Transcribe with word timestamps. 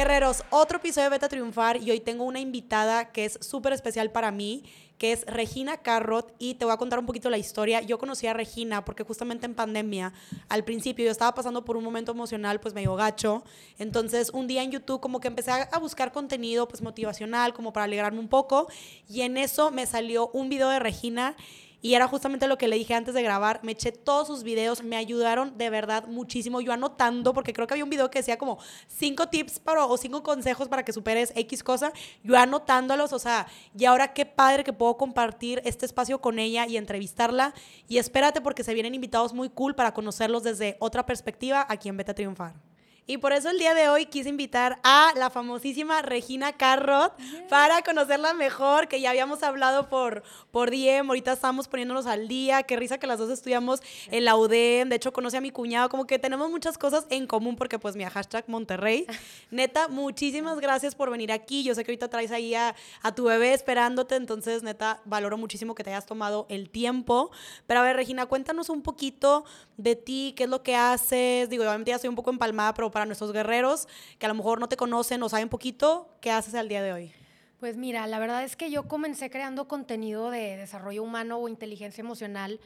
Guerreros, 0.00 0.44
otro 0.48 0.78
episodio 0.78 1.10
de 1.10 1.10
Beta 1.10 1.28
Triunfar 1.28 1.76
y 1.76 1.90
hoy 1.90 2.00
tengo 2.00 2.24
una 2.24 2.40
invitada 2.40 3.12
que 3.12 3.26
es 3.26 3.38
súper 3.42 3.74
especial 3.74 4.10
para 4.10 4.30
mí, 4.30 4.64
que 4.96 5.12
es 5.12 5.26
Regina 5.26 5.76
Carrot 5.76 6.34
y 6.38 6.54
te 6.54 6.64
voy 6.64 6.72
a 6.72 6.78
contar 6.78 6.98
un 6.98 7.04
poquito 7.04 7.28
la 7.28 7.36
historia. 7.36 7.82
Yo 7.82 7.98
conocí 7.98 8.26
a 8.26 8.32
Regina 8.32 8.82
porque 8.82 9.04
justamente 9.04 9.44
en 9.44 9.54
pandemia, 9.54 10.14
al 10.48 10.64
principio 10.64 11.04
yo 11.04 11.10
estaba 11.10 11.34
pasando 11.34 11.66
por 11.66 11.76
un 11.76 11.84
momento 11.84 12.12
emocional 12.12 12.60
pues 12.60 12.72
medio 12.72 12.94
gacho, 12.94 13.44
entonces 13.78 14.30
un 14.30 14.46
día 14.46 14.62
en 14.62 14.70
YouTube 14.70 15.00
como 15.00 15.20
que 15.20 15.28
empecé 15.28 15.50
a 15.50 15.78
buscar 15.78 16.12
contenido 16.12 16.66
pues 16.66 16.80
motivacional 16.80 17.52
como 17.52 17.74
para 17.74 17.84
alegrarme 17.84 18.20
un 18.20 18.28
poco 18.28 18.68
y 19.06 19.20
en 19.20 19.36
eso 19.36 19.70
me 19.70 19.84
salió 19.84 20.28
un 20.28 20.48
video 20.48 20.70
de 20.70 20.78
Regina 20.78 21.36
y 21.82 21.94
era 21.94 22.06
justamente 22.08 22.46
lo 22.46 22.58
que 22.58 22.68
le 22.68 22.76
dije 22.76 22.94
antes 22.94 23.14
de 23.14 23.22
grabar. 23.22 23.60
Me 23.62 23.72
eché 23.72 23.92
todos 23.92 24.26
sus 24.26 24.42
videos, 24.42 24.82
me 24.82 24.96
ayudaron 24.96 25.56
de 25.56 25.70
verdad 25.70 26.06
muchísimo. 26.06 26.60
Yo 26.60 26.72
anotando, 26.72 27.32
porque 27.32 27.52
creo 27.52 27.66
que 27.66 27.74
había 27.74 27.84
un 27.84 27.90
video 27.90 28.10
que 28.10 28.18
decía 28.18 28.38
como 28.38 28.58
cinco 28.86 29.28
tips 29.28 29.58
para, 29.58 29.84
o 29.84 29.96
cinco 29.96 30.22
consejos 30.22 30.68
para 30.68 30.84
que 30.84 30.92
superes 30.92 31.32
X 31.34 31.62
cosa. 31.62 31.92
Yo 32.22 32.36
anotándolos, 32.36 33.12
o 33.12 33.18
sea, 33.18 33.46
y 33.76 33.84
ahora 33.84 34.12
qué 34.12 34.26
padre 34.26 34.64
que 34.64 34.72
puedo 34.72 34.96
compartir 34.96 35.62
este 35.64 35.86
espacio 35.86 36.20
con 36.20 36.38
ella 36.38 36.66
y 36.66 36.76
entrevistarla. 36.76 37.54
Y 37.88 37.98
espérate 37.98 38.40
porque 38.40 38.64
se 38.64 38.74
vienen 38.74 38.94
invitados 38.94 39.32
muy 39.32 39.48
cool 39.48 39.74
para 39.74 39.94
conocerlos 39.94 40.42
desde 40.42 40.76
otra 40.80 41.06
perspectiva 41.06 41.66
aquí 41.68 41.88
en 41.88 41.96
Vete 41.96 42.10
a 42.10 42.14
Triunfar. 42.14 42.69
Y 43.10 43.18
por 43.18 43.32
eso 43.32 43.50
el 43.50 43.58
día 43.58 43.74
de 43.74 43.88
hoy 43.88 44.06
quise 44.06 44.28
invitar 44.28 44.78
a 44.84 45.10
la 45.16 45.30
famosísima 45.30 46.00
Regina 46.00 46.52
Carrot 46.52 47.12
para 47.48 47.82
conocerla 47.82 48.34
mejor, 48.34 48.86
que 48.86 49.00
ya 49.00 49.10
habíamos 49.10 49.42
hablado 49.42 49.88
por, 49.88 50.22
por 50.52 50.70
DM, 50.70 51.08
ahorita 51.08 51.32
estamos 51.32 51.66
poniéndonos 51.66 52.06
al 52.06 52.28
día, 52.28 52.62
qué 52.62 52.76
risa 52.76 52.98
que 52.98 53.08
las 53.08 53.18
dos 53.18 53.28
estudiamos 53.28 53.80
en 54.12 54.24
la 54.24 54.36
UDEM, 54.36 54.90
de 54.90 54.94
hecho 54.94 55.12
conoce 55.12 55.38
a 55.38 55.40
mi 55.40 55.50
cuñado, 55.50 55.88
como 55.88 56.06
que 56.06 56.20
tenemos 56.20 56.48
muchas 56.50 56.78
cosas 56.78 57.04
en 57.10 57.26
común 57.26 57.56
porque 57.56 57.80
pues 57.80 57.96
mi 57.96 58.04
hashtag 58.04 58.44
Monterrey. 58.46 59.06
Neta, 59.50 59.88
muchísimas 59.88 60.60
gracias 60.60 60.94
por 60.94 61.10
venir 61.10 61.32
aquí, 61.32 61.64
yo 61.64 61.74
sé 61.74 61.82
que 61.82 61.90
ahorita 61.90 62.10
traes 62.10 62.30
ahí 62.30 62.54
a, 62.54 62.76
a 63.02 63.12
tu 63.12 63.24
bebé 63.24 63.54
esperándote, 63.54 64.14
entonces 64.14 64.62
neta, 64.62 65.00
valoro 65.04 65.36
muchísimo 65.36 65.74
que 65.74 65.82
te 65.82 65.90
hayas 65.90 66.06
tomado 66.06 66.46
el 66.48 66.70
tiempo. 66.70 67.32
Pero 67.66 67.80
a 67.80 67.82
ver, 67.82 67.96
Regina, 67.96 68.26
cuéntanos 68.26 68.68
un 68.68 68.82
poquito 68.82 69.44
de 69.76 69.96
ti, 69.96 70.32
qué 70.36 70.44
es 70.44 70.48
lo 70.48 70.62
que 70.62 70.76
haces, 70.76 71.48
digo, 71.48 71.64
obviamente 71.64 71.88
ya 71.88 71.96
estoy 71.96 72.08
un 72.08 72.14
poco 72.14 72.30
empalmada, 72.30 72.72
pero 72.72 72.88
para 72.90 72.99
para 73.00 73.06
nuestros 73.06 73.32
guerreros 73.32 73.88
que 74.18 74.26
a 74.26 74.28
lo 74.28 74.34
mejor 74.34 74.60
no 74.60 74.68
te 74.68 74.76
conocen 74.76 75.22
o 75.22 75.30
saben 75.30 75.48
poquito, 75.48 76.06
¿qué 76.20 76.30
haces 76.30 76.54
al 76.54 76.68
día 76.68 76.82
de 76.82 76.92
hoy? 76.92 77.12
Pues 77.58 77.78
mira, 77.78 78.06
la 78.06 78.18
verdad 78.18 78.44
es 78.44 78.56
que 78.56 78.70
yo 78.70 78.88
comencé 78.88 79.30
creando 79.30 79.68
contenido 79.68 80.30
de 80.30 80.58
desarrollo 80.58 81.02
humano 81.02 81.38
o 81.38 81.48
inteligencia 81.48 82.02
emocional 82.02 82.60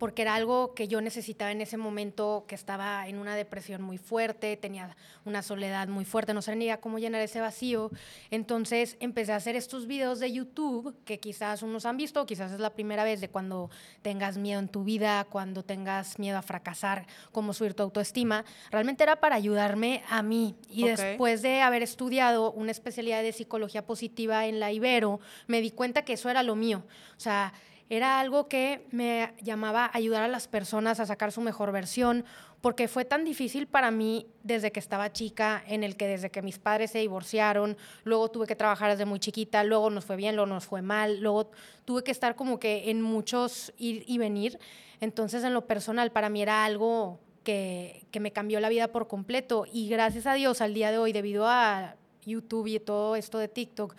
porque 0.00 0.22
era 0.22 0.34
algo 0.34 0.72
que 0.72 0.88
yo 0.88 1.02
necesitaba 1.02 1.52
en 1.52 1.60
ese 1.60 1.76
momento, 1.76 2.46
que 2.48 2.54
estaba 2.54 3.06
en 3.06 3.18
una 3.18 3.36
depresión 3.36 3.82
muy 3.82 3.98
fuerte, 3.98 4.56
tenía 4.56 4.96
una 5.26 5.42
soledad 5.42 5.88
muy 5.88 6.06
fuerte, 6.06 6.32
no 6.32 6.40
sabía 6.40 6.80
cómo 6.80 6.98
llenar 6.98 7.20
ese 7.20 7.38
vacío. 7.42 7.90
Entonces 8.30 8.96
empecé 9.00 9.34
a 9.34 9.36
hacer 9.36 9.56
estos 9.56 9.86
videos 9.86 10.18
de 10.18 10.32
YouTube 10.32 10.96
que 11.04 11.20
quizás 11.20 11.62
unos 11.62 11.84
han 11.84 11.98
visto, 11.98 12.24
quizás 12.24 12.50
es 12.50 12.60
la 12.60 12.70
primera 12.70 13.04
vez 13.04 13.20
de 13.20 13.28
cuando 13.28 13.68
tengas 14.00 14.38
miedo 14.38 14.58
en 14.58 14.68
tu 14.68 14.84
vida, 14.84 15.26
cuando 15.28 15.64
tengas 15.64 16.18
miedo 16.18 16.38
a 16.38 16.42
fracasar, 16.42 17.06
cómo 17.30 17.52
subir 17.52 17.74
tu 17.74 17.82
autoestima. 17.82 18.46
Realmente 18.70 19.02
era 19.02 19.20
para 19.20 19.36
ayudarme 19.36 20.02
a 20.08 20.22
mí. 20.22 20.56
Y 20.70 20.84
después 20.84 21.42
de 21.42 21.60
haber 21.60 21.82
estudiado 21.82 22.52
una 22.52 22.70
especialidad 22.70 23.22
de 23.22 23.34
psicología 23.34 23.84
positiva 23.84 24.46
en 24.46 24.60
la 24.60 24.72
Ibero, 24.72 25.20
me 25.46 25.60
di 25.60 25.72
cuenta 25.72 26.06
que 26.06 26.14
eso 26.14 26.30
era 26.30 26.42
lo 26.42 26.56
mío. 26.56 26.84
O 27.18 27.20
sea, 27.20 27.52
era 27.90 28.20
algo 28.20 28.46
que 28.46 28.86
me 28.92 29.34
llamaba 29.42 29.84
a 29.84 29.96
ayudar 29.96 30.22
a 30.22 30.28
las 30.28 30.46
personas 30.46 31.00
a 31.00 31.06
sacar 31.06 31.32
su 31.32 31.40
mejor 31.40 31.72
versión, 31.72 32.24
porque 32.60 32.86
fue 32.86 33.04
tan 33.04 33.24
difícil 33.24 33.66
para 33.66 33.90
mí 33.90 34.28
desde 34.44 34.70
que 34.70 34.78
estaba 34.78 35.12
chica, 35.12 35.64
en 35.66 35.82
el 35.82 35.96
que 35.96 36.06
desde 36.06 36.30
que 36.30 36.40
mis 36.40 36.60
padres 36.60 36.92
se 36.92 37.00
divorciaron, 37.00 37.76
luego 38.04 38.30
tuve 38.30 38.46
que 38.46 38.54
trabajar 38.54 38.92
desde 38.92 39.06
muy 39.06 39.18
chiquita, 39.18 39.64
luego 39.64 39.90
nos 39.90 40.04
fue 40.04 40.14
bien, 40.14 40.36
luego 40.36 40.46
nos 40.46 40.66
fue 40.66 40.82
mal, 40.82 41.20
luego 41.20 41.50
tuve 41.84 42.04
que 42.04 42.12
estar 42.12 42.36
como 42.36 42.60
que 42.60 42.90
en 42.90 43.02
muchos 43.02 43.72
ir 43.76 44.04
y 44.06 44.18
venir. 44.18 44.60
Entonces, 45.00 45.42
en 45.42 45.52
lo 45.52 45.66
personal, 45.66 46.12
para 46.12 46.28
mí 46.28 46.42
era 46.42 46.64
algo 46.64 47.18
que, 47.42 48.06
que 48.12 48.20
me 48.20 48.30
cambió 48.30 48.60
la 48.60 48.68
vida 48.68 48.88
por 48.88 49.08
completo. 49.08 49.66
Y 49.72 49.88
gracias 49.88 50.26
a 50.26 50.34
Dios, 50.34 50.60
al 50.60 50.74
día 50.74 50.92
de 50.92 50.98
hoy, 50.98 51.12
debido 51.12 51.48
a 51.48 51.96
YouTube 52.24 52.68
y 52.68 52.78
todo 52.78 53.16
esto 53.16 53.38
de 53.38 53.48
TikTok, 53.48 53.96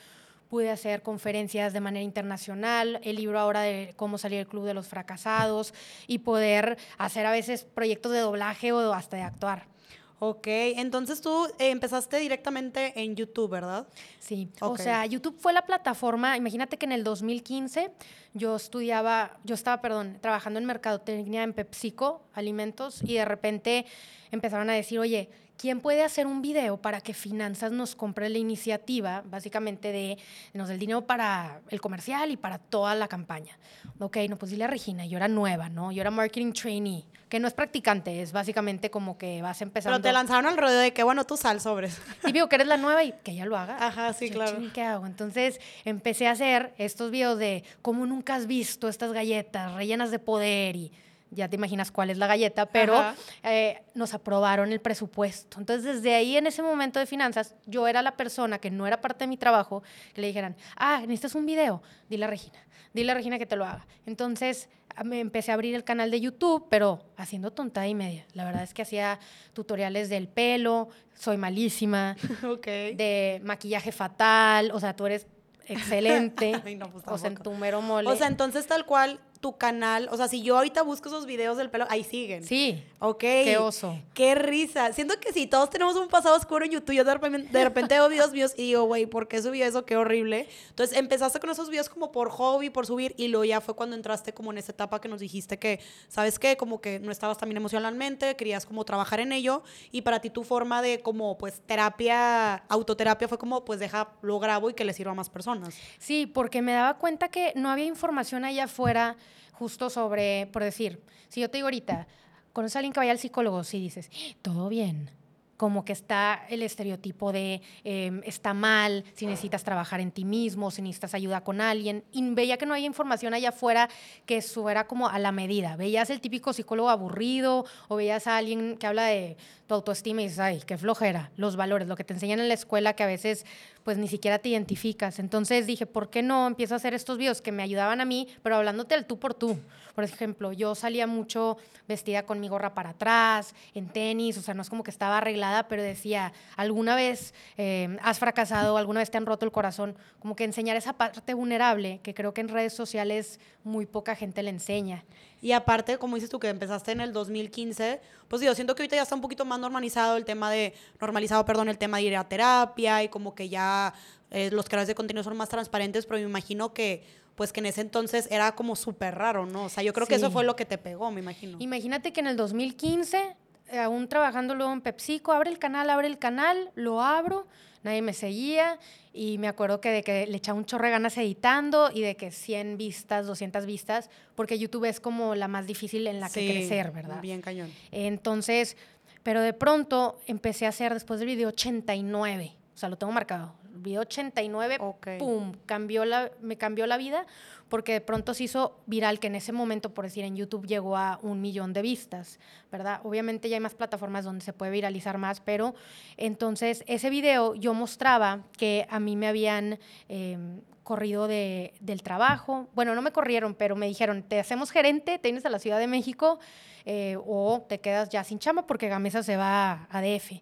pude 0.51 0.69
hacer 0.69 1.01
conferencias 1.01 1.71
de 1.71 1.79
manera 1.79 2.03
internacional, 2.03 2.99
el 3.05 3.15
libro 3.15 3.39
ahora 3.39 3.61
de 3.61 3.93
cómo 3.95 4.17
salir 4.17 4.39
del 4.39 4.47
club 4.47 4.65
de 4.65 4.73
los 4.73 4.85
fracasados 4.85 5.73
y 6.07 6.19
poder 6.19 6.77
hacer 6.97 7.25
a 7.25 7.31
veces 7.31 7.63
proyectos 7.63 8.11
de 8.11 8.19
doblaje 8.19 8.73
o 8.73 8.91
hasta 8.91 9.15
de 9.15 9.23
actuar. 9.23 9.71
Ok, 10.19 10.47
entonces 10.47 11.21
tú 11.21 11.45
eh, 11.57 11.69
empezaste 11.71 12.17
directamente 12.17 13.01
en 13.01 13.15
YouTube, 13.15 13.49
¿verdad? 13.49 13.87
Sí, 14.19 14.49
o 14.59 14.77
sea, 14.77 15.05
YouTube 15.05 15.37
fue 15.39 15.53
la 15.53 15.65
plataforma, 15.65 16.35
imagínate 16.35 16.75
que 16.75 16.85
en 16.85 16.91
el 16.91 17.05
2015 17.05 17.89
yo 18.33 18.57
estudiaba, 18.57 19.39
yo 19.45 19.55
estaba, 19.55 19.81
perdón, 19.81 20.17
trabajando 20.19 20.59
en 20.59 20.65
mercadotecnia 20.65 21.43
en 21.43 21.53
PepsiCo, 21.53 22.23
alimentos, 22.33 23.01
y 23.03 23.13
de 23.13 23.25
repente 23.25 23.85
empezaron 24.31 24.69
a 24.69 24.73
decir, 24.73 24.99
oye, 24.99 25.29
¿quién 25.61 25.79
puede 25.79 26.03
hacer 26.03 26.25
un 26.25 26.41
video 26.41 26.77
para 26.77 27.01
que 27.01 27.13
Finanzas 27.13 27.71
nos 27.71 27.95
compre 27.95 28.29
la 28.29 28.39
iniciativa, 28.39 29.21
básicamente 29.25 29.91
de 29.91 30.17
nos 30.53 30.71
el 30.71 30.79
dinero 30.79 31.05
para 31.05 31.61
el 31.69 31.79
comercial 31.79 32.31
y 32.31 32.37
para 32.37 32.57
toda 32.57 32.95
la 32.95 33.07
campaña? 33.07 33.59
Ok, 33.99 34.17
no, 34.27 34.37
pues 34.37 34.49
dile 34.49 34.63
a 34.63 34.67
Regina, 34.67 35.05
yo 35.05 35.17
era 35.17 35.27
nueva, 35.27 35.69
¿no? 35.69 35.91
Yo 35.91 36.01
era 36.01 36.09
marketing 36.09 36.53
trainee, 36.53 37.05
que 37.29 37.39
no 37.39 37.47
es 37.47 37.53
practicante, 37.53 38.23
es 38.23 38.31
básicamente 38.31 38.89
como 38.89 39.19
que 39.19 39.43
vas 39.43 39.61
empezando. 39.61 39.97
Pero 39.97 40.09
te 40.09 40.11
lanzaron 40.11 40.47
al 40.47 40.57
rodeo 40.57 40.79
de 40.79 40.93
que, 40.93 41.03
bueno, 41.03 41.25
tú 41.25 41.37
sal 41.37 41.61
sobres. 41.61 42.01
Y 42.27 42.31
digo 42.31 42.49
que 42.49 42.55
eres 42.55 42.67
la 42.67 42.77
nueva 42.77 43.03
y 43.03 43.13
que 43.23 43.31
ella 43.31 43.45
lo 43.45 43.55
haga. 43.55 43.77
Ajá, 43.85 44.13
sí, 44.13 44.31
claro. 44.31 44.57
¿Qué 44.73 44.81
hago? 44.81 45.05
Entonces 45.05 45.59
empecé 45.85 46.27
a 46.27 46.31
hacer 46.31 46.73
estos 46.79 47.11
videos 47.11 47.37
de 47.37 47.63
cómo 47.83 48.07
nunca 48.07 48.33
has 48.33 48.47
visto 48.47 48.87
estas 48.87 49.13
galletas 49.13 49.75
rellenas 49.75 50.09
de 50.09 50.17
poder 50.17 50.75
y 50.75 50.91
ya 51.31 51.47
te 51.47 51.55
imaginas 51.55 51.91
cuál 51.91 52.09
es 52.09 52.17
la 52.17 52.27
galleta, 52.27 52.65
pero 52.65 53.01
eh, 53.43 53.81
nos 53.95 54.13
aprobaron 54.13 54.71
el 54.71 54.81
presupuesto. 54.81 55.59
Entonces, 55.59 55.95
desde 55.95 56.13
ahí, 56.13 56.35
en 56.37 56.45
ese 56.45 56.61
momento 56.61 56.99
de 56.99 57.05
finanzas, 57.05 57.55
yo 57.65 57.87
era 57.87 58.01
la 58.01 58.17
persona 58.17 58.59
que 58.59 58.69
no 58.69 58.85
era 58.85 58.99
parte 58.99 59.23
de 59.23 59.29
mi 59.29 59.37
trabajo, 59.37 59.81
que 60.13 60.21
le 60.21 60.27
dijeran, 60.27 60.55
ah, 60.75 60.99
necesitas 61.01 61.35
un 61.35 61.45
video, 61.45 61.81
dile 62.09 62.25
a 62.25 62.27
Regina, 62.27 62.59
dile 62.93 63.11
a 63.13 63.15
Regina 63.15 63.39
que 63.39 63.45
te 63.45 63.55
lo 63.55 63.65
haga. 63.65 63.87
Entonces, 64.05 64.69
me 65.05 65.21
empecé 65.21 65.51
a 65.51 65.53
abrir 65.53 65.73
el 65.73 65.85
canal 65.85 66.11
de 66.11 66.19
YouTube, 66.19 66.67
pero 66.69 67.05
haciendo 67.15 67.51
tontada 67.51 67.87
y 67.87 67.95
media. 67.95 68.25
La 68.33 68.43
verdad 68.43 68.63
es 68.63 68.73
que 68.73 68.81
hacía 68.81 69.17
tutoriales 69.53 70.09
del 70.09 70.27
pelo, 70.27 70.89
soy 71.15 71.37
malísima, 71.37 72.17
de 72.65 73.41
maquillaje 73.43 73.93
fatal, 73.93 74.71
o 74.73 74.79
sea, 74.81 74.95
tú 74.95 75.05
eres 75.05 75.27
excelente, 75.67 76.59
pues 76.61 77.03
o 77.05 77.17
sea, 77.17 77.29
en 77.29 77.37
tu 77.37 77.53
mero 77.53 77.81
mole. 77.81 78.09
O 78.09 78.15
sea, 78.17 78.27
entonces 78.27 78.67
tal 78.67 78.85
cual 78.85 79.19
tu 79.41 79.57
canal, 79.57 80.07
o 80.11 80.17
sea, 80.17 80.27
si 80.27 80.43
yo 80.43 80.55
ahorita 80.55 80.83
busco 80.83 81.09
esos 81.09 81.25
videos 81.25 81.57
del 81.57 81.69
pelo, 81.69 81.85
ahí 81.89 82.03
siguen. 82.03 82.45
Sí. 82.45 82.83
Ok. 82.99 83.19
Qué 83.19 83.57
oso. 83.57 83.97
Qué 84.13 84.35
risa. 84.35 84.93
Siento 84.93 85.19
que 85.19 85.33
si 85.33 85.47
todos 85.47 85.71
tenemos 85.71 85.95
un 85.95 86.07
pasado 86.07 86.35
oscuro 86.35 86.63
en 86.63 86.71
YouTube, 86.71 86.95
yo 86.95 87.03
de 87.03 87.13
repente, 87.13 87.51
de 87.51 87.63
repente 87.63 87.95
veo 87.95 88.07
videos 88.07 88.31
míos 88.31 88.53
y 88.55 88.67
digo, 88.67 88.83
güey, 88.83 89.07
¿por 89.07 89.27
qué 89.27 89.41
subí 89.41 89.61
eso? 89.63 89.83
Qué 89.83 89.97
horrible. 89.97 90.47
Entonces 90.69 90.95
empezaste 90.95 91.39
con 91.39 91.49
esos 91.49 91.69
videos 91.69 91.89
como 91.89 92.11
por 92.11 92.29
hobby, 92.29 92.69
por 92.69 92.85
subir, 92.85 93.15
y 93.17 93.29
luego 93.29 93.43
ya 93.43 93.59
fue 93.61 93.75
cuando 93.75 93.95
entraste 93.95 94.33
como 94.33 94.51
en 94.51 94.59
esa 94.59 94.71
etapa 94.71 95.01
que 95.01 95.09
nos 95.09 95.19
dijiste 95.19 95.57
que, 95.57 95.79
¿sabes 96.07 96.37
qué? 96.37 96.55
Como 96.55 96.79
que 96.79 96.99
no 96.99 97.11
estabas 97.11 97.39
también 97.39 97.57
emocionalmente, 97.57 98.35
querías 98.35 98.67
como 98.67 98.85
trabajar 98.85 99.19
en 99.19 99.31
ello, 99.31 99.63
y 99.91 100.03
para 100.03 100.21
ti 100.21 100.29
tu 100.29 100.43
forma 100.43 100.83
de 100.83 101.01
como, 101.01 101.39
pues, 101.39 101.61
terapia, 101.65 102.57
autoterapia 102.69 103.27
fue 103.27 103.39
como, 103.39 103.65
pues, 103.65 103.79
deja, 103.79 104.11
lo 104.21 104.39
grabo 104.39 104.69
y 104.69 104.75
que 104.75 104.85
le 104.85 104.93
sirva 104.93 105.13
a 105.13 105.15
más 105.15 105.31
personas. 105.31 105.73
Sí, 105.97 106.27
porque 106.27 106.61
me 106.61 106.73
daba 106.73 106.99
cuenta 106.99 107.29
que 107.29 107.53
no 107.55 107.71
había 107.71 107.85
información 107.85 108.45
allá 108.45 108.65
afuera 108.65 109.17
justo 109.61 109.91
sobre, 109.91 110.47
por 110.47 110.63
decir, 110.63 111.03
si 111.29 111.39
yo 111.39 111.47
te 111.51 111.59
digo 111.59 111.67
ahorita, 111.67 112.07
conoces 112.51 112.75
a 112.75 112.79
alguien 112.79 112.93
que 112.93 112.99
vaya 112.99 113.11
al 113.11 113.19
psicólogo, 113.19 113.63
si 113.63 113.79
dices, 113.79 114.09
todo 114.41 114.69
bien, 114.69 115.11
como 115.55 115.85
que 115.85 115.93
está 115.93 116.47
el 116.49 116.63
estereotipo 116.63 117.31
de 117.31 117.61
em, 117.83 118.23
está 118.25 118.55
mal, 118.55 119.03
si 119.13 119.27
necesitas 119.27 119.63
trabajar 119.63 119.99
en 119.99 120.09
ti 120.09 120.25
mismo, 120.25 120.71
si 120.71 120.81
necesitas 120.81 121.13
ayuda 121.13 121.43
con 121.43 121.61
alguien. 121.61 122.03
Y 122.11 122.27
veía 122.31 122.57
que 122.57 122.65
no 122.65 122.73
hay 122.73 122.87
información 122.87 123.35
allá 123.35 123.49
afuera 123.49 123.87
que 124.25 124.41
suera 124.41 124.87
como 124.87 125.07
a 125.07 125.19
la 125.19 125.31
medida. 125.31 125.75
Veías 125.75 126.09
el 126.09 126.21
típico 126.21 126.53
psicólogo 126.53 126.89
aburrido 126.89 127.65
o 127.87 127.97
veías 127.97 128.25
a 128.25 128.37
alguien 128.37 128.77
que 128.77 128.87
habla 128.87 129.05
de 129.05 129.37
autoestima 129.75 130.21
y 130.21 130.25
dices, 130.25 130.39
ay, 130.39 130.61
qué 130.65 130.77
flojera, 130.77 131.31
los 131.37 131.55
valores, 131.55 131.87
lo 131.87 131.95
que 131.95 132.03
te 132.03 132.13
enseñan 132.13 132.39
en 132.39 132.47
la 132.47 132.53
escuela 132.53 132.93
que 132.93 133.03
a 133.03 133.07
veces 133.07 133.45
pues 133.83 133.97
ni 133.97 134.07
siquiera 134.07 134.39
te 134.39 134.49
identificas. 134.49 135.19
Entonces 135.19 135.65
dije, 135.65 135.85
¿por 135.85 136.09
qué 136.09 136.21
no 136.21 136.47
empiezo 136.47 136.75
a 136.75 136.77
hacer 136.77 136.93
estos 136.93 137.17
videos 137.17 137.41
que 137.41 137.51
me 137.51 137.63
ayudaban 137.63 138.01
a 138.01 138.05
mí, 138.05 138.27
pero 138.43 138.55
hablándote 138.55 138.95
al 138.95 139.05
tú 139.05 139.19
por 139.19 139.33
tú? 139.33 139.57
Por 139.95 140.03
ejemplo, 140.03 140.53
yo 140.53 140.75
salía 140.75 141.07
mucho 141.07 141.57
vestida 141.87 142.23
con 142.23 142.39
mi 142.39 142.47
gorra 142.47 142.73
para 142.73 142.91
atrás, 142.91 143.53
en 143.73 143.87
tenis, 143.87 144.37
o 144.37 144.41
sea, 144.41 144.53
no 144.53 144.61
es 144.61 144.69
como 144.69 144.83
que 144.83 144.91
estaba 144.91 145.17
arreglada, 145.17 145.67
pero 145.67 145.83
decía, 145.83 146.31
¿alguna 146.55 146.95
vez 146.95 147.33
eh, 147.57 147.97
has 148.01 148.19
fracasado, 148.19 148.77
alguna 148.77 148.99
vez 148.99 149.11
te 149.11 149.17
han 149.17 149.25
roto 149.25 149.45
el 149.45 149.51
corazón? 149.51 149.95
Como 150.19 150.35
que 150.35 150.43
enseñar 150.43 150.77
esa 150.77 150.93
parte 150.93 151.33
vulnerable, 151.33 151.99
que 152.03 152.13
creo 152.13 152.33
que 152.33 152.41
en 152.41 152.49
redes 152.49 152.73
sociales 152.73 153.39
muy 153.63 153.85
poca 153.85 154.15
gente 154.15 154.43
le 154.43 154.51
enseña. 154.51 155.03
Y 155.41 155.53
aparte, 155.53 155.97
como 155.97 156.15
dices 156.15 156.29
tú, 156.29 156.39
que 156.39 156.49
empezaste 156.49 156.91
en 156.91 157.01
el 157.01 157.13
2015, 157.13 157.99
pues 158.27 158.41
digo, 158.41 158.53
siento 158.53 158.75
que 158.75 158.83
ahorita 158.83 158.95
ya 158.95 159.01
está 159.01 159.15
un 159.15 159.21
poquito 159.21 159.43
más 159.43 159.59
normalizado 159.59 160.15
el 160.17 160.23
tema 160.23 160.51
de, 160.51 160.73
normalizado, 160.99 161.43
perdón, 161.45 161.67
el 161.67 161.79
tema 161.79 161.97
de 161.97 162.03
ir 162.03 162.15
a 162.15 162.29
terapia 162.29 163.03
y 163.03 163.09
como 163.09 163.33
que 163.33 163.49
ya 163.49 163.93
eh, 164.29 164.51
los 164.51 164.65
creadores 164.65 164.87
de 164.87 164.95
contenido 164.95 165.23
son 165.23 165.35
más 165.35 165.49
transparentes, 165.49 166.05
pero 166.05 166.19
me 166.19 166.25
imagino 166.25 166.73
que 166.73 167.03
pues 167.35 167.51
que 167.51 167.59
en 167.59 167.65
ese 167.65 167.81
entonces 167.81 168.27
era 168.29 168.53
como 168.53 168.75
súper 168.75 169.15
raro, 169.15 169.47
¿no? 169.47 169.63
O 169.63 169.69
sea, 169.69 169.81
yo 169.81 169.93
creo 169.93 170.05
que 170.05 170.15
eso 170.15 170.29
fue 170.29 170.43
lo 170.43 170.55
que 170.55 170.65
te 170.65 170.77
pegó, 170.77 171.09
me 171.09 171.21
imagino. 171.21 171.57
Imagínate 171.59 172.13
que 172.13 172.19
en 172.19 172.27
el 172.27 172.37
2015, 172.37 173.35
aún 173.79 174.07
trabajando 174.09 174.53
luego 174.53 174.71
en 174.73 174.81
PepsiCo, 174.81 175.31
abre 175.31 175.49
el 175.49 175.57
canal, 175.57 175.89
abre 175.89 176.07
el 176.07 176.19
canal, 176.19 176.71
lo 176.75 177.01
abro, 177.01 177.47
nadie 177.83 178.01
me 178.01 178.13
seguía 178.13 178.79
y 179.13 179.37
me 179.37 179.47
acuerdo 179.47 179.81
que 179.81 179.89
de 179.89 180.03
que 180.03 180.27
le 180.27 180.37
echaba 180.37 180.57
un 180.57 180.65
chorro 180.65 180.85
de 180.85 180.91
ganas 180.91 181.17
editando 181.17 181.89
y 181.93 182.01
de 182.01 182.15
que 182.15 182.31
100 182.31 182.77
vistas, 182.77 183.27
200 183.27 183.65
vistas, 183.65 184.09
porque 184.35 184.57
YouTube 184.57 184.85
es 184.85 184.99
como 184.99 185.35
la 185.35 185.47
más 185.47 185.67
difícil 185.67 186.07
en 186.07 186.19
la 186.19 186.29
que 186.29 186.47
crecer, 186.47 186.91
¿verdad? 186.91 187.21
Bien 187.21 187.41
cañón. 187.41 187.71
Entonces, 187.91 188.77
pero 189.23 189.41
de 189.41 189.53
pronto 189.53 190.19
empecé 190.27 190.65
a 190.65 190.69
hacer 190.69 190.93
después 190.93 191.19
del 191.19 191.27
video 191.27 191.49
89, 191.49 192.53
o 192.73 192.77
sea, 192.77 192.89
lo 192.89 192.97
tengo 192.97 193.11
marcado, 193.11 193.53
video 193.73 194.01
89, 194.01 194.79
¡pum! 195.19 195.53
Cambió 195.65 196.05
la, 196.05 196.31
me 196.41 196.57
cambió 196.57 196.87
la 196.87 196.97
vida 196.97 197.25
porque 197.69 197.93
de 197.93 198.01
pronto 198.01 198.33
se 198.33 198.43
hizo 198.43 198.77
viral, 198.85 199.19
que 199.19 199.27
en 199.27 199.35
ese 199.35 199.53
momento, 199.53 199.93
por 199.93 200.03
decir, 200.03 200.25
en 200.25 200.35
YouTube 200.35 200.67
llegó 200.67 200.97
a 200.97 201.19
un 201.21 201.39
millón 201.39 201.71
de 201.71 201.81
vistas, 201.81 202.37
¿verdad? 202.69 202.99
Obviamente 203.03 203.47
ya 203.47 203.55
hay 203.55 203.61
más 203.61 203.75
plataformas 203.75 204.25
donde 204.25 204.43
se 204.43 204.51
puede 204.51 204.71
viralizar 204.73 205.17
más, 205.17 205.39
pero 205.39 205.73
entonces 206.17 206.83
ese 206.87 207.09
video 207.09 207.55
yo 207.55 207.73
mostraba 207.73 208.43
que 208.57 208.85
a 208.89 208.99
mí 208.99 209.15
me 209.15 209.27
habían... 209.27 209.79
Em, 210.09 210.61
corrido 210.83 211.27
de, 211.27 211.73
del 211.79 212.03
trabajo. 212.03 212.67
Bueno, 212.73 212.95
no 212.95 213.01
me 213.01 213.11
corrieron, 213.11 213.53
pero 213.53 213.75
me 213.75 213.87
dijeron, 213.87 214.23
te 214.23 214.39
hacemos 214.39 214.71
gerente, 214.71 215.19
te 215.19 215.29
vienes 215.29 215.45
a 215.45 215.49
la 215.49 215.59
Ciudad 215.59 215.79
de 215.79 215.87
México 215.87 216.39
eh, 216.85 217.17
o 217.25 217.65
te 217.69 217.79
quedas 217.79 218.09
ya 218.09 218.23
sin 218.23 218.39
chama 218.39 218.67
porque 218.67 218.89
Gamesa 218.89 219.23
se 219.23 219.37
va 219.37 219.87
a 219.89 220.01
DF. 220.01 220.41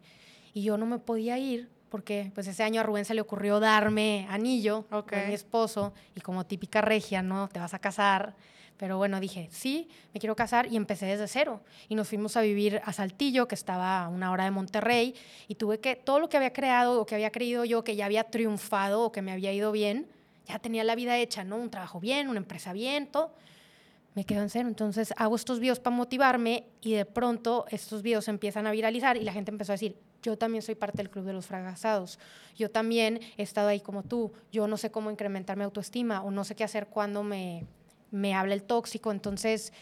Y 0.53 0.63
yo 0.63 0.77
no 0.77 0.85
me 0.85 0.97
podía 0.97 1.37
ir 1.37 1.69
porque 1.89 2.31
pues 2.33 2.47
ese 2.47 2.63
año 2.63 2.81
a 2.81 2.83
Rubén 2.83 3.05
se 3.05 3.13
le 3.13 3.21
ocurrió 3.21 3.59
darme 3.59 4.27
anillo 4.29 4.85
con 4.89 5.27
mi 5.27 5.33
esposo 5.33 5.93
y 6.15 6.21
como 6.21 6.45
típica 6.45 6.81
regia, 6.81 7.21
¿no? 7.21 7.47
Te 7.49 7.59
vas 7.59 7.73
a 7.73 7.79
casar. 7.79 8.35
Pero 8.79 8.97
bueno, 8.97 9.19
dije, 9.19 9.49
sí, 9.51 9.89
me 10.13 10.21
quiero 10.21 10.37
casar 10.37 10.71
y 10.71 10.77
empecé 10.77 11.05
desde 11.05 11.27
cero. 11.27 11.61
Y 11.89 11.95
nos 11.95 12.07
fuimos 12.07 12.37
a 12.37 12.41
vivir 12.41 12.81
a 12.85 12.93
Saltillo, 12.93 13.45
que 13.45 13.55
estaba 13.55 14.05
a 14.05 14.07
una 14.07 14.31
hora 14.31 14.45
de 14.45 14.51
Monterrey, 14.51 15.15
y 15.49 15.55
tuve 15.55 15.81
que, 15.81 15.97
todo 15.97 16.19
lo 16.19 16.29
que 16.29 16.37
había 16.37 16.53
creado 16.53 17.01
o 17.01 17.05
que 17.05 17.15
había 17.15 17.29
creído 17.29 17.65
yo 17.65 17.83
que 17.83 17.97
ya 17.97 18.05
había 18.05 18.23
triunfado 18.23 19.01
o 19.01 19.11
que 19.11 19.21
me 19.21 19.33
había 19.33 19.51
ido 19.51 19.73
bien, 19.73 20.07
ya 20.45 20.59
tenía 20.59 20.85
la 20.85 20.95
vida 20.95 21.17
hecha, 21.17 21.43
¿no? 21.43 21.57
Un 21.57 21.69
trabajo 21.69 21.99
bien, 21.99 22.29
una 22.29 22.39
empresa 22.39 22.71
bien, 22.71 23.07
todo. 23.07 23.33
Me 24.15 24.23
quedo 24.23 24.43
en 24.43 24.49
cero. 24.49 24.69
Entonces 24.69 25.13
hago 25.17 25.35
estos 25.35 25.59
videos 25.59 25.81
para 25.81 25.97
motivarme 25.97 26.63
y 26.79 26.93
de 26.93 27.03
pronto 27.03 27.65
estos 27.69 28.01
videos 28.01 28.29
empiezan 28.29 28.65
a 28.65 28.71
viralizar 28.71 29.17
y 29.17 29.25
la 29.25 29.33
gente 29.33 29.51
empezó 29.51 29.73
a 29.73 29.75
decir, 29.75 29.97
yo 30.21 30.37
también 30.37 30.61
soy 30.61 30.75
parte 30.75 30.97
del 30.97 31.09
club 31.09 31.25
de 31.25 31.33
los 31.33 31.45
fracasados. 31.45 32.19
Yo 32.55 32.69
también 32.69 33.19
he 33.37 33.43
estado 33.43 33.67
ahí 33.69 33.79
como 33.79 34.03
tú. 34.03 34.33
Yo 34.51 34.67
no 34.67 34.77
sé 34.77 34.91
cómo 34.91 35.11
incrementar 35.11 35.57
mi 35.57 35.63
autoestima 35.63 36.21
o 36.21 36.31
no 36.31 36.43
sé 36.43 36.55
qué 36.55 36.63
hacer 36.63 36.87
cuando 36.87 37.23
me, 37.23 37.65
me 38.11 38.33
habla 38.33 38.53
el 38.53 38.63
tóxico. 38.63 39.11
Entonces, 39.11 39.73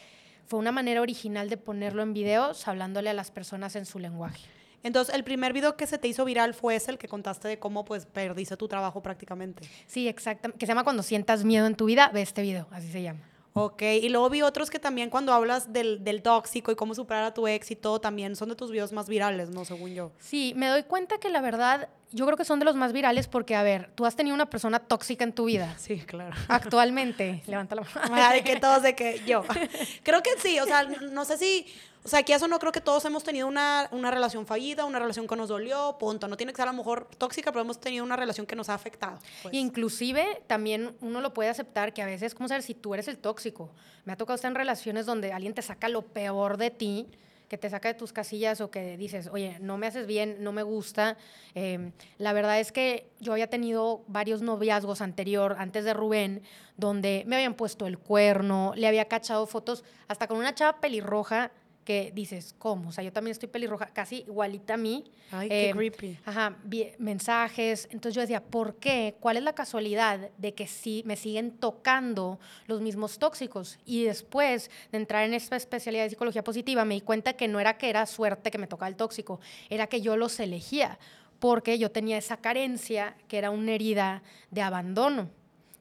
fue 0.46 0.60
una 0.60 0.72
manera 0.72 1.02
original 1.02 1.50
de 1.50 1.58
ponerlo 1.58 2.04
en 2.04 2.14
videos, 2.14 2.68
hablándole 2.68 3.10
a 3.10 3.14
las 3.14 3.32
personas 3.32 3.76
en 3.76 3.86
su 3.86 4.00
lenguaje. 4.00 4.48
Entonces, 4.84 5.14
el 5.14 5.24
primer 5.24 5.54
video 5.54 5.76
que 5.76 5.88
se 5.88 5.98
te 5.98 6.08
hizo 6.08 6.24
viral 6.24 6.54
fue 6.54 6.76
ese, 6.76 6.92
el 6.92 6.98
que 6.98 7.08
contaste 7.08 7.48
de 7.48 7.60
cómo 7.60 7.84
pues 7.84 8.06
perdiste 8.06 8.56
tu 8.58 8.68
trabajo 8.68 9.02
prácticamente. 9.02 9.68
Sí, 9.88 10.08
exactamente. 10.08 10.60
Que 10.60 10.66
se 10.66 10.72
llama 10.72 10.84
Cuando 10.84 11.04
sientas 11.04 11.44
miedo 11.44 11.66
en 11.68 11.76
tu 11.76 11.86
vida, 11.86 12.10
ve 12.14 12.22
este 12.22 12.42
video, 12.42 12.68
así 12.72 12.92
se 12.92 13.02
llama. 13.02 13.20
Ok, 13.60 13.82
y 13.82 14.10
luego 14.10 14.30
vi 14.30 14.44
otros 14.44 14.70
que 14.70 14.78
también 14.78 15.10
cuando 15.10 15.34
hablas 15.34 15.74
del, 15.74 16.04
del, 16.04 16.22
tóxico 16.22 16.72
y 16.72 16.76
cómo 16.76 16.94
superar 16.94 17.24
a 17.24 17.34
tu 17.34 17.48
éxito, 17.48 18.00
también 18.00 18.36
son 18.36 18.50
de 18.50 18.56
tus 18.56 18.70
videos 18.70 18.92
más 18.92 19.10
virales, 19.10 19.50
¿no? 19.50 19.66
Según 19.66 19.96
yo. 19.96 20.12
Sí, 20.20 20.54
me 20.56 20.68
doy 20.68 20.84
cuenta 20.84 21.18
que 21.18 21.30
la 21.30 21.42
verdad, 21.42 21.90
yo 22.12 22.26
creo 22.26 22.38
que 22.38 22.46
son 22.46 22.60
de 22.60 22.66
los 22.66 22.76
más 22.76 22.94
virales 22.94 23.28
porque, 23.28 23.56
a 23.56 23.64
ver, 23.64 23.90
tú 23.96 24.06
has 24.06 24.16
tenido 24.16 24.36
una 24.36 24.48
persona 24.48 24.80
tóxica 24.80 25.24
en 25.24 25.34
tu 25.34 25.46
vida. 25.46 25.76
Sí, 25.88 26.00
claro. 26.06 26.36
Actualmente, 26.50 27.42
levanta 27.48 27.76
la 27.76 27.82
mano. 27.82 28.16
Ay, 28.16 28.44
que 28.44 28.60
todos 28.60 28.84
de 28.84 28.94
que 28.94 29.22
yo. 29.26 29.44
Creo 30.04 30.22
que 30.22 30.32
sí, 30.38 30.60
o 30.60 30.66
sea, 30.66 30.84
no 30.84 31.26
sé 31.26 31.38
si 31.38 31.66
o 32.08 32.10
sea, 32.10 32.20
aquí 32.20 32.32
eso 32.32 32.48
no 32.48 32.58
creo 32.58 32.72
que 32.72 32.80
todos 32.80 33.04
hemos 33.04 33.22
tenido 33.22 33.50
una, 33.50 33.90
una, 33.92 34.10
relación 34.10 34.46
fallida, 34.48 34.86
una 34.86 34.98
relación 34.98 35.28
que 35.28 35.36
nos 35.36 35.50
dolió, 35.50 35.98
punto. 36.00 36.30
No 36.30 36.38
tiene 36.38 36.54
que 36.54 36.56
ser 36.56 36.70
a 36.70 36.72
lo 36.72 36.78
mejor 36.78 37.10
tóxica, 37.18 37.52
pero 37.52 37.64
hemos 37.64 37.82
tenido 37.82 38.06
una 38.06 38.16
relación 38.16 38.48
que 38.48 38.56
nos 38.56 38.70
ha 38.70 38.76
afectado. 38.76 39.20
Pues. 39.44 39.54
Inclusive 39.54 40.42
también 40.48 40.96
uno 41.02 41.20
lo 41.20 41.34
puede 41.34 41.50
aceptar 41.50 41.94
que 41.94 42.02
a 42.02 42.06
veces, 42.06 42.34
¿cómo 42.34 42.48
saber 42.48 42.64
si 42.64 42.76
tú 42.76 42.94
eres 42.94 43.10
el 43.10 43.18
tóxico? 43.18 43.72
Me 44.06 44.14
ha 44.14 44.16
tocado 44.16 44.36
estar 44.36 44.50
en 44.50 44.56
relaciones 44.56 45.06
donde 45.06 45.34
alguien 45.34 45.54
te 45.54 45.62
saca 45.62 45.90
lo 45.90 46.02
peor 46.02 46.56
de 46.56 46.72
ti 46.72 47.10
que 47.50 47.58
te 47.58 47.70
saca 47.70 47.90
de 47.90 47.94
tus 47.94 48.14
casillas 48.14 48.62
o 48.62 48.72
que 48.72 48.96
dices, 48.96 49.30
oye, 49.32 49.58
no 49.60 49.78
me 49.78 49.88
haces 49.88 50.08
bien, 50.08 50.38
no 50.40 50.52
me 50.52 50.64
gusta. 50.64 51.18
Em, 51.56 51.92
la 52.18 52.34
verdad 52.34 52.60
es 52.60 52.72
que 52.72 53.10
yo 53.20 53.32
había 53.34 53.48
tenido 53.48 54.04
varios 54.08 54.42
noviazgos 54.42 55.02
anterior, 55.02 55.56
antes 55.60 55.86
de 55.86 55.94
Rubén, 55.94 56.42
donde 56.76 57.24
me 57.26 57.36
habían 57.36 57.54
puesto 57.54 57.88
el 57.88 57.98
cuerno, 58.00 58.74
le 58.76 58.88
había 58.88 59.06
cachado 59.06 59.46
fotos 59.46 59.84
hasta 60.08 60.28
con 60.28 60.38
una 60.38 60.54
chava 60.56 60.80
pelirroja 60.82 61.52
que 61.88 62.12
dices, 62.14 62.54
¿cómo? 62.60 62.90
O 62.90 62.92
sea, 62.92 63.02
yo 63.02 63.14
también 63.14 63.32
estoy 63.32 63.48
pelirroja, 63.48 63.86
casi 63.86 64.18
igualita 64.18 64.74
a 64.74 64.78
mí. 64.78 65.06
Ay, 65.32 65.48
qué 65.48 65.70
em, 65.70 65.78
creepy. 65.78 66.20
Ajá, 66.26 66.58
mensajes. 66.98 67.88
Entonces 67.92 68.14
yo 68.14 68.20
decía, 68.20 68.44
¿por 68.44 68.76
qué? 68.76 69.16
¿Cuál 69.22 69.38
es 69.38 69.44
la 69.44 69.56
casualidad 69.56 70.30
de 70.38 70.54
que 70.54 70.68
sí 70.68 71.02
me 71.06 71.16
siguen 71.16 71.52
tocando 71.52 72.42
los 72.66 72.82
mismos 72.82 73.20
tóxicos? 73.20 73.80
Y 73.86 74.04
después 74.04 74.70
de 74.92 74.98
entrar 74.98 75.24
en 75.24 75.34
esta 75.34 75.56
especialidad 75.56 76.04
de 76.04 76.10
psicología 76.10 76.44
positiva, 76.44 76.84
me 76.84 76.96
di 76.96 77.00
cuenta 77.00 77.38
que 77.38 77.48
no 77.48 77.58
era 77.58 77.78
que 77.78 77.90
era 77.90 78.06
suerte 78.06 78.52
que 78.52 78.58
me 78.58 78.68
tocaba 78.68 78.90
el 78.90 78.98
tóxico, 78.98 79.40
era 79.70 79.88
que 79.88 80.02
yo 80.02 80.18
los 80.18 80.38
elegía, 80.42 81.00
porque 81.40 81.80
yo 81.80 81.90
tenía 81.90 82.18
esa 82.18 82.36
carencia 82.36 83.16
que 83.30 83.38
era 83.38 83.50
una 83.50 83.72
herida 83.72 84.24
de 84.52 84.62
abandono 84.62 85.30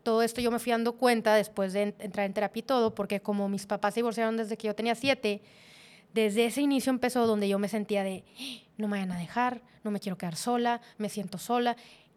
todo 0.04 0.22
esto 0.22 0.40
yo 0.40 0.52
me 0.52 0.60
fui 0.60 0.70
dando 0.70 0.92
cuenta 0.92 1.34
después 1.34 1.72
de 1.72 1.92
entrar 1.98 2.26
en 2.26 2.32
terapia 2.32 2.60
y 2.60 2.62
todo, 2.62 2.94
porque 2.94 3.18
como 3.18 3.48
mis 3.48 3.66
papás 3.66 3.92
se 3.92 3.98
divorciaron 3.98 4.36
desde 4.36 4.56
que 4.56 4.68
yo 4.68 4.74
tenía 4.76 4.94
siete, 4.94 5.42
desde 6.16 6.46
ese 6.46 6.62
inicio 6.62 6.90
empezó 6.90 7.26
donde 7.26 7.46
yo 7.46 7.58
me 7.58 7.68
sentía 7.68 8.02
de, 8.02 8.24
no 8.78 8.88
me 8.88 8.96
vayan 8.96 9.12
a 9.12 9.18
dejar, 9.18 9.60
no 9.84 9.90
me 9.90 10.00
quiero 10.00 10.16
quedar 10.16 10.34
sola, 10.34 10.80
me 10.96 11.10
siento 11.10 11.36
sola. 11.36 11.76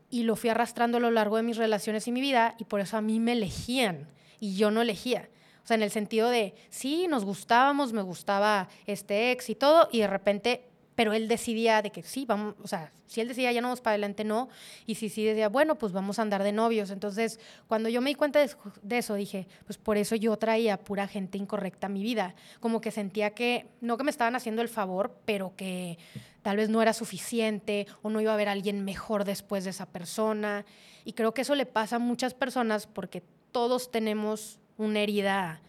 Y 0.10 0.24
lo 0.24 0.38
fui 0.38 0.50
arrastrando 0.50 0.98
a 0.98 1.02
lo 1.02 1.12
largo 1.12 1.36
de 1.36 1.44
mis 1.44 1.58
relaciones 1.58 2.08
y 2.08 2.14
mi 2.14 2.22
vida 2.22 2.56
y 2.58 2.64
por 2.64 2.80
eso 2.80 2.96
a 2.96 3.02
mí 3.02 3.20
me 3.20 3.34
elegían 3.34 4.08
y 4.40 4.56
yo 4.56 4.72
no 4.72 4.82
elegía. 4.82 5.30
O 5.64 5.68
sea, 5.68 5.76
en 5.76 5.84
el 5.84 5.92
sentido 5.92 6.30
de, 6.30 6.56
sí, 6.70 7.08
nos 7.10 7.26
gustábamos, 7.26 7.92
me 7.92 8.02
gustaba 8.02 8.70
este 8.88 9.32
ex 9.32 9.50
y 9.50 9.56
todo, 9.56 9.90
y 9.92 10.00
de 10.00 10.08
repente 10.08 10.69
pero 11.00 11.14
él 11.14 11.30
decidía 11.30 11.82
de 11.82 11.92
que 11.94 12.04
sí, 12.04 12.26
vamos, 12.26 12.56
o 12.62 12.68
sea, 12.68 12.92
si 13.06 13.22
él 13.22 13.30
decía 13.30 13.54
ya 13.54 13.62
no 13.62 13.70
vamos 13.70 13.80
para 13.80 13.94
adelante, 13.94 14.26
no, 14.26 14.50
y 14.86 14.96
si 14.96 15.08
sí 15.08 15.24
decía, 15.24 15.48
bueno, 15.48 15.76
pues 15.76 15.94
vamos 15.94 16.20
a 16.20 16.24
andar 16.24 16.44
de 16.44 16.52
novios. 16.52 16.92
Entonces, 16.92 17.40
cuando 17.70 17.88
yo 17.88 18.02
me 18.02 18.10
di 18.10 18.16
cuenta 18.16 18.46
de, 18.82 18.98
eso, 18.98 19.14
dije, 19.14 19.48
pues 19.66 19.78
por 19.78 19.96
eso 19.96 20.18
yo 20.18 20.36
traía 20.36 20.78
pura 20.78 21.08
gente 21.08 21.38
incorrecta 21.38 21.88
a 21.88 21.90
mi 21.90 22.04
vida, 22.04 22.36
como 22.60 22.82
que 22.82 22.92
sentía 22.92 23.30
que, 23.30 23.66
no 23.80 23.98
que 23.98 24.04
me 24.04 24.12
estaban 24.12 24.36
haciendo 24.36 24.62
el 24.62 24.68
favor, 24.68 25.16
pero 25.24 25.54
que 25.56 25.98
tal 26.42 26.58
vez 26.58 26.68
no 26.68 26.82
era 26.82 26.92
suficiente 26.92 27.88
o 28.02 28.10
no 28.10 28.20
iba 28.20 28.32
a 28.32 28.34
haber 28.34 28.50
alguien 28.50 28.84
mejor 28.84 29.24
después 29.24 29.64
de 29.64 29.70
esa 29.70 29.86
persona. 29.86 30.66
Y 31.06 31.14
creo 31.14 31.34
que 31.34 31.44
eso 31.44 31.56
le 31.56 31.66
pasa 31.66 31.96
a 31.96 32.00
muchas 32.00 32.34
personas 32.34 32.88
porque 32.88 33.24
todos 33.54 33.90
tenemos 33.90 34.60
una 34.76 35.00
herida 35.00 35.62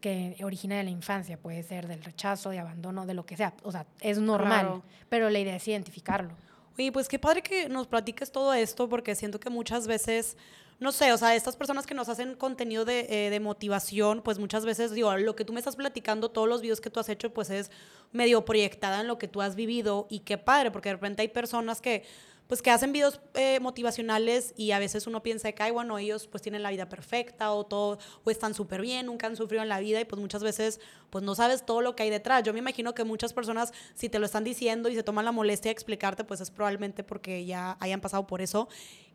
que 0.00 0.36
origina 0.42 0.76
de 0.76 0.84
la 0.84 0.90
infancia, 0.90 1.38
puede 1.38 1.62
ser 1.62 1.86
del 1.88 2.02
rechazo, 2.02 2.50
de 2.50 2.58
abandono, 2.58 3.06
de 3.06 3.14
lo 3.14 3.24
que 3.24 3.36
sea. 3.36 3.54
O 3.62 3.72
sea, 3.72 3.86
es 4.00 4.18
normal, 4.18 4.82
pero 5.08 5.30
la 5.30 5.38
idea 5.38 5.56
es 5.56 5.66
identificarlo. 5.68 6.30
Oye, 6.78 6.92
pues 6.92 7.08
qué 7.08 7.18
padre 7.18 7.42
que 7.42 7.68
nos 7.68 7.86
platiques 7.86 8.30
todo 8.30 8.52
esto, 8.52 8.88
porque 8.88 9.14
siento 9.14 9.40
que 9.40 9.48
muchas 9.48 9.86
veces, 9.86 10.36
no 10.78 10.92
sé, 10.92 11.12
o 11.12 11.16
sea, 11.16 11.34
estas 11.34 11.56
personas 11.56 11.86
que 11.86 11.94
nos 11.94 12.10
hacen 12.10 12.34
contenido 12.34 12.84
de, 12.84 13.06
eh, 13.08 13.30
de 13.30 13.40
motivación, 13.40 14.20
pues 14.22 14.38
muchas 14.38 14.66
veces, 14.66 14.92
digo, 14.92 15.16
lo 15.16 15.34
que 15.34 15.44
tú 15.44 15.54
me 15.54 15.58
estás 15.58 15.76
platicando, 15.76 16.30
todos 16.30 16.48
los 16.48 16.60
videos 16.60 16.82
que 16.82 16.90
tú 16.90 17.00
has 17.00 17.08
hecho, 17.08 17.32
pues 17.32 17.48
es 17.48 17.70
medio 18.12 18.44
proyectada 18.44 19.00
en 19.00 19.06
lo 19.06 19.16
que 19.16 19.26
tú 19.26 19.40
has 19.40 19.56
vivido 19.56 20.06
y 20.10 20.20
qué 20.20 20.36
padre, 20.36 20.70
porque 20.70 20.90
de 20.90 20.96
repente 20.96 21.22
hay 21.22 21.28
personas 21.28 21.80
que 21.80 22.04
pues 22.46 22.62
que 22.62 22.70
hacen 22.70 22.92
videos 22.92 23.20
eh, 23.34 23.60
motivacionales 23.60 24.54
y 24.56 24.70
a 24.70 24.78
veces 24.78 25.06
uno 25.06 25.22
piensa 25.22 25.50
que, 25.52 25.62
ay, 25.62 25.72
bueno, 25.72 25.98
ellos 25.98 26.26
pues 26.28 26.42
tienen 26.42 26.62
la 26.62 26.70
vida 26.70 26.88
perfecta 26.88 27.52
o 27.52 27.64
todo, 27.64 27.98
o 28.24 28.30
están 28.30 28.54
súper 28.54 28.80
bien, 28.80 29.06
nunca 29.06 29.26
han 29.26 29.36
sufrido 29.36 29.62
en 29.62 29.68
la 29.68 29.80
vida 29.80 30.00
y 30.00 30.04
pues 30.04 30.20
muchas 30.20 30.42
veces 30.42 30.80
pues 31.10 31.24
no 31.24 31.34
sabes 31.34 31.64
todo 31.64 31.80
lo 31.80 31.96
que 31.96 32.04
hay 32.04 32.10
detrás. 32.10 32.42
Yo 32.42 32.52
me 32.52 32.58
imagino 32.58 32.94
que 32.94 33.04
muchas 33.04 33.32
personas, 33.32 33.72
si 33.94 34.08
te 34.08 34.18
lo 34.18 34.26
están 34.26 34.44
diciendo 34.44 34.88
y 34.88 34.94
se 34.94 35.02
toman 35.02 35.24
la 35.24 35.32
molestia 35.32 35.70
de 35.70 35.72
explicarte, 35.72 36.24
pues 36.24 36.40
es 36.40 36.50
probablemente 36.50 37.02
porque 37.02 37.44
ya 37.44 37.76
hayan 37.80 38.00
pasado 38.00 38.26
por 38.26 38.40
eso. 38.40 38.68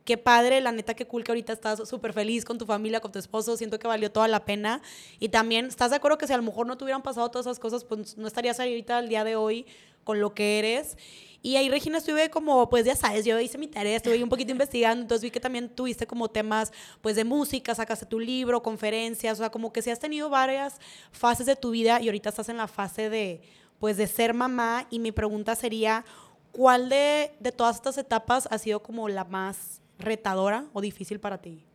Qué 0.03 0.17
padre, 0.17 0.61
la 0.61 0.71
neta, 0.71 0.95
qué 0.95 1.05
cool 1.05 1.23
que 1.23 1.31
ahorita 1.31 1.53
estás 1.53 1.87
súper 1.87 2.11
feliz 2.11 2.43
con 2.43 2.57
tu 2.57 2.65
familia, 2.65 3.01
con 3.01 3.11
tu 3.11 3.19
esposo, 3.19 3.55
siento 3.55 3.77
que 3.77 3.87
valió 3.87 4.11
toda 4.11 4.27
la 4.27 4.45
pena. 4.45 4.81
Y 5.19 5.29
también, 5.29 5.67
¿estás 5.67 5.91
de 5.91 5.97
acuerdo 5.97 6.17
que 6.17 6.25
si 6.25 6.33
a 6.33 6.37
lo 6.37 6.43
mejor 6.43 6.65
no 6.65 6.75
te 6.75 6.83
hubieran 6.83 7.03
pasado 7.03 7.29
todas 7.29 7.45
esas 7.45 7.59
cosas, 7.59 7.83
pues 7.83 8.17
no 8.17 8.25
estarías 8.25 8.59
ahorita 8.59 8.97
al 8.97 9.09
día 9.09 9.23
de 9.23 9.35
hoy 9.35 9.67
con 10.03 10.19
lo 10.19 10.33
que 10.33 10.59
eres. 10.59 10.97
Y 11.43 11.55
ahí, 11.55 11.69
Regina, 11.69 11.97
estuve 11.97 12.29
como, 12.29 12.69
pues 12.69 12.85
ya 12.85 12.95
sabes, 12.95 13.25
yo 13.25 13.39
hice 13.39 13.57
mi 13.57 13.67
tarea, 13.67 13.97
estuve 13.97 14.21
un 14.21 14.29
poquito 14.29 14.51
investigando, 14.51 15.01
entonces 15.01 15.23
vi 15.23 15.31
que 15.31 15.39
también 15.39 15.69
tuviste 15.69 16.05
como 16.05 16.29
temas, 16.29 16.71
pues 17.01 17.15
de 17.15 17.23
música, 17.23 17.73
sacaste 17.73 18.05
tu 18.05 18.19
libro, 18.19 18.61
conferencias, 18.61 19.39
o 19.39 19.41
sea, 19.43 19.49
como 19.49 19.73
que 19.73 19.81
si 19.81 19.89
has 19.89 19.99
tenido 19.99 20.29
varias 20.29 20.79
fases 21.11 21.47
de 21.47 21.55
tu 21.55 21.71
vida 21.71 21.99
y 21.99 22.07
ahorita 22.07 22.29
estás 22.29 22.49
en 22.49 22.57
la 22.57 22.67
fase 22.67 23.09
de, 23.09 23.41
pues 23.79 23.97
de 23.97 24.05
ser 24.05 24.35
mamá. 24.35 24.85
Y 24.91 24.99
mi 24.99 25.11
pregunta 25.11 25.55
sería, 25.55 26.05
¿cuál 26.51 26.89
de, 26.89 27.35
de 27.39 27.51
todas 27.51 27.77
estas 27.77 27.97
etapas 27.97 28.47
ha 28.51 28.59
sido 28.59 28.83
como 28.83 29.09
la 29.09 29.23
más 29.23 29.81
retadora 29.97 30.65
o 30.73 30.81
difícil 30.81 31.19
para 31.19 31.39
ti? 31.39 31.65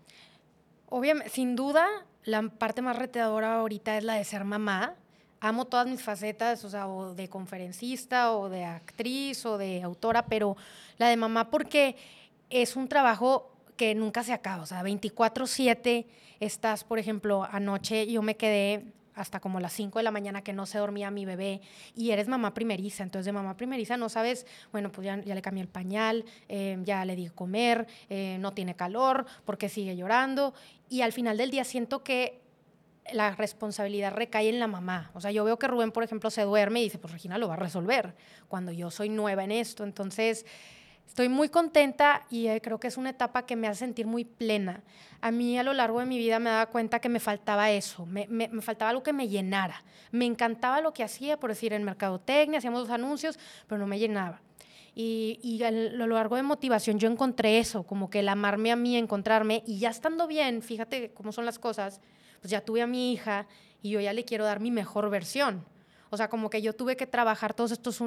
Obviamente, 0.89 1.31
sin 1.31 1.57
duda, 1.57 1.89
la 2.23 2.43
parte 2.43 2.83
más 2.83 2.97
retadora 2.97 3.57
ahorita 3.57 3.99
es 3.99 4.05
la 4.05 4.15
de 4.15 4.25
ser 4.25 4.45
mamá. 4.45 4.95
Amo 5.41 5.67
todas 5.67 5.87
mis 5.87 6.03
facetas, 6.03 6.65
o 6.65 6.71
sea, 6.71 6.89
o 6.89 7.15
de 7.15 7.29
conferencista, 7.29 8.33
o 8.33 8.49
de 8.49 8.65
actriz, 8.65 9.45
o 9.45 9.59
de 9.59 9.83
autora, 9.83 10.27
pero 10.27 10.57
la 10.99 11.09
de 11.09 11.17
mamá 11.17 11.51
porque 11.51 11.97
es 12.51 12.77
un 12.77 12.89
trabajo 12.89 13.53
que 13.77 13.95
nunca 13.95 14.23
se 14.25 14.33
acaba, 14.33 14.63
o 14.63 14.67
sea, 14.67 14.83
24/7 14.83 16.07
estás, 16.41 16.85
por 16.85 16.99
ejemplo, 16.99 17.47
anoche 17.51 18.07
yo 18.07 18.23
me 18.23 18.37
quedé 18.37 18.93
hasta 19.15 19.41
como 19.41 19.61
las 19.61 19.73
5 19.73 19.99
de 19.99 20.03
la 20.03 20.11
mañana 20.11 20.43
que 20.43 20.53
no 20.53 20.67
se 20.67 20.79
dormía 20.79 21.11
mi 21.11 21.25
bebé 21.25 21.63
y 21.95 22.11
eres 22.11 22.29
mamá 22.29 22.53
primeriza, 22.55 23.03
entonces 23.03 23.27
de 23.27 23.33
mamá 23.33 23.57
primeriza 23.57 23.97
no 23.97 24.09
sabes, 24.09 24.47
bueno, 24.73 24.93
pues 24.93 25.07
ya, 25.07 25.17
le 25.17 25.43
cambié 25.43 25.63
el 25.63 25.69
pañal, 25.69 26.25
eh, 26.49 26.79
ya 26.85 27.05
le 27.05 27.17
di 27.17 27.29
comer, 27.31 27.87
eh, 28.11 28.37
no 28.41 28.53
tiene 28.53 28.77
calor, 28.77 29.27
porque 29.45 29.69
sigue 29.69 29.97
llorando 29.97 30.55
y 30.91 31.01
al 31.01 31.13
final 31.13 31.39
del 31.39 31.51
día 31.51 31.65
siento 31.65 32.05
que 32.05 32.46
la 33.13 33.35
responsabilidad 33.35 34.13
recae 34.13 34.49
en 34.49 34.59
la 34.59 34.67
mamá. 34.67 35.11
O 35.15 35.21
sea, 35.21 35.31
yo 35.31 35.45
veo 35.45 35.59
que 35.59 35.67
Rubén, 35.67 35.93
por 35.93 36.03
ejemplo, 36.03 36.31
se 36.31 36.43
duerme 36.43 36.81
y 36.81 36.85
dice, 36.85 36.99
pues 36.99 37.13
Regina 37.13 37.39
lo 37.39 37.49
va 37.49 37.55
a 37.55 37.59
resolver, 37.59 38.15
cuando 38.49 38.73
yo 38.73 38.91
soy 38.91 39.09
nueva 39.09 39.45
en 39.45 39.53
esto. 39.53 39.85
Entonces, 39.85 40.45
estoy 41.07 41.29
muy 41.29 41.49
contenta 41.49 42.27
y 42.31 42.49
eh, 42.49 42.61
creo 42.61 42.79
que 42.79 42.89
es 42.89 42.97
una 42.97 43.11
etapa 43.11 43.47
que 43.47 43.57
me 43.57 43.69
hace 43.69 43.81
sentir 43.81 44.07
muy 44.07 44.25
plena. 44.25 44.83
A 45.21 45.31
mí 45.31 45.59
a 45.59 45.63
lo 45.63 45.73
largo 45.73 46.01
de 46.01 46.07
mi 46.07 46.19
vida 46.19 46.39
me 46.39 46.51
daba 46.51 46.67
cuenta 46.67 47.01
que 47.01 47.09
me 47.09 47.21
faltaba 47.21 47.71
eso, 47.71 48.05
me, 48.07 48.27
me, 48.29 48.49
faltaba 48.61 48.91
algo 48.91 49.03
que 49.03 49.13
me 49.13 49.29
llenara. 49.29 49.83
Me 50.11 50.27
encantaba 50.27 50.81
lo 50.81 50.93
que 50.93 51.03
hacía, 51.03 51.39
por 51.39 51.51
decir, 51.51 51.73
en 51.73 51.85
mercadotecnia, 51.85 52.59
hacíamos 52.59 52.81
los 52.81 52.91
anuncios, 52.91 53.39
pero 53.67 53.79
no 53.79 53.87
me 53.87 53.99
llenaba. 53.99 54.41
Y, 54.95 55.39
y, 55.43 55.63
a 55.63 55.71
lo 55.71 56.07
largo 56.07 56.37
de 56.37 56.43
motivación 56.43 56.99
yo 56.99 57.11
encontré 57.11 57.59
eso, 57.59 57.83
como 57.83 58.09
que 58.09 58.21
el 58.21 58.29
amarme 58.31 58.73
a 58.73 58.77
mí, 58.77 58.97
encontrarme, 58.97 59.63
y 59.67 59.79
ya 59.79 59.91
estando 59.91 60.27
bien, 60.27 60.63
fíjate 60.63 61.13
cómo 61.13 61.33
son 61.33 61.45
las 61.45 61.59
cosas, 61.59 62.01
pues 62.47 62.53
ya 62.53 62.61
tuve 62.61 62.81
a 62.81 62.87
mi 62.87 63.13
hija 63.13 63.45
y 63.83 63.91
yo 63.91 63.99
ya 63.99 64.13
le 64.13 64.25
quiero 64.25 64.45
dar 64.45 64.61
mi 64.61 64.71
mejor 64.71 65.11
versión. 65.11 65.65
O 66.11 66.17
sea, 66.17 66.29
como 66.29 66.49
que 66.49 66.63
yo 66.63 66.77
tuve 66.77 66.97
que 66.97 67.05
trabajar 67.05 67.55
todos 67.55 67.73
estos 67.73 68.01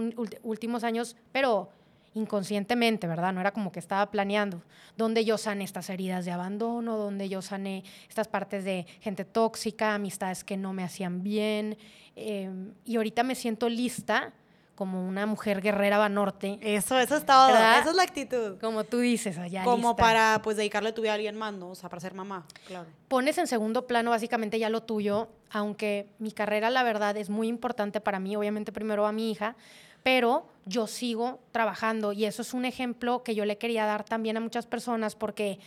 últimos 0.44 0.86
años, 0.86 1.18
pero 1.34 1.68
inconscientemente, 2.14 3.06
¿verdad? 3.06 3.34
No 3.34 3.42
era 3.42 3.52
como 3.52 3.74
que 3.74 3.80
estaba 3.80 4.10
planeando, 4.10 4.64
donde 4.96 5.26
yo 5.26 5.38
sané 5.38 5.66
estas 5.66 5.90
heridas 5.90 6.24
de 6.24 6.32
abandono, 6.32 6.96
donde 6.96 7.28
yo 7.28 7.42
sané 7.42 7.84
estas 8.08 8.30
partes 8.30 8.64
de 8.64 8.86
gente 9.02 9.26
tóxica, 9.26 9.94
amistades 9.94 10.46
que 10.46 10.56
no 10.56 10.72
me 10.72 10.86
hacían 10.86 11.22
bien. 11.22 11.78
Eh, 12.16 12.50
y 12.86 12.96
ahorita 12.96 13.24
me 13.24 13.36
siento 13.36 13.68
lista 13.68 14.32
como 14.80 15.06
una 15.06 15.26
mujer 15.26 15.60
guerrera 15.60 15.98
va 15.98 16.08
norte. 16.08 16.58
Eso, 16.62 16.98
eso 16.98 17.18
es 17.18 17.26
todo. 17.26 17.48
¿verdad? 17.48 17.82
Esa 17.82 17.90
es 17.90 17.96
la 17.98 18.04
actitud. 18.04 18.58
Como 18.62 18.86
tú 18.86 19.00
dices, 19.00 19.38
allá. 19.38 19.66
Como 19.66 19.90
lista. 19.90 20.02
para 20.02 20.42
pues 20.42 20.56
dedicarle 20.56 20.94
tu 20.94 21.02
vida 21.02 21.12
a 21.12 21.16
alguien 21.16 21.36
más, 21.36 21.54
¿no? 21.54 21.72
O 21.72 21.76
sea, 21.76 21.90
para 21.90 22.00
ser 22.00 22.14
mamá, 22.14 22.46
claro. 22.66 22.88
Pones 23.10 23.38
en 23.40 23.48
segundo 23.48 23.88
plano 23.88 24.12
básicamente 24.12 24.58
ya 24.58 24.70
lo 24.70 24.82
tuyo, 24.84 25.28
aunque 25.52 26.08
mi 26.18 26.32
carrera, 26.32 26.70
la 26.70 26.84
verdad, 26.84 27.18
es 27.18 27.30
muy 27.30 27.50
importante 27.50 28.00
para 28.00 28.22
mí, 28.22 28.38
obviamente 28.38 28.72
primero 28.72 29.06
a 29.06 29.12
mi 29.12 29.30
hija, 29.32 29.58
pero 30.02 30.48
yo 30.66 30.88
sigo 30.88 31.42
trabajando 31.52 32.14
y 32.14 32.24
eso 32.24 32.42
es 32.42 32.54
un 32.54 32.64
ejemplo 32.64 33.22
que 33.22 33.36
yo 33.36 33.44
le 33.44 33.58
quería 33.58 33.86
dar 33.86 34.06
también 34.06 34.38
a 34.38 34.40
muchas 34.40 34.66
personas 34.66 35.14
porque 35.14 35.60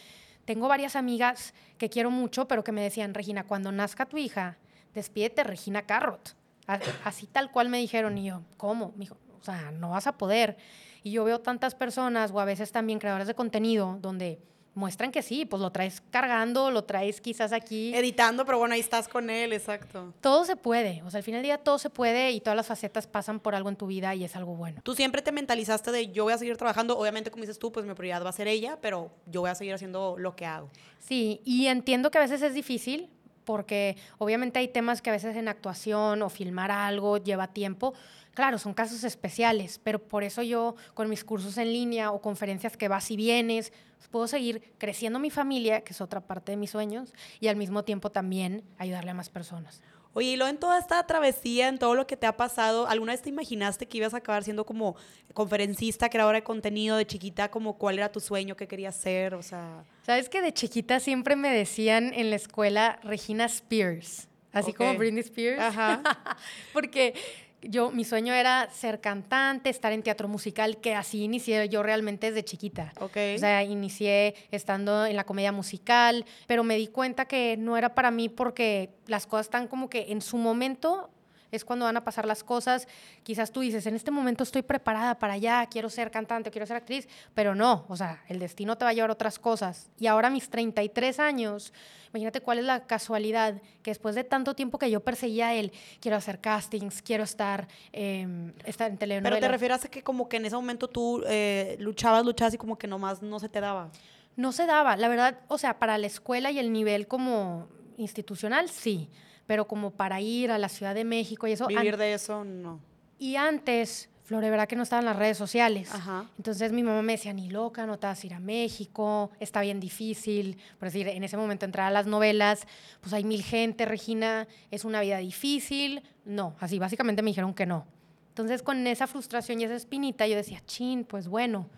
tengo 0.46 0.68
varias 0.68 0.96
amigas 0.96 1.52
que 1.76 1.90
quiero 1.90 2.10
mucho, 2.10 2.48
pero 2.48 2.64
que 2.64 2.72
me 2.72 2.82
decían, 2.82 3.12
Regina, 3.12 3.44
cuando 3.44 3.72
nazca 3.72 4.06
tu 4.06 4.16
hija, 4.16 4.56
despídete 4.94 5.44
Regina 5.44 5.82
Carrot. 5.82 6.34
Así 6.66 7.26
tal 7.26 7.50
cual 7.50 7.68
me 7.68 7.78
dijeron 7.78 8.16
y 8.18 8.26
yo, 8.26 8.42
¿cómo? 8.56 8.92
Me 8.96 9.00
dijo, 9.00 9.16
o 9.40 9.44
sea, 9.44 9.72
no 9.72 9.90
vas 9.90 10.06
a 10.06 10.16
poder. 10.16 10.56
Y 11.02 11.10
yo 11.10 11.24
veo 11.24 11.40
tantas 11.40 11.74
personas 11.74 12.30
o 12.32 12.40
a 12.40 12.44
veces 12.44 12.70
también 12.70 12.98
creadores 12.98 13.26
de 13.26 13.34
contenido 13.34 13.98
donde 14.00 14.40
muestran 14.74 15.12
que 15.12 15.22
sí, 15.22 15.44
pues 15.44 15.60
lo 15.60 15.70
traes 15.70 16.02
cargando, 16.10 16.70
lo 16.70 16.84
traes 16.84 17.20
quizás 17.20 17.52
aquí. 17.52 17.94
Editando, 17.94 18.44
pero 18.44 18.58
bueno, 18.58 18.74
ahí 18.74 18.80
estás 18.80 19.08
con 19.08 19.28
él, 19.30 19.52
exacto. 19.52 20.14
Todo 20.20 20.44
se 20.44 20.56
puede, 20.56 21.02
o 21.02 21.10
sea, 21.10 21.18
al 21.18 21.24
final 21.24 21.38
del 21.38 21.48
día 21.48 21.58
todo 21.58 21.78
se 21.78 21.90
puede 21.90 22.30
y 22.30 22.40
todas 22.40 22.56
las 22.56 22.66
facetas 22.66 23.06
pasan 23.06 23.40
por 23.40 23.54
algo 23.54 23.68
en 23.68 23.76
tu 23.76 23.86
vida 23.86 24.14
y 24.14 24.24
es 24.24 24.34
algo 24.36 24.54
bueno. 24.54 24.80
Tú 24.82 24.94
siempre 24.94 25.22
te 25.22 25.32
mentalizaste 25.32 25.92
de 25.92 26.10
yo 26.10 26.24
voy 26.24 26.32
a 26.32 26.38
seguir 26.38 26.56
trabajando, 26.56 26.98
obviamente 26.98 27.30
como 27.30 27.42
dices 27.42 27.58
tú, 27.58 27.72
pues 27.72 27.84
mi 27.84 27.94
prioridad 27.94 28.24
va 28.24 28.30
a 28.30 28.32
ser 28.32 28.48
ella, 28.48 28.78
pero 28.80 29.10
yo 29.26 29.42
voy 29.42 29.50
a 29.50 29.54
seguir 29.54 29.74
haciendo 29.74 30.16
lo 30.18 30.34
que 30.36 30.46
hago. 30.46 30.70
Sí, 31.00 31.40
y 31.44 31.66
entiendo 31.66 32.10
que 32.10 32.18
a 32.18 32.22
veces 32.22 32.42
es 32.42 32.54
difícil, 32.54 33.10
porque 33.44 33.96
obviamente 34.18 34.58
hay 34.58 34.68
temas 34.68 35.02
que 35.02 35.10
a 35.10 35.12
veces 35.12 35.36
en 35.36 35.48
actuación 35.48 36.22
o 36.22 36.28
filmar 36.28 36.70
algo 36.70 37.18
lleva 37.18 37.48
tiempo. 37.48 37.94
Claro, 38.34 38.58
son 38.58 38.72
casos 38.72 39.04
especiales, 39.04 39.78
pero 39.82 39.98
por 39.98 40.24
eso 40.24 40.42
yo 40.42 40.74
con 40.94 41.10
mis 41.10 41.24
cursos 41.24 41.58
en 41.58 41.72
línea 41.72 42.12
o 42.12 42.22
conferencias 42.22 42.76
que 42.76 42.88
vas 42.88 43.10
y 43.10 43.16
vienes, 43.16 43.72
puedo 44.10 44.26
seguir 44.26 44.74
creciendo 44.78 45.18
mi 45.18 45.30
familia, 45.30 45.82
que 45.82 45.92
es 45.92 46.00
otra 46.00 46.20
parte 46.20 46.52
de 46.52 46.56
mis 46.56 46.70
sueños, 46.70 47.12
y 47.40 47.48
al 47.48 47.56
mismo 47.56 47.84
tiempo 47.84 48.10
también 48.10 48.62
ayudarle 48.78 49.10
a 49.10 49.14
más 49.14 49.28
personas. 49.28 49.82
Oye, 50.14 50.32
y 50.32 50.36
luego 50.36 50.50
en 50.50 50.58
toda 50.58 50.78
esta 50.78 51.06
travesía, 51.06 51.68
en 51.68 51.78
todo 51.78 51.94
lo 51.94 52.06
que 52.06 52.16
te 52.16 52.26
ha 52.26 52.36
pasado, 52.36 52.86
¿alguna 52.86 53.12
vez 53.12 53.22
te 53.22 53.30
imaginaste 53.30 53.86
que 53.86 53.98
ibas 53.98 54.12
a 54.12 54.18
acabar 54.18 54.44
siendo 54.44 54.66
como 54.66 54.94
conferencista, 55.32 56.10
creadora 56.10 56.38
de 56.38 56.44
contenido 56.44 56.96
de 56.96 57.06
chiquita? 57.06 57.50
Como 57.50 57.78
cuál 57.78 57.98
era 57.98 58.12
tu 58.12 58.20
sueño, 58.20 58.54
qué 58.54 58.66
querías 58.68 58.94
ser, 58.94 59.34
o 59.34 59.42
sea... 59.42 59.84
Sabes 60.04 60.28
que 60.28 60.42
de 60.42 60.52
chiquita 60.52 61.00
siempre 61.00 61.34
me 61.34 61.50
decían 61.50 62.12
en 62.14 62.28
la 62.28 62.36
escuela 62.36 62.98
Regina 63.02 63.46
Spears, 63.46 64.28
así 64.52 64.72
okay. 64.72 64.86
como 64.86 64.98
Britney 64.98 65.22
Spears. 65.22 65.60
Ajá. 65.60 66.02
Porque 66.74 67.14
yo, 67.62 67.90
mi 67.90 68.04
sueño 68.04 68.34
era 68.34 68.68
ser 68.70 69.00
cantante, 69.00 69.70
estar 69.70 69.92
en 69.92 70.02
teatro 70.02 70.28
musical, 70.28 70.78
que 70.78 70.94
así 70.94 71.22
inicié 71.22 71.68
yo 71.68 71.82
realmente 71.82 72.28
desde 72.28 72.44
chiquita. 72.44 72.92
Okay. 72.98 73.36
O 73.36 73.38
sea, 73.38 73.62
inicié 73.62 74.34
estando 74.50 75.06
en 75.06 75.16
la 75.16 75.24
comedia 75.24 75.52
musical, 75.52 76.24
pero 76.46 76.64
me 76.64 76.76
di 76.76 76.88
cuenta 76.88 77.26
que 77.26 77.56
no 77.56 77.76
era 77.76 77.94
para 77.94 78.10
mí 78.10 78.28
porque 78.28 78.90
las 79.06 79.26
cosas 79.26 79.46
están 79.46 79.68
como 79.68 79.88
que 79.88 80.12
en 80.12 80.20
su 80.20 80.36
momento 80.36 81.10
es 81.52 81.64
cuando 81.64 81.84
van 81.84 81.96
a 81.96 82.02
pasar 82.02 82.26
las 82.26 82.42
cosas. 82.42 82.88
Quizás 83.22 83.52
tú 83.52 83.60
dices, 83.60 83.86
en 83.86 83.94
este 83.94 84.10
momento 84.10 84.42
estoy 84.42 84.62
preparada 84.62 85.18
para 85.18 85.34
allá, 85.34 85.64
quiero 85.70 85.88
ser 85.90 86.10
cantante, 86.10 86.50
quiero 86.50 86.66
ser 86.66 86.78
actriz, 86.78 87.06
pero 87.34 87.54
no, 87.54 87.84
o 87.88 87.96
sea, 87.96 88.24
el 88.28 88.38
destino 88.38 88.76
te 88.76 88.84
va 88.84 88.90
a 88.90 88.94
llevar 88.94 89.10
a 89.10 89.12
otras 89.12 89.38
cosas. 89.38 89.90
Y 89.98 90.06
ahora 90.06 90.28
a 90.28 90.30
mis 90.30 90.48
33 90.48 91.20
años, 91.20 91.72
imagínate 92.08 92.40
cuál 92.40 92.58
es 92.58 92.64
la 92.64 92.86
casualidad 92.86 93.60
que 93.82 93.90
después 93.90 94.14
de 94.14 94.24
tanto 94.24 94.54
tiempo 94.54 94.78
que 94.78 94.90
yo 94.90 95.00
perseguía 95.00 95.48
a 95.48 95.54
él, 95.54 95.72
quiero 96.00 96.16
hacer 96.16 96.40
castings, 96.40 97.02
quiero 97.02 97.22
estar, 97.22 97.68
eh, 97.92 98.52
estar 98.64 98.90
en 98.90 98.96
telenovelas. 98.96 99.38
Pero 99.38 99.46
te 99.46 99.52
refieres 99.52 99.84
a 99.84 99.88
que 99.88 100.02
como 100.02 100.28
que 100.28 100.38
en 100.38 100.46
ese 100.46 100.56
momento 100.56 100.88
tú 100.88 101.22
eh, 101.26 101.76
luchabas, 101.78 102.24
luchabas 102.24 102.54
y 102.54 102.58
como 102.58 102.78
que 102.78 102.86
nomás 102.86 103.22
no 103.22 103.38
se 103.38 103.50
te 103.50 103.60
daba. 103.60 103.90
No 104.34 104.52
se 104.52 104.64
daba, 104.64 104.96
la 104.96 105.08
verdad, 105.08 105.40
o 105.48 105.58
sea, 105.58 105.78
para 105.78 105.98
la 105.98 106.06
escuela 106.06 106.50
y 106.50 106.58
el 106.58 106.72
nivel 106.72 107.06
como 107.06 107.68
institucional, 107.98 108.70
sí 108.70 109.10
pero 109.46 109.66
como 109.66 109.90
para 109.90 110.20
ir 110.20 110.50
a 110.50 110.58
la 110.58 110.68
Ciudad 110.68 110.94
de 110.94 111.04
México 111.04 111.46
y 111.46 111.52
eso. 111.52 111.66
Vivir 111.66 111.96
de 111.96 112.14
eso, 112.14 112.44
no. 112.44 112.80
Y 113.18 113.36
antes, 113.36 114.08
Flore, 114.24 114.50
¿verdad 114.50 114.66
que 114.66 114.76
no 114.76 114.82
estaban 114.82 115.04
las 115.04 115.16
redes 115.16 115.36
sociales? 115.36 115.92
Ajá. 115.92 116.28
Entonces 116.36 116.72
mi 116.72 116.82
mamá 116.82 117.02
me 117.02 117.12
decía, 117.12 117.32
ni 117.32 117.50
loca, 117.50 117.86
no 117.86 117.98
te 117.98 118.06
vas 118.06 118.22
a 118.22 118.26
ir 118.26 118.34
a 118.34 118.40
México, 118.40 119.30
está 119.40 119.60
bien 119.60 119.78
difícil. 119.78 120.58
Por 120.78 120.88
decir, 120.88 121.08
en 121.08 121.22
ese 121.22 121.36
momento 121.36 121.64
entrar 121.64 121.86
a 121.86 121.90
las 121.90 122.06
novelas, 122.06 122.66
pues 123.00 123.12
hay 123.12 123.24
mil 123.24 123.42
gente, 123.42 123.84
Regina, 123.84 124.48
es 124.70 124.84
una 124.84 125.00
vida 125.00 125.18
difícil. 125.18 126.02
No, 126.24 126.56
así 126.60 126.78
básicamente 126.78 127.22
me 127.22 127.30
dijeron 127.30 127.54
que 127.54 127.66
no. 127.66 127.86
Entonces 128.28 128.62
con 128.62 128.86
esa 128.86 129.06
frustración 129.06 129.60
y 129.60 129.64
esa 129.64 129.74
espinita 129.74 130.26
yo 130.26 130.36
decía, 130.36 130.62
chin, 130.64 131.04
pues 131.04 131.28
bueno. 131.28 131.68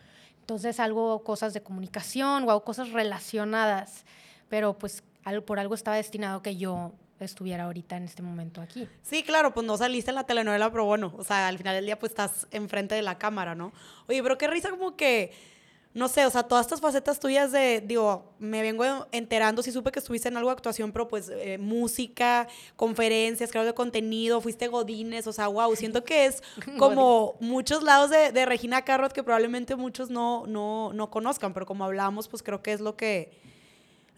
Entonces 0.40 0.78
algo, 0.78 1.24
cosas 1.24 1.54
de 1.54 1.62
comunicación 1.62 2.48
o 2.48 2.64
cosas 2.64 2.90
relacionadas, 2.92 4.04
pero 4.48 4.78
pues 4.78 5.02
por 5.46 5.58
algo 5.58 5.74
estaba 5.74 5.96
destinado 5.96 6.42
que 6.42 6.56
yo 6.56 6.92
estuviera 7.20 7.64
ahorita 7.64 7.96
en 7.96 8.04
este 8.04 8.22
momento 8.22 8.60
aquí. 8.60 8.88
Sí, 9.02 9.22
claro, 9.22 9.54
pues 9.54 9.66
no 9.66 9.76
saliste 9.76 10.10
en 10.10 10.16
la 10.16 10.24
telenovela, 10.24 10.70
pero 10.70 10.84
bueno, 10.84 11.12
o 11.16 11.24
sea, 11.24 11.48
al 11.48 11.58
final 11.58 11.76
del 11.76 11.86
día 11.86 11.98
pues 11.98 12.10
estás 12.10 12.46
enfrente 12.50 12.94
de 12.94 13.02
la 13.02 13.18
cámara, 13.18 13.54
¿no? 13.54 13.72
Oye, 14.08 14.22
pero 14.22 14.36
qué 14.36 14.48
risa 14.48 14.70
como 14.70 14.96
que, 14.96 15.32
no 15.94 16.08
sé, 16.08 16.26
o 16.26 16.30
sea, 16.30 16.42
todas 16.42 16.66
estas 16.66 16.80
facetas 16.80 17.20
tuyas 17.20 17.52
de, 17.52 17.80
digo, 17.80 18.34
me 18.40 18.62
vengo 18.62 19.06
enterando, 19.12 19.62
sí 19.62 19.70
supe 19.70 19.92
que 19.92 20.00
estuviste 20.00 20.28
en 20.28 20.36
algo 20.36 20.50
de 20.50 20.54
actuación, 20.54 20.90
pero 20.90 21.06
pues 21.06 21.30
eh, 21.30 21.56
música, 21.58 22.48
conferencias, 22.74 23.52
creo 23.52 23.64
de 23.64 23.74
contenido, 23.74 24.40
fuiste 24.40 24.66
Godines, 24.66 25.28
o 25.28 25.32
sea, 25.32 25.46
wow, 25.46 25.74
siento 25.76 26.04
que 26.04 26.26
es 26.26 26.42
como 26.78 27.36
muchos 27.38 27.84
lados 27.84 28.10
de, 28.10 28.32
de, 28.32 28.44
Regina 28.44 28.82
Carrot 28.82 29.12
que 29.12 29.22
probablemente 29.22 29.76
muchos 29.76 30.10
no, 30.10 30.46
no, 30.48 30.92
no 30.92 31.10
conozcan, 31.10 31.54
pero 31.54 31.64
como 31.64 31.84
hablamos, 31.84 32.26
pues 32.26 32.42
creo 32.42 32.60
que 32.60 32.72
es 32.72 32.80
lo 32.80 32.96
que, 32.96 33.30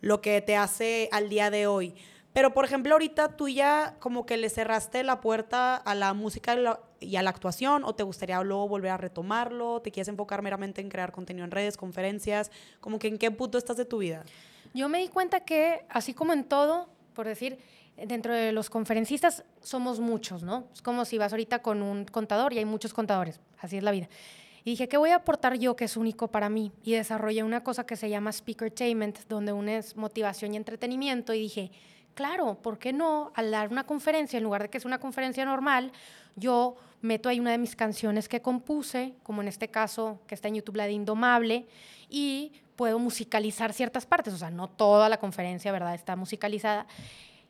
lo 0.00 0.22
que 0.22 0.40
te 0.40 0.56
hace 0.56 1.10
al 1.12 1.28
día 1.28 1.50
de 1.50 1.66
hoy. 1.66 1.94
Pero, 2.36 2.52
por 2.52 2.66
ejemplo, 2.66 2.92
ahorita 2.92 3.34
tú 3.34 3.48
ya 3.48 3.96
como 3.98 4.26
que 4.26 4.36
le 4.36 4.50
cerraste 4.50 5.02
la 5.02 5.22
puerta 5.22 5.74
a 5.74 5.94
la 5.94 6.12
música 6.12 6.54
y 7.00 7.16
a 7.16 7.22
la 7.22 7.30
actuación, 7.30 7.82
o 7.82 7.94
te 7.94 8.02
gustaría 8.02 8.38
luego 8.42 8.68
volver 8.68 8.90
a 8.90 8.98
retomarlo, 8.98 9.80
te 9.80 9.90
quieres 9.90 10.08
enfocar 10.08 10.42
meramente 10.42 10.82
en 10.82 10.90
crear 10.90 11.12
contenido 11.12 11.46
en 11.46 11.50
redes, 11.50 11.78
conferencias, 11.78 12.50
como 12.80 12.98
que 12.98 13.08
en 13.08 13.16
qué 13.16 13.30
punto 13.30 13.56
estás 13.56 13.78
de 13.78 13.86
tu 13.86 13.96
vida. 13.96 14.22
Yo 14.74 14.90
me 14.90 14.98
di 14.98 15.08
cuenta 15.08 15.46
que, 15.46 15.86
así 15.88 16.12
como 16.12 16.34
en 16.34 16.44
todo, 16.44 16.90
por 17.14 17.26
decir, 17.26 17.56
dentro 17.96 18.34
de 18.34 18.52
los 18.52 18.68
conferencistas 18.68 19.42
somos 19.62 19.98
muchos, 19.98 20.42
¿no? 20.42 20.68
Es 20.74 20.82
como 20.82 21.06
si 21.06 21.16
vas 21.16 21.32
ahorita 21.32 21.62
con 21.62 21.82
un 21.82 22.04
contador 22.04 22.52
y 22.52 22.58
hay 22.58 22.66
muchos 22.66 22.92
contadores, 22.92 23.40
así 23.60 23.78
es 23.78 23.82
la 23.82 23.92
vida. 23.92 24.10
Y 24.62 24.72
dije, 24.72 24.88
¿qué 24.88 24.98
voy 24.98 25.08
a 25.08 25.16
aportar 25.16 25.56
yo 25.56 25.74
que 25.74 25.86
es 25.86 25.96
único 25.96 26.28
para 26.28 26.50
mí? 26.50 26.70
Y 26.82 26.92
desarrollé 26.92 27.44
una 27.44 27.62
cosa 27.62 27.86
que 27.86 27.96
se 27.96 28.10
llama 28.10 28.30
Speakertainment, 28.30 29.20
donde 29.26 29.54
unes 29.54 29.96
motivación 29.96 30.52
y 30.52 30.56
entretenimiento. 30.58 31.32
Y 31.32 31.40
dije, 31.40 31.70
claro, 32.16 32.58
¿por 32.61 32.78
qué 32.78 32.92
no? 32.92 33.30
Al 33.35 33.52
dar 33.52 33.68
una 33.70 33.85
conferencia, 33.85 34.38
en 34.38 34.42
lugar 34.42 34.62
de 34.62 34.70
que 34.70 34.80
sea 34.80 34.88
una 34.88 34.99
conferencia 34.99 35.44
normal, 35.44 35.92
yo 36.35 36.75
meto 37.02 37.28
ahí 37.28 37.38
una 37.38 37.52
de 37.52 37.58
mis 37.58 37.76
canciones 37.76 38.28
que 38.28 38.42
compuse, 38.42 39.14
como 39.23 39.42
en 39.42 39.49
este 39.49 39.68
caso, 39.68 40.18
que 40.26 40.35
está 40.35 40.49
en 40.49 40.56
YouTube, 40.56 40.76
la 40.76 40.87
de 40.87 40.92
Indomable, 40.92 41.68
y 42.08 42.52
puedo 42.75 42.99
musicalizar 42.99 43.73
ciertas 43.73 44.06
partes, 44.06 44.35
o 44.35 44.38
sea, 44.38 44.50
no 44.50 44.68
toda 44.68 45.08
la 45.08 45.18
conferencia, 45.18 45.70
¿verdad? 45.70 45.94
Está 45.94 46.16
musicalizada 46.16 46.87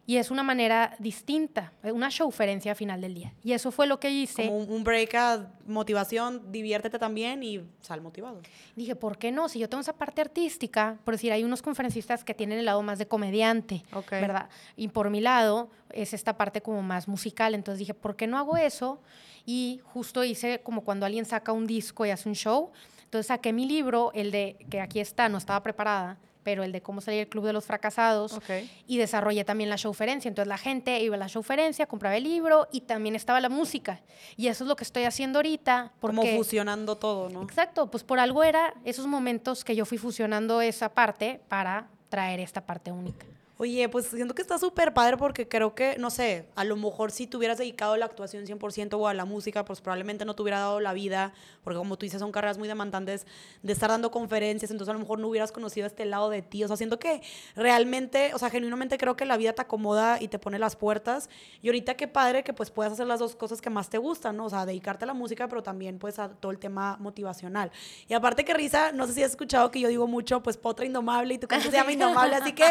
y 0.06 0.18
es 0.18 0.30
una 0.30 0.44
manera 0.44 0.94
distinta, 1.00 1.72
una 1.82 2.08
showferencia 2.08 2.72
al 2.72 2.76
final 2.76 3.00
del 3.00 3.14
día. 3.14 3.34
Y 3.42 3.52
eso 3.52 3.72
fue 3.72 3.88
lo 3.88 3.98
que 3.98 4.10
hice. 4.10 4.46
Como 4.46 4.58
un 4.58 4.84
break 4.84 5.14
a 5.14 5.50
motivación, 5.66 6.52
diviértete 6.52 6.98
también 6.98 7.42
y 7.42 7.60
sal 7.80 8.00
motivado. 8.00 8.40
Dije, 8.76 8.94
¿por 8.94 9.18
qué 9.18 9.32
no? 9.32 9.48
Si 9.48 9.58
yo 9.58 9.68
tengo 9.68 9.80
esa 9.80 9.94
parte 9.94 10.20
artística, 10.20 10.98
por 11.04 11.14
decir, 11.14 11.32
hay 11.32 11.42
unos 11.42 11.60
conferencistas 11.60 12.22
que 12.22 12.34
tienen 12.34 12.60
el 12.60 12.66
lado 12.66 12.82
más 12.82 12.98
de 12.98 13.08
comediante, 13.08 13.82
¿verdad? 14.10 14.48
Y 14.76 14.88
por 14.88 15.10
mi 15.10 15.20
lado 15.20 15.70
es 15.90 16.14
esta 16.14 16.36
parte 16.36 16.62
como 16.62 16.82
más 16.82 17.08
musical. 17.08 17.54
Entonces 17.54 17.80
dije, 17.80 17.94
¿por 17.94 18.14
qué 18.14 18.28
no 18.28 18.38
hago 18.38 18.56
eso? 18.56 19.00
Y 19.44 19.80
justo 19.84 20.22
hice 20.22 20.60
como 20.62 20.82
cuando 20.82 21.04
alguien 21.04 21.24
saca 21.24 21.50
un 21.50 21.66
disco 21.66 22.06
y 22.06 22.10
hace 22.10 22.28
un 22.28 22.36
show. 22.36 22.70
Entonces 23.04 23.26
saqué 23.26 23.52
mi 23.52 23.66
libro, 23.66 24.12
el 24.14 24.30
de 24.30 24.56
que 24.70 24.80
aquí 24.80 25.00
está, 25.00 25.28
no 25.28 25.38
estaba 25.38 25.62
preparada, 25.62 26.18
pero 26.46 26.62
el 26.62 26.70
de 26.70 26.80
cómo 26.80 27.00
salir 27.00 27.22
el 27.22 27.28
club 27.28 27.44
de 27.44 27.52
los 27.52 27.64
fracasados. 27.64 28.38
Y 28.86 28.98
desarrollé 28.98 29.44
también 29.44 29.68
la 29.68 29.74
showferencia. 29.74 30.28
Entonces 30.28 30.48
la 30.48 30.58
gente 30.58 31.02
iba 31.02 31.16
a 31.16 31.18
la 31.18 31.26
showferencia, 31.26 31.86
compraba 31.86 32.16
el 32.16 32.22
libro 32.22 32.68
y 32.70 32.82
también 32.82 33.16
estaba 33.16 33.40
la 33.40 33.48
música. 33.48 34.00
Y 34.36 34.46
eso 34.46 34.62
es 34.62 34.68
lo 34.68 34.76
que 34.76 34.84
estoy 34.84 35.02
haciendo 35.02 35.40
ahorita. 35.40 35.92
Como 36.00 36.24
fusionando 36.24 36.98
todo, 36.98 37.30
¿no? 37.30 37.42
Exacto, 37.42 37.90
pues 37.90 38.04
por 38.04 38.20
algo 38.20 38.44
era 38.44 38.74
esos 38.84 39.08
momentos 39.08 39.64
que 39.64 39.74
yo 39.74 39.84
fui 39.84 39.98
fusionando 39.98 40.60
esa 40.60 40.88
parte 40.94 41.40
para 41.48 41.88
traer 42.10 42.38
esta 42.38 42.64
parte 42.64 42.92
única. 42.92 43.26
Oye, 43.58 43.88
pues 43.88 44.08
siento 44.08 44.34
que 44.34 44.42
está 44.42 44.58
súper 44.58 44.92
padre 44.92 45.16
porque 45.16 45.48
creo 45.48 45.74
que, 45.74 45.96
no 45.96 46.10
sé, 46.10 46.46
a 46.56 46.64
lo 46.64 46.76
mejor 46.76 47.10
si 47.10 47.26
te 47.26 47.38
hubieras 47.38 47.56
dedicado 47.56 47.94
a 47.94 47.96
la 47.96 48.04
actuación 48.04 48.44
100% 48.44 48.98
o 48.98 49.08
a 49.08 49.14
la 49.14 49.24
música, 49.24 49.64
pues 49.64 49.80
probablemente 49.80 50.26
no 50.26 50.34
te 50.34 50.42
hubiera 50.42 50.58
dado 50.58 50.78
la 50.78 50.92
vida, 50.92 51.32
porque 51.64 51.78
como 51.78 51.96
tú 51.96 52.04
dices, 52.04 52.20
son 52.20 52.32
carreras 52.32 52.58
muy 52.58 52.68
demandantes 52.68 53.26
de 53.62 53.72
estar 53.72 53.88
dando 53.88 54.10
conferencias, 54.10 54.70
entonces 54.70 54.90
a 54.90 54.92
lo 54.92 54.98
mejor 54.98 55.20
no 55.20 55.28
hubieras 55.28 55.52
conocido 55.52 55.86
este 55.86 56.04
lado 56.04 56.28
de 56.28 56.42
ti. 56.42 56.64
O 56.64 56.68
sea, 56.68 56.76
siento 56.76 56.98
que 56.98 57.22
realmente, 57.54 58.34
o 58.34 58.38
sea, 58.38 58.50
genuinamente 58.50 58.98
creo 58.98 59.16
que 59.16 59.24
la 59.24 59.38
vida 59.38 59.54
te 59.54 59.62
acomoda 59.62 60.18
y 60.20 60.28
te 60.28 60.38
pone 60.38 60.58
las 60.58 60.76
puertas. 60.76 61.30
Y 61.62 61.68
ahorita 61.68 61.94
qué 61.94 62.08
padre 62.08 62.44
que 62.44 62.52
pues 62.52 62.70
puedas 62.70 62.92
hacer 62.92 63.06
las 63.06 63.20
dos 63.20 63.36
cosas 63.36 63.62
que 63.62 63.70
más 63.70 63.88
te 63.88 63.96
gustan, 63.96 64.36
¿no? 64.36 64.44
O 64.44 64.50
sea, 64.50 64.66
dedicarte 64.66 65.04
a 65.04 65.06
la 65.06 65.14
música, 65.14 65.48
pero 65.48 65.62
también 65.62 65.98
pues 65.98 66.18
a 66.18 66.28
todo 66.28 66.52
el 66.52 66.58
tema 66.58 66.98
motivacional. 67.00 67.72
Y 68.06 68.12
aparte 68.12 68.44
que 68.44 68.52
risa, 68.52 68.92
no 68.92 69.06
sé 69.06 69.14
si 69.14 69.22
has 69.22 69.30
escuchado 69.30 69.70
que 69.70 69.80
yo 69.80 69.88
digo 69.88 70.06
mucho, 70.06 70.42
pues 70.42 70.58
potra 70.58 70.84
indomable 70.84 71.32
y 71.32 71.38
tu 71.38 71.48
canción 71.48 71.72
se 71.72 71.78
llama 71.78 71.92
indomable, 71.92 72.36
así 72.36 72.52
que 72.52 72.66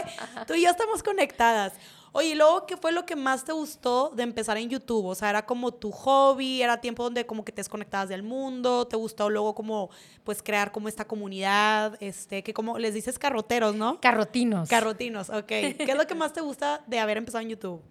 tú 0.46 0.54
y 0.54 0.62
yo 0.62 0.75
estamos 0.76 1.02
conectadas. 1.02 1.74
Oye, 2.12 2.30
¿y 2.30 2.36
luego 2.36 2.66
qué 2.66 2.78
fue 2.78 2.94
lo 2.94 3.06
que 3.06 3.18
más 3.18 3.44
te 3.44 3.52
gustó 3.52 4.10
de 4.16 4.24
empezar 4.24 4.58
en 4.58 4.70
YouTube? 4.70 5.06
O 5.06 5.16
sea, 5.16 5.30
era 5.30 5.46
como 5.46 5.74
tu 5.74 5.92
hobby, 5.92 6.62
era 6.62 6.80
tiempo 6.80 7.04
donde 7.04 7.26
como 7.26 7.44
que 7.44 7.52
te 7.52 7.58
desconectabas 7.58 8.08
del 8.08 8.24
mundo, 8.24 8.88
te 8.88 8.96
gustó 8.96 9.30
luego 9.30 9.54
como 9.54 9.90
pues 10.24 10.42
crear 10.42 10.72
como 10.72 10.88
esta 10.88 11.06
comunidad, 11.06 11.98
este, 12.00 12.42
que 12.42 12.54
como 12.54 12.78
les 12.78 12.94
dices 12.94 13.20
carroteros, 13.20 13.76
¿no? 13.76 14.00
Carrotinos. 14.00 14.70
Carrotinos, 14.70 15.30
ok. 15.30 15.46
¿Qué 15.46 15.86
es 15.88 15.98
lo 15.98 16.08
que 16.08 16.16
más 16.16 16.32
te 16.32 16.40
gusta 16.40 16.82
de 16.88 17.00
haber 17.00 17.18
empezado 17.18 17.42
en 17.42 17.50
YouTube? 17.50 17.82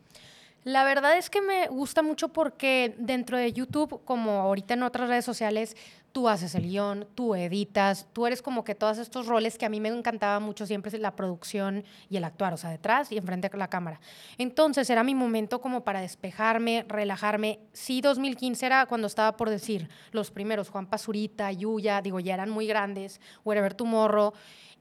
La 0.62 0.84
verdad 0.84 1.18
es 1.18 1.28
que 1.28 1.42
me 1.42 1.68
gusta 1.68 2.00
mucho 2.00 2.28
porque 2.28 2.94
dentro 2.96 3.36
de 3.36 3.52
YouTube, 3.52 4.02
como 4.06 4.40
ahorita 4.40 4.72
en 4.72 4.84
otras 4.84 5.10
redes 5.10 5.26
sociales, 5.26 5.76
tú 6.14 6.28
haces 6.28 6.54
el 6.54 6.68
guion, 6.68 7.08
tú 7.16 7.34
editas, 7.34 8.06
tú 8.12 8.24
eres 8.24 8.40
como 8.40 8.62
que 8.62 8.76
todos 8.76 8.98
estos 8.98 9.26
roles 9.26 9.58
que 9.58 9.66
a 9.66 9.68
mí 9.68 9.80
me 9.80 9.88
encantaba 9.88 10.38
mucho 10.38 10.64
siempre 10.64 10.96
la 10.96 11.16
producción 11.16 11.82
y 12.08 12.16
el 12.16 12.22
actuar, 12.22 12.54
o 12.54 12.56
sea, 12.56 12.70
detrás 12.70 13.10
y 13.10 13.18
enfrente 13.18 13.48
de 13.48 13.58
la 13.58 13.68
cámara. 13.68 13.98
Entonces 14.38 14.88
era 14.88 15.02
mi 15.02 15.16
momento 15.16 15.60
como 15.60 15.82
para 15.82 16.00
despejarme, 16.00 16.84
relajarme. 16.86 17.58
Sí, 17.72 18.00
2015 18.00 18.64
era 18.64 18.86
cuando 18.86 19.08
estaba 19.08 19.36
por 19.36 19.50
decir 19.50 19.88
los 20.12 20.30
primeros, 20.30 20.68
Juan 20.68 20.86
Pazurita, 20.86 21.50
Yuya, 21.50 22.00
digo, 22.00 22.20
ya 22.20 22.34
eran 22.34 22.48
muy 22.48 22.68
grandes, 22.68 23.20
Wherever 23.44 23.74
Tomorrow. 23.74 24.32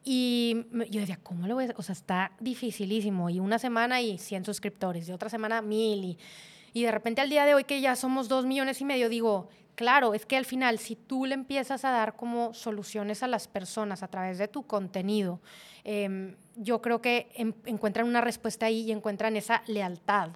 Y 0.04 0.67
yo 0.91 1.00
decía, 1.00 1.17
¿cómo 1.24 1.48
lo 1.48 1.56
voy 1.56 1.65
a 1.65 1.74
O 1.76 1.82
sea, 1.82 1.93
está 1.93 2.34
dificilísimo. 2.41 3.32
Y 3.32 3.39
una 3.39 3.58
semana 3.58 4.02
y 4.02 4.19
100 4.19 4.46
suscriptores, 4.46 5.10
y 5.10 5.12
otra 5.12 5.30
semana 5.30 5.63
mil. 5.63 6.04
Y, 6.04 6.19
y 6.74 6.84
de 6.84 6.91
repente 6.91 7.22
al 7.22 7.30
día 7.30 7.46
de 7.46 7.56
hoy 7.56 7.63
que 7.63 7.82
ya 7.82 7.96
somos 7.96 8.28
dos 8.28 8.46
millones 8.46 8.82
y 8.82 8.86
medio, 8.86 9.10
digo, 9.10 9.50
Claro, 9.75 10.13
es 10.13 10.25
que 10.25 10.38
al 10.38 10.45
final, 10.45 10.77
si 10.77 10.95
tú 10.95 11.25
le 11.25 11.33
empiezas 11.33 11.83
a 11.83 11.91
dar 11.91 12.15
como 12.15 12.53
soluciones 12.53 13.23
a 13.23 13.27
las 13.27 13.47
personas 13.47 14.03
a 14.03 14.07
través 14.07 14.38
de 14.38 14.47
tu 14.47 14.67
contenido, 14.67 15.41
em, 15.83 16.36
yo 16.55 16.81
creo 16.81 17.01
que 17.01 17.27
encuentran 17.65 18.07
una 18.07 18.21
respuesta 18.21 18.67
ahí 18.67 18.81
y 18.81 18.91
encuentran 18.91 19.36
esa 19.36 19.63
lealtad. 19.67 20.29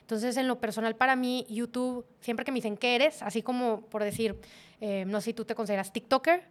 Entonces, 0.00 0.36
en 0.38 0.48
lo 0.48 0.58
personal, 0.58 0.96
para 0.96 1.14
mí, 1.14 1.46
YouTube, 1.48 2.06
siempre 2.20 2.44
que 2.44 2.52
me 2.52 2.56
dicen 2.56 2.76
qué 2.76 2.96
eres, 2.96 3.22
así 3.22 3.42
como 3.42 3.82
por 3.82 4.02
decir, 4.02 4.40
eh, 4.80 5.04
no 5.06 5.20
sé 5.20 5.26
si 5.26 5.34
tú 5.34 5.44
te 5.44 5.54
consideras 5.54 5.92
TikToker, 5.92 6.42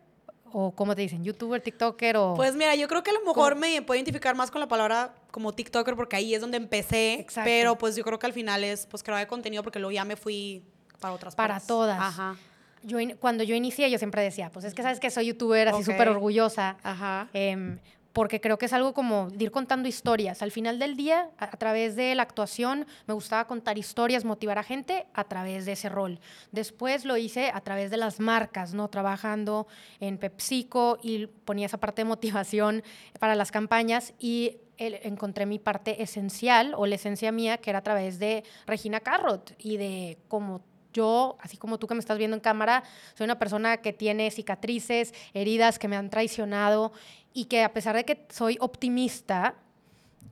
o 0.52 0.72
cómo 0.72 0.96
te 0.96 1.02
dicen, 1.02 1.24
youtuber, 1.24 1.62
tiktoker 1.62 2.18
o... 2.18 2.34
Pues 2.36 2.56
mira, 2.56 2.76
yo 2.76 2.88
creo 2.88 3.04
que 3.04 3.12
a 3.12 3.14
lo 3.14 3.22
mejor 3.22 3.56
me 3.56 3.82
puedo 3.82 3.98
identificar 3.98 4.36
más 4.36 4.52
con 4.52 4.62
la 4.62 4.68
palabra 4.68 5.14
como 5.32 5.54
tiktoker 5.54 5.96
porque 5.96 6.16
ahí 6.16 6.34
es 6.34 6.42
donde 6.42 6.58
empecé, 6.58 7.16
Exacto. 7.16 7.48
pero 7.48 7.78
pues 7.78 7.96
yo 7.96 8.04
creo 8.04 8.20
que 8.20 8.26
al 8.26 8.34
final 8.34 8.64
es 8.64 8.88
pues 8.88 9.04
crear 9.04 9.28
contenido 9.28 9.64
porque 9.64 9.80
luego 9.80 9.92
ya 9.92 10.06
me 10.06 10.16
fui 10.16 10.64
para 11.00 11.14
otras 11.14 11.36
Para 11.36 11.60
todas. 11.60 12.00
Ajá. 12.00 12.36
Yo, 12.84 12.98
cuando 13.20 13.44
yo 13.44 13.56
inicié, 13.56 13.90
yo 13.92 13.98
siempre 13.98 14.22
decía, 14.22 14.52
pues 14.52 14.66
es 14.66 14.74
que 14.74 14.84
sabes 14.84 15.00
que 15.00 15.10
soy 15.10 15.28
youtuber, 15.28 15.68
así 15.70 15.84
súper 15.84 16.10
orgullosa. 16.10 16.78
Ajá. 16.84 17.28
Em, 17.34 17.80
porque 18.14 18.42
creo 18.42 18.58
que 18.58 18.66
es 18.66 18.74
algo 18.74 18.94
como 18.94 19.30
ir 19.38 19.52
contando 19.52 19.88
historias. 19.88 20.42
Al 20.42 20.52
final 20.52 20.80
del 20.80 20.96
día, 20.96 21.30
a, 21.38 21.48
través 21.52 21.96
de 21.96 22.16
la 22.16 22.24
actuación, 22.24 22.88
me 23.06 23.14
gustaba 23.14 23.46
contar 23.46 23.78
historias, 23.78 24.26
motivar 24.26 24.58
a 24.58 24.64
gente 24.64 25.06
a 25.14 25.26
través 25.26 25.66
de 25.66 25.74
ese 25.74 25.90
rol. 25.90 26.20
Después 26.52 27.06
lo 27.06 27.18
hice 27.18 27.52
a 27.54 27.62
través 27.62 27.92
de 27.92 27.98
las 27.98 28.20
marcas, 28.20 28.74
¿no? 28.74 28.88
Trabajando 28.90 29.68
en 30.00 30.18
PepsiCo 30.18 30.98
y 31.02 31.28
ponía 31.28 31.68
esa 31.68 31.78
parte 31.78 32.02
de 32.02 32.06
motivación 32.06 32.84
para 33.20 33.36
las 33.36 33.52
campañas 33.52 34.14
y 34.20 34.58
encontré 34.78 35.46
mi 35.46 35.60
parte 35.60 36.02
esencial 36.02 36.74
o 36.76 36.86
la 36.86 36.96
esencia 36.96 37.32
mía, 37.32 37.58
que 37.58 37.70
era 37.70 37.80
a 37.80 37.84
través 37.84 38.18
de 38.18 38.44
Regina 38.66 39.02
Carrot 39.02 39.54
y 39.60 39.78
de 39.78 40.18
cómo 40.28 40.62
yo, 40.94 41.38
así 41.42 41.58
como 41.58 41.78
tú 41.78 41.88
que 41.88 41.94
me 41.94 42.00
estás 42.00 42.18
viendo 42.18 42.36
en 42.36 42.42
cámara, 42.42 42.84
soy 43.16 43.26
una 43.26 43.40
persona 43.40 43.78
que 43.78 43.94
tiene 43.94 44.32
cicatrices, 44.32 45.14
heridas 45.34 45.80
que 45.80 45.88
me 45.88 45.96
han 45.96 46.10
traicionado 46.10 46.92
y 47.34 47.46
que 47.46 47.64
a 47.64 47.74
pesar 47.74 47.96
de 47.96 48.06
que 48.06 48.26
soy 48.30 48.58
optimista, 48.60 49.56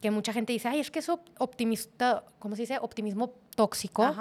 que 0.02 0.12
mucha 0.12 0.34
gente 0.34 0.54
dice, 0.54 0.68
ay, 0.68 0.80
es 0.80 0.92
que 0.92 1.00
es 1.00 1.10
optimista, 1.10 2.24
¿cómo 2.40 2.56
se 2.56 2.64
dice? 2.64 2.78
Optimismo 2.82 3.34
tóxico. 3.56 4.14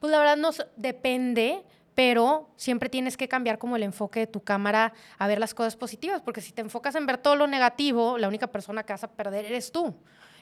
Pues 0.00 0.10
la 0.10 0.18
verdad 0.18 0.36
no 0.36 0.50
depende, 0.76 1.64
pero 1.94 2.50
siempre 2.56 2.88
tienes 2.88 3.16
que 3.16 3.28
cambiar 3.28 3.58
como 3.58 3.76
el 3.76 3.82
enfoque 3.82 4.20
de 4.20 4.26
tu 4.26 4.42
cámara 4.42 4.92
a 5.18 5.26
ver 5.26 5.38
las 5.38 5.54
cosas 5.54 5.76
positivas, 5.76 6.20
porque 6.20 6.40
si 6.40 6.52
te 6.52 6.60
enfocas 6.60 6.94
en 6.94 7.06
ver 7.06 7.18
todo 7.18 7.36
lo 7.36 7.46
negativo, 7.46 8.18
la 8.18 8.28
única 8.28 8.46
persona 8.46 8.82
que 8.82 8.92
vas 8.92 9.04
a 9.04 9.10
perder 9.12 9.46
eres 9.46 9.72
tú. 9.72 9.94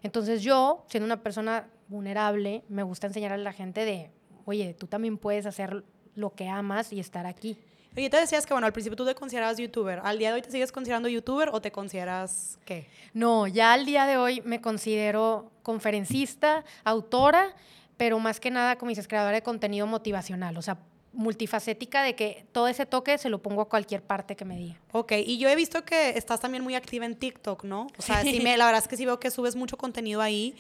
Entonces 0.03 0.43
yo, 0.43 0.85
siendo 0.89 1.07
una 1.07 1.23
persona 1.23 1.69
vulnerable, 1.89 2.65
me 2.69 2.83
gusta 2.83 3.07
enseñar 3.07 3.33
a 3.33 3.39
la 3.39 3.53
gente 3.53 3.85
de, 3.85 4.11
oye, 4.45 4.75
tú 4.75 4.87
también 4.87 5.19
puedes 5.19 5.47
hacer 5.47 5.85
lo 6.15 6.35
que 6.35 6.49
amas 6.49 6.93
y 6.93 7.01
estar 7.01 7.27
aquí. 7.27 7.59
Oye, 7.97 8.11
te 8.11 8.17
decías 8.17 8.45
que, 8.45 8.53
bueno, 8.53 8.67
al 8.67 8.73
principio 8.73 8.97
tú 8.97 9.07
te 9.07 9.15
considerabas 9.15 9.57
youtuber. 9.57 10.01
¿Al 10.03 10.19
día 10.19 10.31
de 10.31 10.35
hoy 10.35 10.43
te 10.43 10.51
sigues 10.51 10.73
considerando 10.73 11.09
youtuber 11.09 11.51
o 11.53 11.61
te 11.61 11.71
consideras 11.71 12.59
qué? 12.65 12.89
No, 13.13 13.47
ya 13.47 13.73
al 13.73 13.87
día 13.87 14.07
de 14.07 14.17
hoy 14.17 14.43
me 14.45 14.61
considero 14.61 15.53
conferencista, 15.63 16.65
autora, 16.83 17.55
pero 17.97 18.19
más 18.19 18.41
que 18.41 18.51
nada, 18.51 18.77
como 18.77 18.89
dices, 18.89 19.07
creadora 19.07 19.37
de 19.37 19.43
contenido 19.43 19.87
motivacional. 19.87 20.57
O 20.57 20.63
sea, 20.63 20.79
multifacética 21.15 22.03
de 22.03 22.17
que 22.17 22.47
todo 22.53 22.69
ese 22.69 22.87
toque 22.87 23.17
se 23.19 23.29
lo 23.29 23.41
pongo 23.41 23.63
a 23.63 23.69
cualquier 23.69 24.03
parte 24.03 24.35
que 24.35 24.45
me 24.45 24.57
diga. 24.57 24.81
Ok, 24.93 25.13
y 25.25 25.39
yo 25.39 25.49
he 25.49 25.55
visto 25.55 25.85
que 25.85 26.11
estás 26.11 26.41
también 26.41 26.65
muy 26.65 26.75
activa 26.75 27.07
en 27.07 27.15
TikTok, 27.15 27.65
¿no? 27.65 27.87
O 27.97 28.03
sea, 28.03 28.23
sí 28.23 28.41
me, 28.41 28.57
la 28.57 28.67
verdad 28.67 28.83
es 28.83 28.89
que 28.89 28.97
sí 28.97 29.07
veo 29.07 29.21
que 29.21 29.31
subes 29.31 29.55
mucho 29.55 29.77
contenido 29.77 30.21
ahí. 30.21 30.57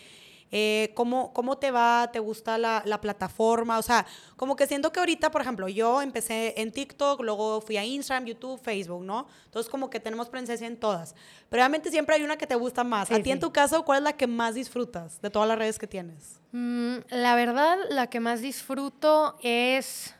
Eh, 0.56 0.92
¿cómo, 0.94 1.32
¿Cómo 1.32 1.58
te 1.58 1.72
va? 1.72 2.08
¿Te 2.12 2.20
gusta 2.20 2.58
la, 2.58 2.80
la, 2.86 3.00
plataforma? 3.00 3.76
O 3.76 3.82
sea, 3.82 4.06
como 4.36 4.54
que 4.54 4.68
siento 4.68 4.92
que 4.92 5.00
ahorita, 5.00 5.32
por 5.32 5.40
ejemplo, 5.40 5.68
yo 5.68 6.00
empecé 6.00 6.54
en 6.56 6.70
TikTok, 6.70 7.22
luego 7.22 7.60
fui 7.60 7.76
a 7.76 7.84
Instagram, 7.84 8.26
YouTube, 8.26 8.60
Facebook, 8.60 9.02
¿no? 9.02 9.26
Entonces 9.46 9.68
como 9.68 9.90
que 9.90 9.98
tenemos 9.98 10.28
presencia 10.28 10.68
en 10.68 10.76
todas. 10.76 11.16
Pero 11.48 11.60
obviamente 11.60 11.90
siempre 11.90 12.14
hay 12.14 12.22
una 12.22 12.36
que 12.36 12.46
te 12.46 12.54
gusta 12.54 12.84
más. 12.84 13.10
a 13.10 13.18
ti 13.18 13.32
en 13.32 13.40
tu 13.40 13.52
caso, 13.52 13.84
¿cuál 13.84 13.98
es 13.98 14.04
la 14.04 14.12
que 14.12 14.28
más 14.28 14.54
disfrutas 14.54 15.20
de 15.20 15.28
todas 15.28 15.48
las 15.48 15.58
redes 15.58 15.76
que 15.76 15.88
tienes? 15.88 16.40
Mm, 16.52 16.98
la 17.08 17.34
verdad, 17.34 17.76
la 17.90 18.06
que 18.06 18.20
más 18.20 18.40
disfruto 18.40 19.36
es 19.42 20.14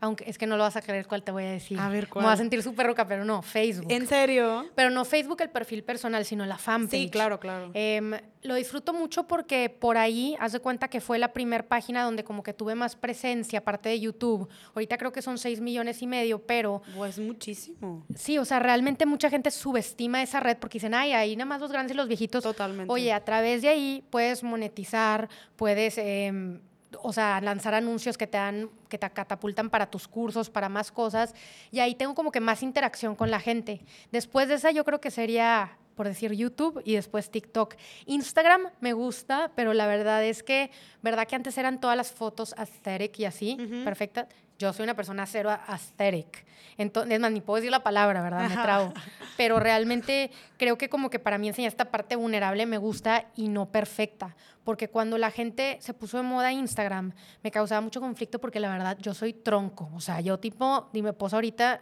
aunque 0.00 0.24
es 0.28 0.38
que 0.38 0.46
no 0.46 0.56
lo 0.56 0.62
vas 0.62 0.76
a 0.76 0.82
creer 0.82 1.06
cuál 1.06 1.22
te 1.22 1.30
voy 1.30 1.44
a 1.44 1.50
decir. 1.50 1.78
A 1.78 1.88
ver, 1.90 2.08
¿cuál? 2.08 2.22
Me 2.22 2.28
voy 2.28 2.34
a 2.34 2.36
sentir 2.38 2.62
súper 2.62 2.86
roca, 2.86 3.06
pero 3.06 3.24
no, 3.24 3.42
Facebook. 3.42 3.92
¿En 3.92 4.06
serio? 4.06 4.66
Pero 4.74 4.88
no 4.90 5.04
Facebook 5.04 5.42
el 5.42 5.50
perfil 5.50 5.84
personal, 5.84 6.24
sino 6.24 6.46
la 6.46 6.56
fanpage. 6.56 7.02
Sí, 7.02 7.10
claro, 7.10 7.38
claro. 7.38 7.70
Em, 7.74 8.12
lo 8.42 8.54
disfruto 8.54 8.94
mucho 8.94 9.26
porque 9.26 9.68
por 9.68 9.98
ahí, 9.98 10.36
haz 10.40 10.52
de 10.52 10.60
cuenta 10.60 10.88
que 10.88 11.02
fue 11.02 11.18
la 11.18 11.34
primera 11.34 11.68
página 11.68 12.02
donde 12.02 12.24
como 12.24 12.42
que 12.42 12.54
tuve 12.54 12.74
más 12.74 12.96
presencia, 12.96 13.58
aparte 13.58 13.90
de 13.90 14.00
YouTube. 14.00 14.48
Ahorita 14.74 14.96
creo 14.96 15.12
que 15.12 15.20
son 15.20 15.36
6 15.36 15.60
millones 15.60 16.00
y 16.00 16.06
medio, 16.06 16.38
pero... 16.40 16.80
Pues 16.96 17.18
muchísimo. 17.18 18.06
Sí, 18.14 18.38
o 18.38 18.46
sea, 18.46 18.58
realmente 18.58 19.04
mucha 19.04 19.28
gente 19.28 19.50
subestima 19.50 20.22
esa 20.22 20.40
red 20.40 20.56
porque 20.56 20.76
dicen, 20.76 20.94
ay, 20.94 21.12
ahí 21.12 21.36
nada 21.36 21.46
más 21.46 21.60
los 21.60 21.70
grandes 21.70 21.94
y 21.94 21.96
los 21.98 22.08
viejitos. 22.08 22.42
Totalmente. 22.42 22.90
Oye, 22.90 23.12
a 23.12 23.22
través 23.22 23.60
de 23.60 23.68
ahí 23.68 24.02
puedes 24.08 24.42
monetizar, 24.42 25.28
puedes... 25.56 25.98
Eh, 25.98 26.60
o 27.02 27.12
sea, 27.12 27.40
lanzar 27.40 27.74
anuncios 27.74 28.18
que 28.18 28.26
te 28.26 28.38
dan, 28.38 28.70
que 28.88 28.98
te 28.98 29.10
catapultan 29.10 29.70
para 29.70 29.90
tus 29.90 30.08
cursos, 30.08 30.50
para 30.50 30.68
más 30.68 30.90
cosas, 30.90 31.34
y 31.70 31.80
ahí 31.80 31.94
tengo 31.94 32.14
como 32.14 32.30
que 32.30 32.40
más 32.40 32.62
interacción 32.62 33.14
con 33.14 33.30
la 33.30 33.40
gente. 33.40 33.84
Después 34.10 34.48
de 34.48 34.54
esa 34.54 34.70
yo 34.70 34.84
creo 34.84 35.00
que 35.00 35.10
sería, 35.10 35.78
por 35.94 36.06
decir, 36.06 36.32
YouTube 36.32 36.82
y 36.84 36.94
después 36.94 37.30
TikTok. 37.30 37.74
Instagram 38.06 38.70
me 38.80 38.92
gusta, 38.92 39.52
pero 39.54 39.72
la 39.74 39.86
verdad 39.86 40.24
es 40.24 40.42
que, 40.42 40.70
verdad 41.02 41.26
que 41.26 41.36
antes 41.36 41.56
eran 41.58 41.80
todas 41.80 41.96
las 41.96 42.10
fotos 42.12 42.54
aesthetic 42.56 43.18
y 43.18 43.24
así, 43.24 43.56
perfectas. 43.84 44.26
Yo 44.60 44.74
soy 44.74 44.84
una 44.84 44.94
persona 44.94 45.24
cero 45.24 45.50
aesthetic. 45.68 46.44
Entonces, 46.76 47.14
es 47.14 47.18
más, 47.20 47.32
ni 47.32 47.40
puedo 47.40 47.56
decir 47.56 47.70
la 47.70 47.82
palabra, 47.82 48.20
¿verdad? 48.20 48.46
Me 48.46 48.54
trago. 48.54 48.92
Pero 49.38 49.58
realmente 49.58 50.30
creo 50.58 50.76
que 50.76 50.90
como 50.90 51.08
que 51.08 51.18
para 51.18 51.38
mí 51.38 51.48
enseñar 51.48 51.68
esta 51.68 51.90
parte 51.90 52.14
vulnerable 52.14 52.66
me 52.66 52.76
gusta 52.76 53.24
y 53.36 53.48
no 53.48 53.72
perfecta. 53.72 54.36
Porque 54.62 54.88
cuando 54.88 55.16
la 55.16 55.30
gente 55.30 55.78
se 55.80 55.94
puso 55.94 56.18
de 56.18 56.24
moda 56.24 56.52
Instagram, 56.52 57.14
me 57.42 57.50
causaba 57.50 57.80
mucho 57.80 58.02
conflicto 58.02 58.38
porque 58.38 58.60
la 58.60 58.70
verdad 58.70 58.98
yo 59.00 59.14
soy 59.14 59.32
tronco. 59.32 59.90
O 59.94 60.00
sea, 60.00 60.20
yo 60.20 60.38
tipo, 60.38 60.90
dime, 60.92 61.14
pues 61.14 61.32
ahorita, 61.32 61.80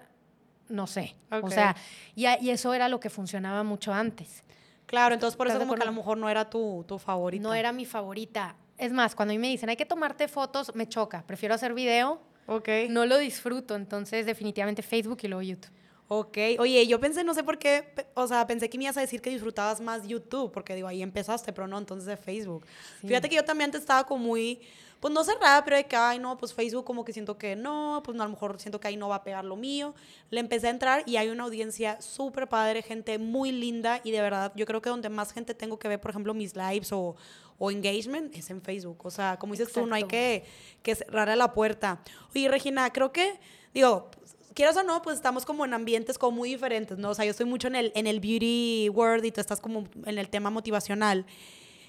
no 0.69 0.87
sé. 0.87 1.17
O 1.43 1.51
sea, 1.51 1.75
y, 2.15 2.27
y, 2.29 2.51
eso 2.51 2.75
era 2.75 2.89
lo 2.89 3.01
que 3.01 3.11
funcionaba 3.11 3.65
mucho 3.65 3.93
antes. 3.93 4.45
Claro, 4.87 5.15
entonces 5.15 5.37
por 5.37 5.49
eso 5.49 5.59
como 5.59 5.75
que 5.75 5.83
a 5.83 5.87
lo 5.87 5.93
mejor 5.93 6.17
no 6.17 6.29
era 6.29 6.49
tu, 6.49 6.85
tu 6.87 6.97
favorita. 7.01 7.43
No 7.43 7.55
era 7.55 7.73
mi 7.73 7.87
favorita. 7.87 8.55
Es 8.77 8.93
más, 8.93 9.17
cuando 9.17 9.33
a 9.33 9.35
mí 9.35 9.41
me 9.41 9.49
dicen 9.49 9.69
hay 9.69 9.77
que 9.77 9.85
tomarte 9.85 10.29
fotos, 10.29 10.73
me 10.77 10.89
choca. 10.89 11.25
Prefiero 11.27 11.57
hacer 11.57 11.75
video 11.75 12.29
Ok. 12.49 12.69
No 12.89 13.05
lo 13.05 13.19
disfruto, 13.19 13.77
entonces 13.77 14.25
definitivamente 14.25 14.83
Facebook 14.83 15.19
y 15.23 15.29
luego 15.29 15.43
YouTube. 15.43 15.71
Ok, 16.11 16.39
oye, 16.59 16.87
yo 16.87 16.99
pensé, 16.99 17.23
no 17.23 17.35
sé 17.35 17.45
por 17.45 17.59
qué, 17.59 17.93
o 18.15 18.27
sea, 18.27 18.47
pensé 18.47 18.71
que 18.71 18.79
me 18.79 18.85
ibas 18.85 18.97
a 18.97 19.03
decir 19.03 19.21
que 19.21 19.29
disfrutabas 19.29 19.79
más 19.83 20.09
YouTube, 20.09 20.51
porque 20.51 20.75
digo, 20.75 20.89
ahí 20.89 21.03
empezaste, 21.03 21.53
pero 21.53 21.67
no, 21.67 21.77
entonces 21.77 22.07
de 22.07 22.17
Facebook. 22.17 22.65
Fíjate 23.07 23.29
que 23.29 23.37
yo 23.37 23.45
también 23.45 23.71
te 23.71 23.77
estaba 23.77 24.05
como 24.05 24.25
muy, 24.25 24.59
pues 25.01 25.13
no 25.13 25.23
cerrada, 25.23 25.63
pero 25.65 25.77
de 25.77 25.85
que, 25.85 25.97
ay, 25.97 26.19
no, 26.19 26.39
pues 26.39 26.55
Facebook 26.55 26.87
como 26.87 27.05
que 27.05 27.13
siento 27.13 27.37
que 27.37 27.57
no, 27.57 28.01
pues 28.03 28.17
no, 28.17 28.23
a 28.23 28.27
lo 28.27 28.33
mejor 28.33 28.59
siento 28.59 28.81
que 28.81 28.89
ahí 28.89 28.97
no 28.97 29.11
va 29.11 29.17
a 29.17 29.23
pegar 29.23 29.45
lo 29.45 29.55
mío. 29.57 29.95
Le 30.31 30.41
empecé 30.41 30.69
a 30.69 30.71
entrar 30.71 31.03
y 31.05 31.19
hay 31.19 31.29
una 31.29 31.45
audiencia 31.45 32.01
súper 32.01 32.49
padre, 32.49 32.81
gente 32.81 33.19
muy 33.19 33.53
linda 33.53 34.01
y 34.03 34.11
de 34.11 34.23
verdad, 34.23 34.53
yo 34.57 34.65
creo 34.65 34.81
que 34.81 34.89
donde 34.89 35.11
más 35.11 35.33
gente 35.33 35.53
tengo 35.53 35.79
que 35.79 35.89
ver, 35.89 36.01
por 36.01 36.11
ejemplo, 36.11 36.33
mis 36.33 36.57
lives 36.57 36.91
o, 36.91 37.17
o 37.59 37.71
engagement 37.71 38.35
es 38.35 38.51
en 38.51 38.63
Facebook. 38.63 39.05
O 39.05 39.11
sea, 39.11 39.39
como 39.39 39.53
dices 39.53 39.73
tú, 39.73 39.87
no 39.87 39.95
hay 39.95 40.05
que, 40.05 40.45
que 40.83 40.95
cerrar 40.95 41.37
la 41.37 41.53
puerta. 41.53 42.01
Oye, 42.35 42.49
Regina, 42.49 42.91
creo 42.93 43.13
que, 43.13 43.39
digo, 43.75 44.11
quieras 44.55 44.77
o 44.77 44.83
no, 44.83 45.03
pues 45.03 45.17
estamos 45.17 45.45
como 45.45 45.65
en 45.65 45.75
ambientes 45.75 46.19
como 46.19 46.39
muy 46.39 46.51
diferentes, 46.51 46.99
¿no? 46.99 47.11
O 47.11 47.15
sea, 47.15 47.25
yo 47.25 47.33
estoy 47.33 47.47
mucho 47.47 47.69
en 47.69 47.77
el, 47.77 47.93
en 47.95 48.07
el 48.07 48.21
beauty 48.21 48.89
world 48.91 49.25
y 49.25 49.33
tú 49.33 49.41
estás 49.41 49.61
como 49.61 49.85
en 50.05 50.19
el 50.19 50.29
tema 50.29 50.51
motivacional. 50.51 51.27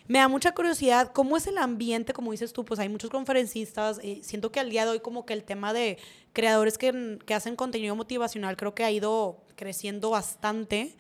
Me 0.08 0.18
da 0.18 0.28
mucha 0.28 0.54
curiosidad, 0.56 1.12
¿cómo 1.14 1.38
es 1.38 1.46
el 1.46 1.60
ambiente? 1.60 2.14
Como 2.14 2.32
dices 2.32 2.52
tú, 2.52 2.66
pues 2.66 2.80
hay 2.80 2.90
muchos 2.90 3.12
conferencistas. 3.12 4.04
y 4.04 4.24
siento 4.24 4.52
que 4.52 4.60
al 4.60 4.72
día 4.72 4.86
de 4.86 4.92
hoy 4.92 5.00
como 5.02 5.24
que 5.24 5.34
el 5.34 5.44
tema 5.44 5.72
de 5.72 6.00
creadores 6.34 6.80
que, 6.80 7.20
que 7.28 7.36
hacen 7.36 7.56
contenido 7.56 7.96
motivacional 7.96 8.58
creo 8.58 8.74
que 8.74 8.84
ha 8.84 8.92
ido 8.92 9.44
creciendo 9.56 10.10
bastante. 10.10 10.96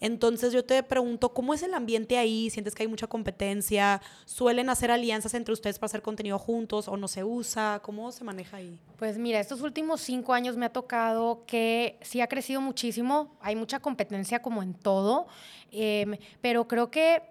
Entonces 0.00 0.52
yo 0.52 0.64
te 0.64 0.82
pregunto, 0.82 1.30
¿cómo 1.30 1.54
es 1.54 1.62
el 1.62 1.74
ambiente 1.74 2.18
ahí? 2.18 2.50
¿Sientes 2.50 2.74
que 2.74 2.84
hay 2.84 2.88
mucha 2.88 3.06
competencia? 3.06 4.00
¿Suelen 4.24 4.70
hacer 4.70 4.90
alianzas 4.90 5.34
entre 5.34 5.52
ustedes 5.52 5.78
para 5.78 5.86
hacer 5.86 6.02
contenido 6.02 6.38
juntos 6.38 6.88
o 6.88 6.96
no 6.96 7.08
se 7.08 7.24
usa? 7.24 7.80
¿Cómo 7.82 8.12
se 8.12 8.24
maneja 8.24 8.58
ahí? 8.58 8.78
Pues 8.96 9.18
mira, 9.18 9.40
estos 9.40 9.62
últimos 9.62 10.00
cinco 10.00 10.34
años 10.34 10.56
me 10.56 10.66
ha 10.66 10.72
tocado 10.72 11.44
que 11.46 11.98
sí 12.02 12.20
ha 12.20 12.28
crecido 12.28 12.60
muchísimo, 12.60 13.36
hay 13.40 13.56
mucha 13.56 13.80
competencia 13.80 14.40
como 14.40 14.62
en 14.62 14.74
todo, 14.74 15.26
em, 15.72 16.16
pero 16.40 16.68
creo 16.68 16.90
que 16.90 17.22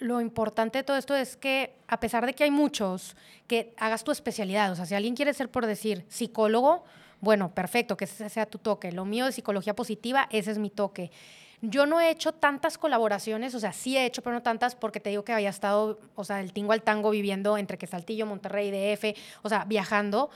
lo 0.00 0.20
importante 0.20 0.78
de 0.78 0.84
todo 0.84 0.96
esto 0.96 1.14
es 1.14 1.36
que, 1.36 1.76
a 1.86 2.00
pesar 2.00 2.26
de 2.26 2.34
que 2.34 2.44
hay 2.44 2.50
muchos, 2.50 3.16
que 3.46 3.74
hagas 3.76 4.02
tu 4.02 4.10
especialidad. 4.10 4.72
O 4.72 4.76
sea, 4.76 4.86
si 4.86 4.94
alguien 4.94 5.14
quiere 5.14 5.32
ser, 5.34 5.50
por 5.50 5.66
decir, 5.66 6.04
psicólogo, 6.08 6.84
bueno, 7.20 7.54
perfecto, 7.54 7.96
que 7.96 8.04
ese 8.04 8.28
sea 8.28 8.46
tu 8.46 8.58
toque. 8.58 8.92
Lo 8.92 9.04
mío 9.04 9.26
de 9.26 9.32
psicología 9.32 9.74
positiva, 9.74 10.28
ese 10.30 10.50
es 10.50 10.58
mi 10.58 10.68
toque. 10.68 11.10
Yo 11.70 11.86
no 11.86 12.00
he 12.00 12.10
hecho 12.10 12.32
tantas 12.32 12.78
colaboraciones, 12.78 13.54
o 13.54 13.60
sea, 13.60 13.72
sí 13.72 13.96
he 13.96 14.04
hecho, 14.04 14.22
pero 14.22 14.34
no 14.34 14.42
tantas 14.42 14.74
porque 14.74 15.00
te 15.00 15.10
digo 15.10 15.24
que 15.24 15.32
había 15.32 15.50
estado, 15.50 15.98
o 16.14 16.24
sea, 16.24 16.36
del 16.36 16.52
tingo 16.52 16.72
al 16.72 16.82
tango 16.82 17.10
viviendo 17.10 17.56
entre 17.58 17.78
que 17.78 17.86
Saltillo, 17.86 18.26
Monterrey, 18.26 18.70
DF, 18.70 19.16
o 19.42 19.48
sea, 19.48 19.64
viajando. 19.64 20.30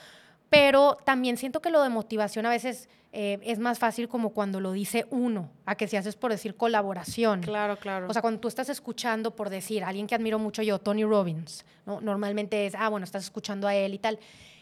Pero 0.51 0.97
también 1.05 1.37
siento 1.37 1.61
que 1.61 1.71
lo 1.71 1.83
de 1.83 1.91
motivación 1.91 2.47
a 2.47 2.51
veces 2.51 2.89
eh, 3.13 3.39
es 3.43 3.59
más 3.59 3.79
fácil 3.79 4.09
como 4.09 4.31
cuando 4.31 4.61
lo 4.61 4.73
dice 4.73 5.07
uno, 5.11 5.51
a 5.65 5.75
que 5.75 5.89
si 5.89 5.97
haces 5.97 6.17
por 6.17 6.31
decir 6.31 6.57
colaboración. 6.57 7.43
Claro, 7.43 7.79
claro. 7.79 8.07
O 8.09 8.13
sea, 8.13 8.23
cuando 8.23 8.41
tú 8.41 8.49
estás 8.49 8.69
escuchando 8.69 9.35
por 9.35 9.51
decir, 9.51 9.85
alguien 9.85 10.07
que 10.07 10.15
admiro 10.15 10.39
mucho 10.39 10.63
yo, 10.63 10.79
Tony 10.79 11.05
Robbins, 11.05 11.65
¿no? 11.87 12.01
normalmente 12.01 12.67
es, 12.67 12.75
ah, 12.75 12.89
bueno, 12.89 13.05
estás 13.05 13.25
escuchando 13.25 13.67
a 13.67 13.75
él 13.75 13.95
y 13.95 13.99
tal. 13.99 14.19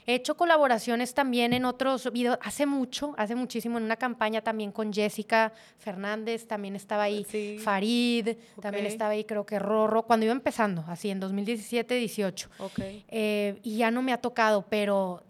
He 0.06 0.14
hecho 0.14 0.36
colaboraciones 0.36 1.14
también 1.14 1.52
en 1.52 1.64
otros 1.64 2.12
videos, 2.12 2.38
hace 2.40 2.64
mucho, 2.64 3.14
hace 3.18 3.34
muchísimo, 3.34 3.78
en 3.78 3.84
una 3.84 3.96
campaña 3.96 4.40
también 4.40 4.70
con 4.70 4.92
Jessica 4.92 5.52
Fernández, 5.78 6.46
también 6.46 6.76
estaba 6.76 7.04
ahí 7.04 7.24
Farid, 7.58 8.36
también 8.60 8.86
estaba 8.86 9.10
ahí 9.10 9.24
creo 9.24 9.44
que 9.44 9.58
Rorro, 9.58 10.04
cuando 10.04 10.24
iba 10.24 10.32
empezando, 10.32 10.84
así 10.86 11.10
en 11.10 11.18
2017, 11.18 11.94
18. 11.94 12.48
Okay. 12.58 13.04
Eh, 13.08 13.58
y 13.64 13.78
ya 13.78 13.90
no 13.90 14.00
me 14.02 14.12
ha 14.12 14.18
tocado, 14.18 14.64
pero 14.68 15.24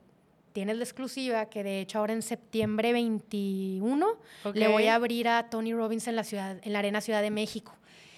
tienes 0.53 0.77
la 0.77 0.85
exclusiva 0.85 1.47
que 1.47 1.63
de 1.63 1.81
hecho 1.81 1.99
ahora 1.99 2.13
en 2.13 2.23
septiembre 2.23 2.93
21 2.93 4.07
le 4.55 4.69
voy 4.69 4.87
a 4.87 4.95
abrir 4.95 5.29
a 5.29 5.49
Tony 5.49 5.73
Robbins 5.73 6.07
en 6.09 6.17
la 6.17 6.25
ciudad, 6.25 6.59
en 6.63 6.73
la 6.73 6.79
Arena 6.81 7.01
Ciudad 7.01 7.23
de 7.23 7.31
México. 7.31 7.75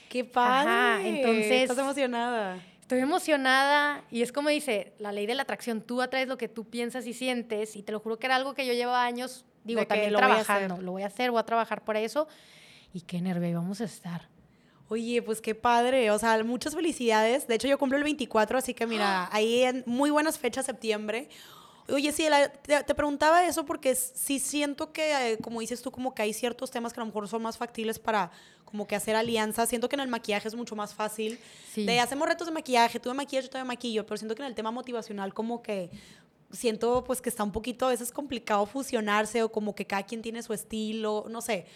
¡Qué 0.08 0.24
padre! 0.24 0.70
Ajá, 0.70 1.06
entonces... 1.06 1.62
¿Estás 1.62 1.78
emocionada? 1.78 2.58
Estoy 2.88 3.00
emocionada 3.00 4.02
y 4.10 4.22
es 4.22 4.32
como 4.32 4.48
dice, 4.48 4.94
la 4.98 5.12
ley 5.12 5.26
de 5.26 5.34
la 5.34 5.42
atracción, 5.42 5.82
tú 5.82 6.00
atraes 6.00 6.26
lo 6.26 6.38
que 6.38 6.48
tú 6.48 6.64
piensas 6.64 7.06
y 7.06 7.12
sientes 7.12 7.76
y 7.76 7.82
te 7.82 7.92
lo 7.92 8.00
juro 8.00 8.18
que 8.18 8.24
era 8.24 8.36
algo 8.36 8.54
que 8.54 8.64
yo 8.64 8.72
llevo 8.72 8.94
años, 8.94 9.44
digo, 9.62 9.86
también 9.86 10.14
trabajando, 10.14 10.80
lo 10.80 10.92
voy 10.92 11.02
a 11.02 11.08
hacer, 11.08 11.30
voy 11.30 11.38
a 11.38 11.42
trabajar 11.42 11.84
por 11.84 11.98
eso 11.98 12.28
y 12.94 13.02
qué 13.02 13.20
nervio 13.20 13.56
vamos 13.56 13.82
a 13.82 13.84
estar. 13.84 14.30
Oye, 14.88 15.20
pues 15.20 15.42
qué 15.42 15.54
padre, 15.54 16.10
o 16.10 16.18
sea, 16.18 16.42
muchas 16.44 16.74
felicidades. 16.74 17.46
De 17.46 17.56
hecho, 17.56 17.68
yo 17.68 17.76
cumplo 17.76 17.98
el 17.98 18.04
24, 18.04 18.56
así 18.56 18.72
que 18.72 18.86
mira, 18.86 19.28
ahí 19.32 19.64
en 19.64 19.82
muy 19.84 20.08
buenas 20.08 20.38
fechas 20.38 20.64
septiembre. 20.64 21.28
Oye, 21.90 22.12
sí, 22.12 22.26
te, 22.62 22.94
preguntaba 22.94 23.46
eso 23.46 23.64
porque 23.64 23.94
sí 23.94 24.38
siento 24.38 24.92
que, 24.92 25.32
eh, 25.32 25.38
como 25.38 25.60
dices 25.60 25.80
tú, 25.80 25.90
como 25.90 26.14
que 26.14 26.22
hay 26.22 26.34
ciertos 26.34 26.70
temas 26.70 26.92
que 26.92 27.00
a 27.00 27.02
lo 27.02 27.06
mejor 27.06 27.26
son 27.28 27.42
más 27.42 27.56
factibles 27.56 27.98
para 27.98 28.30
como 28.64 28.86
que 28.86 28.94
hacer 28.94 29.16
alianzas. 29.16 29.68
Siento 29.70 29.88
que 29.88 29.96
en 29.96 30.00
el 30.00 30.08
maquillaje 30.08 30.48
es 30.48 30.54
mucho 30.54 30.76
más 30.76 30.94
fácil. 30.94 31.38
De 31.74 32.00
hacemos 32.00 32.28
retos 32.28 32.46
de 32.46 32.52
maquillaje, 32.52 33.00
tú 33.00 33.08
de 33.08 33.14
maquillaje, 33.14 33.46
yo 33.46 33.50
te 33.50 33.64
maquillo, 33.64 34.04
pero 34.04 34.18
siento 34.18 34.34
que 34.34 34.42
en 34.42 34.48
el 34.48 34.54
tema 34.54 34.70
motivacional 34.70 35.32
como 35.32 35.62
que 35.62 35.90
siento 36.50 37.04
pues 37.04 37.20
que 37.20 37.28
está 37.28 37.44
un 37.44 37.52
poquito 37.52 37.86
a 37.86 37.90
veces 37.90 38.10
complicado 38.10 38.64
fusionarse 38.66 39.42
o 39.42 39.50
como 39.50 39.74
que 39.74 39.86
cada 39.86 40.02
quien 40.02 40.22
tiene 40.22 40.42
su 40.42 40.52
estilo, 40.52 41.26
no 41.30 41.40
sé. 41.40 41.66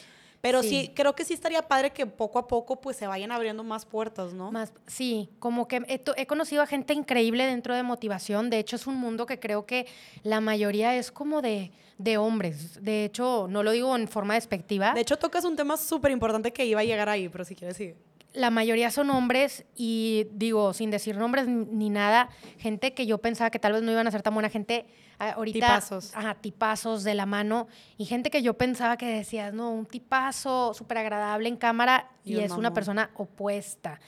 Pero 0.43 0.63
sí. 0.63 0.91
creo 0.95 1.15
que 1.15 1.25
sí 1.25 1.33
estaría 1.33 1.63
padre 1.63 1.93
que 1.93 2.05
poco 2.05 2.39
a 2.41 2.49
poco 2.49 2.81
pues 2.81 2.97
se 2.97 3.07
vayan 3.07 3.31
abriendo 3.31 3.63
más 3.63 3.87
puertas, 3.87 4.35
¿no? 4.35 4.51
Más, 4.51 4.73
sí, 4.89 5.31
como 5.39 5.69
que 5.69 5.77
he, 5.87 6.03
he, 6.17 6.27
conocido 6.27 6.63
a 6.63 6.67
gente 6.67 6.93
increíble 6.93 7.47
dentro 7.47 7.77
de 7.77 7.85
motivación. 7.85 8.51
De 8.51 8.59
hecho, 8.59 8.75
es 8.75 8.89
un 8.89 8.97
mundo 8.97 9.25
que 9.25 9.39
creo 9.39 9.67
que 9.67 9.87
la 10.25 10.41
mayoría 10.41 10.97
es 10.97 11.13
como 11.13 11.43
de, 11.43 11.71
de 11.97 12.19
hombres. 12.19 12.83
De 12.83 13.05
hecho, 13.05 13.47
no 13.49 13.63
lo 13.63 13.71
digo 13.71 13.95
en 13.95 14.09
forma 14.09 14.35
despectiva. 14.35 14.93
De 14.95 15.03
hecho, 15.03 15.17
tocas 15.17 15.45
un 15.45 15.55
tema 15.55 15.77
súper 15.77 16.11
importante 16.11 16.53
que 16.53 16.67
iba 16.67 16.81
a 16.81 16.85
llegar 16.85 17.09
ahí, 17.09 17.29
pero 17.29 17.45
si 17.45 17.55
quieres 17.55 17.79
decir 17.79 17.97
la 18.35 18.51
mayoría 18.51 18.91
son 18.91 19.11
hombres 19.11 19.65
y 19.77 20.27
digo, 20.33 20.73
sin 20.73 20.91
decir 20.91 21.17
nombres 21.17 21.47
ni 21.47 21.91
nada, 21.91 22.31
gente 22.59 22.95
que 22.95 23.07
yo 23.07 23.19
pensaba 23.19 23.51
que 23.51 23.59
tal 23.59 23.73
vez 23.73 23.83
no 23.83 23.93
iban 23.93 24.07
a 24.07 24.11
ser 24.11 24.23
tan 24.23 24.35
buena 24.35 24.49
gente, 24.49 24.87
ah, 25.19 25.33
ahorita... 25.33 25.59
Tipazos. 25.59 26.17
Ajá, 26.17 26.35
tipazos 26.35 27.05
de 27.05 27.15
la 27.15 27.27
mano 27.27 27.69
y 27.99 28.07
gente 28.07 28.31
que 28.31 28.43
yo 28.43 28.55
pensaba 28.55 28.97
que 28.97 29.07
decías, 29.07 29.53
no, 29.53 29.71
un 29.71 29.87
tipazo 29.87 30.73
súper 30.75 30.99
agradable 30.99 31.49
en 31.49 31.57
cámara 31.57 32.11
y, 32.25 32.39
es 32.39 32.53
una 32.53 32.73
persona 32.73 33.11
opuesta. 33.15 34.01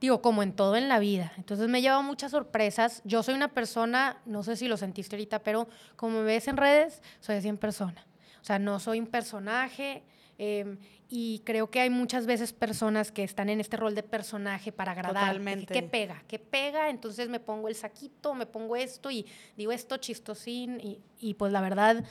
digo, 0.00 0.22
como 0.22 0.42
en 0.42 0.52
todo 0.52 0.76
en 0.76 0.88
la 0.88 0.98
vida. 0.98 1.32
Entonces 1.36 1.68
me 1.68 1.82
lleva 1.82 2.00
muchas 2.00 2.30
sorpresas. 2.30 3.02
Yo 3.04 3.22
soy 3.22 3.34
una 3.34 3.48
persona, 3.48 4.18
no 4.24 4.42
sé 4.42 4.56
si 4.56 4.68
lo 4.68 4.76
sentiste 4.76 5.16
ahorita, 5.16 5.40
pero 5.40 5.68
como 5.96 6.18
me 6.20 6.24
ves 6.24 6.48
en 6.48 6.56
redes, 6.56 7.02
soy 7.20 7.36
así 7.36 7.48
en 7.48 7.58
persona. 7.58 8.06
O 8.40 8.44
sea, 8.44 8.58
no 8.58 8.80
soy 8.80 9.00
un 9.00 9.06
personaje. 9.06 10.04
Em, 10.38 10.78
y 11.10 11.40
creo 11.44 11.70
que 11.70 11.80
hay 11.80 11.90
muchas 11.90 12.26
veces 12.26 12.52
personas 12.52 13.12
que 13.12 13.24
están 13.24 13.48
en 13.48 13.60
este 13.60 13.76
rol 13.76 13.94
de 13.94 14.02
personaje 14.02 14.72
para 14.72 14.92
agradar. 14.92 15.24
Totalmente. 15.24 15.72
¿Qué 15.72 15.82
pega? 15.82 16.22
¿Qué 16.28 16.38
pega? 16.38 16.90
Entonces 16.90 17.28
me 17.28 17.40
pongo 17.40 17.68
el 17.68 17.74
saquito, 17.74 18.34
me 18.34 18.44
pongo 18.44 18.76
esto 18.76 19.10
y 19.10 19.24
digo 19.56 19.72
esto 19.72 19.96
chistosín. 19.96 20.80
Y, 20.80 21.00
y 21.18 21.34
pues 21.34 21.52
la 21.52 21.62
verdad, 21.62 22.04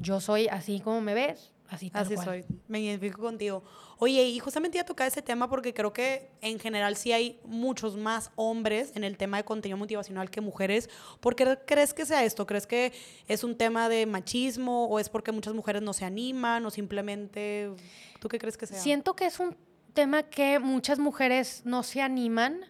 yo 0.00 0.20
soy 0.20 0.46
así 0.46 0.80
como 0.80 1.00
me 1.00 1.14
ves, 1.14 1.53
así 1.74 1.90
tal 1.90 2.02
Así 2.02 2.14
cual. 2.14 2.24
soy, 2.24 2.44
me 2.68 2.80
identifico 2.80 3.22
contigo. 3.22 3.62
Oye, 3.98 4.22
y 4.24 4.38
justamente 4.38 4.78
ya 4.78 4.84
tocar 4.84 5.06
ese 5.06 5.22
tema 5.22 5.48
porque 5.48 5.72
creo 5.72 5.92
que 5.92 6.30
en 6.40 6.58
general 6.58 6.96
sí 6.96 7.12
hay 7.12 7.40
muchos 7.44 7.96
más 7.96 8.30
hombres 8.36 8.92
en 8.96 9.04
el 9.04 9.16
tema 9.16 9.36
de 9.36 9.44
contenido 9.44 9.76
motivacional 9.76 10.30
que 10.30 10.40
mujeres. 10.40 10.90
¿Por 11.20 11.36
qué 11.36 11.58
crees 11.66 11.94
que 11.94 12.06
sea 12.06 12.24
esto? 12.24 12.46
¿Crees 12.46 12.66
que 12.66 12.92
es 13.28 13.44
un 13.44 13.56
tema 13.56 13.88
de 13.88 14.06
machismo 14.06 14.86
o 14.86 14.98
es 14.98 15.08
porque 15.08 15.32
muchas 15.32 15.54
mujeres 15.54 15.82
no 15.82 15.92
se 15.92 16.04
animan 16.04 16.64
o 16.66 16.70
simplemente... 16.70 17.70
¿Tú 18.20 18.28
qué 18.28 18.38
crees 18.38 18.56
que 18.56 18.66
sea? 18.66 18.80
Siento 18.80 19.14
que 19.14 19.26
es 19.26 19.38
un 19.38 19.56
tema 19.92 20.24
que 20.24 20.58
muchas 20.58 20.98
mujeres 20.98 21.62
no 21.64 21.82
se 21.82 22.02
animan 22.02 22.60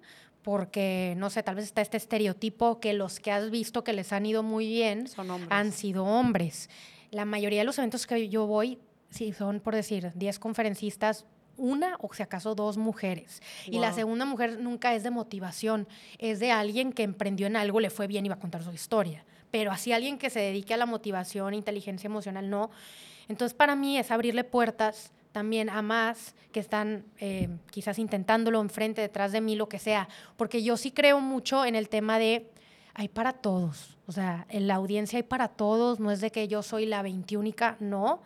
porque, 0.42 1.14
no 1.16 1.30
sé, 1.30 1.42
tal 1.42 1.54
vez 1.54 1.64
está 1.64 1.80
este 1.80 1.96
estereotipo 1.96 2.78
que 2.78 2.92
los 2.92 3.18
que 3.18 3.32
has 3.32 3.50
visto 3.50 3.82
que 3.82 3.94
les 3.94 4.12
han 4.12 4.26
ido 4.26 4.42
muy 4.42 4.68
bien 4.68 5.08
Son 5.08 5.30
han 5.48 5.72
sido 5.72 6.04
hombres. 6.04 6.68
La 7.10 7.24
mayoría 7.24 7.60
de 7.60 7.64
los 7.64 7.78
eventos 7.78 8.06
que 8.06 8.28
yo 8.28 8.46
voy, 8.46 8.78
sí, 9.14 9.32
son, 9.32 9.60
por 9.60 9.74
decir, 9.74 10.12
10 10.14 10.38
conferencistas, 10.38 11.24
una 11.56 11.96
o 12.00 12.12
si 12.12 12.22
acaso 12.22 12.54
dos 12.56 12.76
mujeres. 12.76 13.40
Y 13.66 13.78
la 13.78 13.92
segunda 13.92 14.24
mujer 14.24 14.58
nunca 14.58 14.92
es 14.94 15.04
de 15.04 15.10
motivación, 15.10 15.86
es 16.18 16.40
de 16.40 16.50
alguien 16.50 16.92
que 16.92 17.04
emprendió 17.04 17.46
en 17.46 17.54
algo, 17.54 17.78
le 17.78 17.90
fue 17.90 18.08
bien 18.08 18.26
y 18.26 18.28
va 18.28 18.34
a 18.34 18.40
contar 18.40 18.64
su 18.64 18.72
historia. 18.72 19.24
Pero 19.52 19.70
así 19.70 19.92
alguien 19.92 20.18
que 20.18 20.30
se 20.30 20.40
dedique 20.40 20.74
a 20.74 20.76
la 20.76 20.86
motivación, 20.86 21.54
inteligencia 21.54 22.08
emocional, 22.08 22.50
no. 22.50 22.70
Entonces 23.28 23.54
para 23.54 23.76
mí 23.76 23.98
es 23.98 24.10
abrirle 24.10 24.42
puertas 24.42 25.12
también 25.30 25.70
a 25.70 25.80
más 25.80 26.34
que 26.50 26.58
están 26.58 27.04
eh, 27.18 27.48
quizás 27.70 28.00
intentándolo 28.00 28.60
enfrente, 28.60 29.00
detrás 29.00 29.30
de 29.30 29.40
mí, 29.40 29.54
lo 29.54 29.68
que 29.68 29.78
sea. 29.78 30.08
Porque 30.36 30.64
yo 30.64 30.76
sí 30.76 30.90
creo 30.90 31.20
mucho 31.20 31.64
en 31.64 31.76
el 31.76 31.88
tema 31.88 32.18
de 32.18 32.50
hay 32.94 33.08
para 33.08 33.32
todos. 33.32 33.96
O 34.06 34.12
sea, 34.12 34.46
en 34.48 34.66
la 34.66 34.74
audiencia 34.74 35.18
hay 35.18 35.22
para 35.22 35.48
todos, 35.48 36.00
no 36.00 36.10
es 36.10 36.20
de 36.20 36.30
que 36.30 36.48
yo 36.48 36.62
soy 36.62 36.86
la 36.86 37.02
veintiúnica, 37.02 37.76
no. 37.80 38.22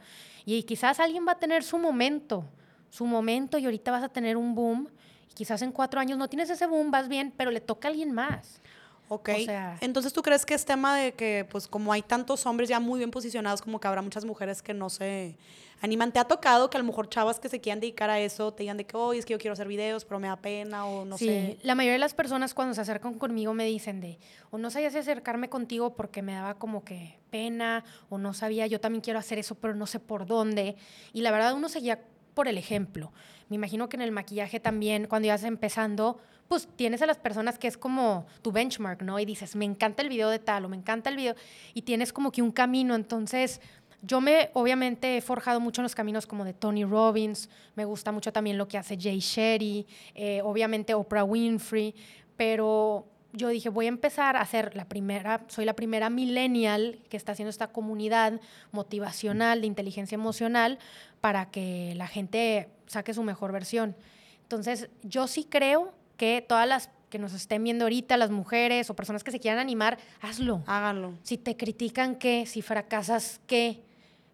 Y 0.50 0.62
quizás 0.62 0.98
alguien 0.98 1.26
va 1.28 1.32
a 1.32 1.38
tener 1.38 1.62
su 1.62 1.76
momento, 1.76 2.42
su 2.88 3.04
momento 3.04 3.58
y 3.58 3.66
ahorita 3.66 3.90
vas 3.90 4.02
a 4.02 4.08
tener 4.08 4.38
un 4.38 4.54
boom. 4.54 4.88
Y 5.30 5.34
quizás 5.34 5.60
en 5.60 5.72
cuatro 5.72 6.00
años 6.00 6.16
no 6.16 6.26
tienes 6.26 6.48
ese 6.48 6.66
boom, 6.66 6.90
vas 6.90 7.06
bien, 7.06 7.34
pero 7.36 7.50
le 7.50 7.60
toca 7.60 7.86
a 7.86 7.90
alguien 7.90 8.12
más. 8.12 8.62
Ok. 9.08 9.30
O 9.40 9.44
sea- 9.44 9.76
Entonces, 9.80 10.12
¿tú 10.12 10.22
crees 10.22 10.44
que 10.44 10.54
es 10.54 10.64
tema 10.64 10.96
de 10.96 11.12
que, 11.12 11.46
pues, 11.50 11.66
como 11.66 11.92
hay 11.92 12.02
tantos 12.02 12.44
hombres 12.46 12.68
ya 12.68 12.80
muy 12.80 12.98
bien 12.98 13.10
posicionados, 13.10 13.62
como 13.62 13.80
que 13.80 13.88
habrá 13.88 14.02
muchas 14.02 14.24
mujeres 14.24 14.62
que 14.62 14.74
no 14.74 14.90
se 14.90 15.36
animan? 15.80 16.12
¿Te 16.12 16.18
ha 16.18 16.24
tocado 16.24 16.68
que 16.70 16.76
a 16.76 16.80
lo 16.80 16.86
mejor 16.86 17.08
chavas 17.08 17.40
que 17.40 17.48
se 17.48 17.60
quieran 17.60 17.80
dedicar 17.80 18.10
a 18.10 18.20
eso 18.20 18.52
te 18.52 18.64
digan 18.64 18.76
de 18.76 18.84
que, 18.84 18.96
oye, 18.96 19.18
es 19.18 19.24
que 19.24 19.32
yo 19.32 19.38
quiero 19.38 19.52
hacer 19.52 19.68
videos, 19.68 20.04
pero 20.04 20.18
me 20.20 20.28
da 20.28 20.36
pena 20.36 20.86
o 20.86 21.04
no 21.04 21.16
sí, 21.16 21.26
sé? 21.26 21.58
la 21.62 21.74
mayoría 21.74 21.94
de 21.94 21.98
las 22.00 22.14
personas 22.14 22.52
cuando 22.52 22.74
se 22.74 22.80
acercan 22.80 23.14
conmigo 23.14 23.54
me 23.54 23.64
dicen 23.64 24.00
de, 24.00 24.18
o 24.50 24.58
no 24.58 24.70
sabía 24.70 24.90
si 24.90 24.98
acercarme 24.98 25.48
contigo 25.48 25.94
porque 25.94 26.20
me 26.22 26.32
daba 26.34 26.54
como 26.54 26.84
que 26.84 27.18
pena, 27.30 27.84
o 28.10 28.18
no 28.18 28.34
sabía, 28.34 28.66
yo 28.66 28.80
también 28.80 29.02
quiero 29.02 29.18
hacer 29.18 29.38
eso, 29.38 29.54
pero 29.54 29.74
no 29.74 29.86
sé 29.86 30.00
por 30.00 30.26
dónde. 30.26 30.76
Y 31.12 31.20
la 31.22 31.30
verdad 31.30 31.54
uno 31.54 31.68
seguía 31.68 32.00
por 32.34 32.48
el 32.48 32.58
ejemplo. 32.58 33.12
Me 33.48 33.56
imagino 33.56 33.88
que 33.88 33.96
en 33.96 34.02
el 34.02 34.12
maquillaje 34.12 34.60
también, 34.60 35.06
cuando 35.06 35.26
ibas 35.26 35.42
empezando, 35.44 36.18
pues 36.48 36.66
tienes 36.76 37.02
a 37.02 37.06
las 37.06 37.18
personas 37.18 37.58
que 37.58 37.68
es 37.68 37.76
como 37.76 38.26
tu 38.42 38.50
benchmark, 38.50 39.02
¿no? 39.02 39.20
Y 39.20 39.24
dices, 39.24 39.54
me 39.54 39.64
encanta 39.64 40.02
el 40.02 40.08
video 40.08 40.30
de 40.30 40.38
tal, 40.38 40.64
o 40.64 40.68
me 40.68 40.76
encanta 40.76 41.10
el 41.10 41.16
video, 41.16 41.34
y 41.74 41.82
tienes 41.82 42.12
como 42.12 42.32
que 42.32 42.42
un 42.42 42.52
camino, 42.52 42.94
entonces... 42.94 43.60
Yo 44.00 44.20
me, 44.20 44.50
obviamente, 44.52 45.16
he 45.16 45.20
forjado 45.20 45.58
mucho 45.58 45.80
en 45.80 45.82
los 45.82 45.96
caminos 45.96 46.24
como 46.24 46.44
de 46.44 46.54
Tony 46.54 46.84
Robbins, 46.84 47.50
me 47.74 47.84
gusta 47.84 48.12
mucho 48.12 48.32
también 48.32 48.56
lo 48.56 48.68
que 48.68 48.78
hace 48.78 48.96
Jay 48.96 49.18
Shetty, 49.18 49.88
eh, 50.14 50.40
obviamente 50.44 50.94
Oprah 50.94 51.24
Winfrey, 51.24 51.96
pero 52.36 53.08
yo 53.32 53.48
dije, 53.48 53.68
voy 53.68 53.86
a 53.86 53.88
empezar 53.88 54.36
a 54.36 54.44
ser 54.46 54.74
la 54.76 54.84
primera, 54.84 55.44
soy 55.48 55.64
la 55.64 55.74
primera 55.74 56.10
millennial 56.10 57.00
que 57.08 57.16
está 57.16 57.32
haciendo 57.32 57.50
esta 57.50 57.72
comunidad 57.72 58.40
motivacional 58.70 59.60
de 59.60 59.66
inteligencia 59.66 60.14
emocional 60.14 60.78
para 61.20 61.50
que 61.50 61.94
la 61.96 62.06
gente 62.06 62.68
saque 62.86 63.12
su 63.12 63.22
mejor 63.22 63.50
versión. 63.50 63.96
Entonces, 64.42 64.88
yo 65.02 65.26
sí 65.26 65.44
creo 65.44 65.92
que 66.18 66.44
todas 66.46 66.68
las 66.68 66.90
que 67.08 67.18
nos 67.18 67.32
estén 67.32 67.64
viendo 67.64 67.86
ahorita, 67.86 68.18
las 68.18 68.30
mujeres 68.30 68.90
o 68.90 68.94
personas 68.94 69.24
que 69.24 69.30
se 69.30 69.40
quieran 69.40 69.58
animar, 69.58 69.96
hazlo. 70.20 70.62
Háganlo. 70.66 71.14
Si 71.22 71.38
te 71.38 71.56
critican, 71.56 72.16
¿qué? 72.16 72.44
Si 72.44 72.60
fracasas, 72.60 73.40
¿qué? 73.46 73.80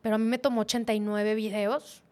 Pero 0.03 0.16
a 0.16 0.18
mí 0.18 0.25
me 0.25 0.38
tomó 0.38 0.62
89 0.62 1.37
videos. 1.37 2.03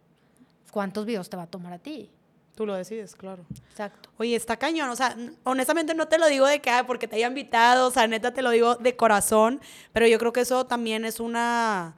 ¿Cuántos 0.70 1.04
videos 1.04 1.28
te 1.28 1.36
va 1.36 1.42
a 1.42 1.46
tomar 1.48 1.72
a 1.72 1.78
ti? 1.78 2.08
Tú 2.54 2.64
lo 2.66 2.74
decides, 2.74 3.16
claro. 3.16 3.44
Exacto. 3.70 4.10
Oye, 4.18 4.36
está 4.36 4.56
cañón, 4.58 4.88
o 4.90 4.94
sea, 4.96 5.16
honestamente 5.42 5.94
no 5.94 6.06
te 6.06 6.18
lo 6.18 6.26
digo 6.28 6.46
de 6.46 6.60
que, 6.60 6.70
"Ay, 6.70 6.84
porque 6.86 7.08
te 7.08 7.16
haya 7.16 7.26
invitado, 7.26 7.88
o 7.88 7.90
sea, 7.90 8.06
neta 8.06 8.32
te 8.32 8.42
lo 8.42 8.50
digo 8.50 8.76
de 8.76 8.94
corazón, 8.94 9.60
pero 9.92 10.06
yo 10.06 10.18
creo 10.18 10.32
que 10.32 10.40
eso 10.42 10.66
también 10.66 11.04
es 11.06 11.18
una, 11.18 11.96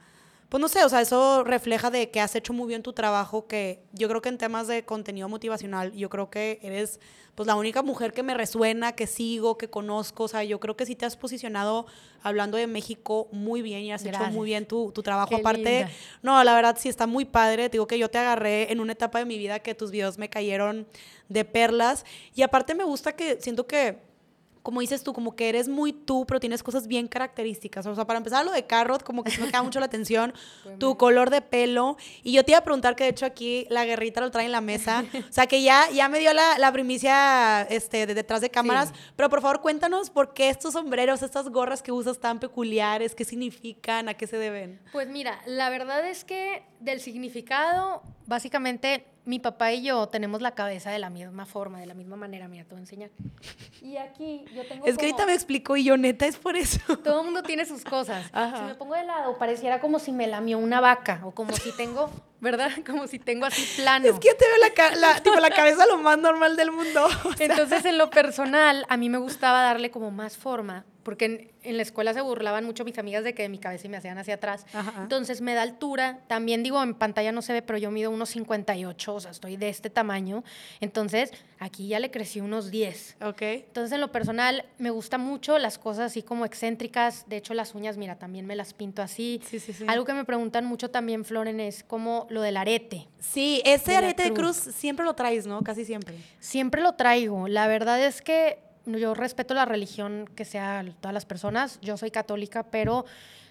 pues 0.55 0.61
no 0.61 0.69
sé, 0.69 0.85
o 0.85 0.87
sea, 0.87 1.01
eso 1.01 1.43
refleja 1.43 1.91
de 1.91 2.09
que 2.11 2.21
has 2.21 2.33
hecho 2.33 2.53
muy 2.53 2.69
bien 2.69 2.81
tu 2.81 2.93
trabajo, 2.93 3.45
que 3.45 3.83
yo 3.91 4.07
creo 4.07 4.21
que 4.21 4.29
en 4.29 4.37
temas 4.37 4.69
de 4.69 4.85
contenido 4.85 5.27
motivacional, 5.27 5.91
yo 5.91 6.07
creo 6.07 6.29
que 6.29 6.59
eres 6.61 7.01
pues 7.35 7.45
la 7.45 7.55
única 7.55 7.81
mujer 7.81 8.13
que 8.13 8.23
me 8.23 8.33
resuena, 8.33 8.93
que 8.93 9.05
sigo, 9.05 9.57
que 9.57 9.69
conozco, 9.69 10.23
o 10.23 10.27
sea, 10.29 10.45
yo 10.45 10.61
creo 10.61 10.77
que 10.77 10.85
sí 10.85 10.95
te 10.95 11.05
has 11.05 11.17
posicionado 11.17 11.87
hablando 12.23 12.55
de 12.55 12.67
México 12.67 13.27
muy 13.33 13.61
bien 13.61 13.81
y 13.81 13.91
has 13.91 14.05
hecho 14.05 14.23
muy 14.31 14.45
bien 14.45 14.65
tu, 14.65 14.93
tu 14.93 15.03
trabajo. 15.03 15.27
Qué 15.27 15.35
Aparte, 15.35 15.79
linda. 15.79 15.91
no, 16.21 16.41
la 16.41 16.55
verdad 16.55 16.77
sí 16.79 16.87
está 16.87 17.05
muy 17.05 17.25
padre. 17.25 17.67
Te 17.67 17.73
digo 17.73 17.87
que 17.87 17.99
yo 17.99 18.09
te 18.09 18.19
agarré 18.19 18.71
en 18.71 18.79
una 18.79 18.93
etapa 18.93 19.19
de 19.19 19.25
mi 19.25 19.37
vida 19.37 19.59
que 19.59 19.75
tus 19.75 19.91
videos 19.91 20.17
me 20.17 20.29
cayeron 20.29 20.87
de 21.27 21.43
perlas. 21.43 22.05
Y 22.33 22.43
aparte 22.43 22.75
me 22.75 22.85
gusta 22.85 23.13
que 23.13 23.41
siento 23.41 23.67
que, 23.67 23.97
como 24.65 24.81
dices 24.81 25.03
tú, 25.03 25.13
como 25.13 25.35
que 25.35 25.47
eres 25.47 25.69
muy 25.69 25.93
tú, 25.93 26.25
pero 26.25 26.39
tienes 26.39 26.63
cosas 26.63 26.87
bien 26.87 27.07
características. 27.07 27.85
O 27.85 27.93
sea, 27.93 28.05
para 28.05 28.17
empezar, 28.17 28.43
lo 28.43 28.51
de 28.51 28.65
Carrot, 28.65 29.03
como 29.03 29.23
que 29.23 29.29
sí 29.29 29.39
me 29.39 29.51
llama 29.51 29.65
mucho 29.65 29.79
la 29.79 29.85
atención. 29.85 30.33
tu 30.79 30.97
color 30.97 31.29
de 31.29 31.41
pelo. 31.41 31.97
Y 32.23 32.31
yo 32.31 32.43
te 32.43 32.53
iba 32.53 32.57
a 32.57 32.63
preguntar 32.63 32.95
que 32.95 33.03
de 33.03 33.11
hecho 33.11 33.27
aquí 33.27 33.67
la 33.69 33.85
guerrita 33.85 34.21
lo 34.21 34.31
trae 34.31 34.47
en 34.47 34.51
la 34.51 34.61
mesa. 34.61 35.05
O 35.29 35.33
sea, 35.35 35.47
que 35.47 35.61
ya, 35.61 35.89
ya 35.91 36.07
me 36.07 36.19
dio 36.19 36.33
la, 36.33 36.57
la 36.57 36.71
primicia 36.71 37.63
este, 37.63 38.07
de 38.07 38.13
detrás 38.13 38.41
de 38.41 38.49
cámaras. 38.49 38.89
Sí. 38.89 38.95
Pero 39.15 39.29
por 39.29 39.41
favor, 39.41 39.61
cuéntanos 39.61 40.09
por 40.09 40.33
qué 40.33 40.49
estos 40.49 40.73
sombreros, 40.73 41.21
estas 41.21 41.49
gorras 41.49 41.83
que 41.83 41.91
usas 41.91 42.19
tan 42.19 42.39
peculiares, 42.39 43.15
qué 43.15 43.25
significan, 43.25 44.07
a 44.07 44.13
qué 44.13 44.27
se 44.27 44.37
deben. 44.37 44.79
Pues 44.93 45.09
mira, 45.09 45.41
la 45.45 45.69
verdad 45.69 46.07
es 46.07 46.23
que 46.23 46.63
del 46.85 47.01
significado, 47.01 48.01
básicamente 48.27 49.05
mi 49.25 49.39
papá 49.39 49.71
y 49.73 49.81
yo 49.81 50.07
tenemos 50.07 50.41
la 50.41 50.51
cabeza 50.51 50.91
de 50.91 50.99
la 50.99 51.09
misma 51.09 51.47
forma, 51.47 51.79
de 51.79 51.87
la 51.87 51.95
misma 51.95 52.15
manera. 52.15 52.47
Mira, 52.47 52.63
te 52.63 52.69
voy 52.71 52.77
a 52.77 52.81
enseñar. 52.81 53.09
Y 53.81 53.97
aquí 53.97 54.45
yo 54.53 54.65
tengo. 54.67 54.85
Es 54.85 54.97
que 54.97 55.05
ahorita 55.07 55.25
me 55.25 55.33
explicó 55.33 55.75
y 55.75 55.83
yo 55.83 55.97
neta 55.97 56.27
es 56.27 56.37
por 56.37 56.55
eso. 56.55 56.79
Todo 57.03 57.19
el 57.21 57.25
mundo 57.25 57.41
tiene 57.41 57.65
sus 57.65 57.83
cosas. 57.83 58.29
Ajá. 58.31 58.57
Si 58.57 58.63
me 58.63 58.75
pongo 58.75 58.93
de 58.95 59.03
lado, 59.03 59.37
pareciera 59.39 59.79
como 59.81 59.97
si 59.99 60.11
me 60.11 60.27
lamió 60.27 60.59
una 60.59 60.79
vaca 60.79 61.21
o 61.23 61.31
como 61.31 61.53
si 61.53 61.71
tengo, 61.71 62.11
¿verdad? 62.39 62.69
Como 62.85 63.07
si 63.07 63.17
tengo 63.17 63.47
así 63.47 63.65
plano. 63.81 64.05
Es 64.05 64.19
que 64.19 64.27
yo 64.27 64.37
te 64.37 64.45
veo 64.45 64.57
la, 64.57 64.95
la- 64.95 65.23
tipo, 65.23 65.35
la 65.39 65.49
cabeza 65.49 65.87
lo 65.87 65.97
más 65.97 66.19
normal 66.19 66.55
del 66.55 66.71
mundo. 66.71 67.07
O 67.25 67.33
sea, 67.33 67.47
Entonces, 67.47 67.83
en 67.85 67.97
lo 67.97 68.11
personal, 68.11 68.85
a 68.89 68.97
mí 68.97 69.09
me 69.09 69.17
gustaba 69.17 69.63
darle 69.63 69.89
como 69.89 70.11
más 70.11 70.37
forma, 70.37 70.85
porque 71.05 71.25
en, 71.25 71.51
en 71.61 71.77
la 71.77 71.83
escuela 71.83 72.15
se 72.15 72.21
burlaban 72.21 72.65
mucho 72.65 72.83
mis 72.83 72.97
amigas 72.97 73.23
de 73.23 73.35
que 73.35 73.43
de 73.43 73.49
mi 73.49 73.59
cabeza 73.59 73.85
y 73.85 73.89
me 73.91 73.97
hacían 73.97 74.17
hacia 74.17 74.33
atrás. 74.33 74.65
Ajá. 74.73 75.03
Entonces, 75.03 75.39
me 75.39 75.53
da 75.53 75.61
altura. 75.61 76.21
También 76.25 76.63
digo, 76.63 76.81
en 76.81 76.95
pantalla 76.95 77.31
no 77.31 77.43
se 77.43 77.53
ve, 77.53 77.61
pero 77.61 77.77
yo 77.77 77.91
mido 77.91 78.09
unos 78.09 78.29
58, 78.29 79.13
o 79.13 79.19
sea, 79.19 79.29
estoy 79.29 79.55
de 79.55 79.69
este 79.69 79.91
tamaño. 79.91 80.43
Entonces, 80.81 81.31
aquí 81.59 81.87
ya 81.87 81.99
le 81.99 82.09
crecí 82.09 82.41
unos 82.41 82.71
10. 82.71 83.17
ok. 83.21 83.41
Entonces, 83.41 83.91
en 83.91 84.01
lo 84.01 84.11
personal, 84.11 84.65
me 84.79 84.89
gusta 84.89 85.19
mucho 85.19 85.59
las 85.59 85.77
cosas 85.77 86.07
así 86.11 86.23
como 86.23 86.43
excéntricas. 86.43 87.29
De 87.29 87.37
hecho, 87.37 87.53
las 87.53 87.75
uñas, 87.75 87.97
mira, 87.97 88.17
también 88.17 88.47
me 88.47 88.55
las 88.55 88.73
pinto 88.73 89.03
así. 89.03 89.39
Sí, 89.47 89.59
sí, 89.59 89.73
sí. 89.73 89.85
Algo 89.87 90.05
que 90.05 90.13
me 90.13 90.25
preguntan 90.25 90.65
mucho 90.65 90.89
también, 90.89 91.23
Floren, 91.23 91.59
es 91.59 91.83
como 91.83 92.25
lo 92.31 92.41
del 92.41 92.57
arete. 92.57 93.07
Sí, 93.19 93.61
ese 93.63 93.91
de 93.91 93.97
arete 93.97 94.23
de 94.23 94.33
cruz. 94.33 94.55
siempre 94.57 95.05
lo 95.05 95.13
traes, 95.13 95.45
¿no? 95.45 95.61
Casi 95.61 95.85
siempre. 95.85 96.17
Siempre 96.39 96.81
lo 96.81 96.93
traigo. 96.93 97.47
La 97.47 97.67
verdad 97.67 98.03
es 98.03 98.23
que 98.23 98.64
yo 98.85 99.13
respeto 99.13 99.53
la 99.53 99.65
religión 99.65 100.29
que 100.35 100.45
sea 100.45 100.85
todas 101.01 101.13
las 101.13 101.25
personas. 101.25 101.79
Yo 101.81 101.97
soy 101.97 102.11
católica, 102.11 102.63
pero 102.63 103.05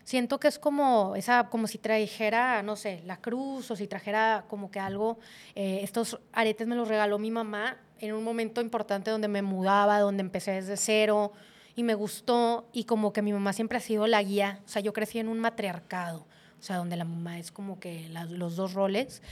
siento 0.05 0.39
que 0.39 0.49
es 0.49 0.59
como 0.59 1.15
esa, 1.17 1.49
como 1.49 1.67
si 1.67 1.79
trajera, 1.79 2.63
no 2.63 2.77
sé, 2.77 3.03
la 3.05 3.17
cruz 3.17 3.71
o 3.71 3.77
si 3.77 3.87
trajera 3.87 4.45
como 4.49 4.71
que 4.71 4.81
algo. 4.81 5.19
eh, 5.55 5.81
estos 5.83 6.19
aretes 6.33 6.67
me 6.67 6.77
los 6.77 6.89
regaló 6.89 7.19
mi 7.19 7.31
mamá 7.31 7.79
en 7.99 8.13
un 8.13 8.23
momento 8.23 8.61
importante 8.61 9.11
donde 9.11 9.29
me 9.29 9.43
mudaba, 9.43 9.99
donde 10.01 10.21
empecé 10.21 10.53
desde 10.53 10.77
cero 10.77 11.33
y 11.77 11.83
me 11.83 11.95
gustó 11.95 12.69
y 12.73 12.85
como 12.85 13.13
que 13.13 13.23
mi 13.23 13.33
mamá 13.33 13.53
siempre 13.53 13.79
ha 13.79 13.81
sido 13.81 14.07
la 14.07 14.23
guía. 14.23 14.61
O 14.65 14.69
sea, 14.69 14.83
yo 14.83 14.93
crecí 14.93 15.19
en 15.19 15.29
un 15.29 15.41
matriarcado, 15.41 16.27
o 16.59 16.63
sea, 16.63 16.77
donde 16.77 16.97
la 16.97 17.05
mamá 17.05 17.39
es 17.39 17.51
como 17.51 17.81
que 17.81 18.09
los 18.31 18.57
dos 18.57 18.75
roles 18.75 19.23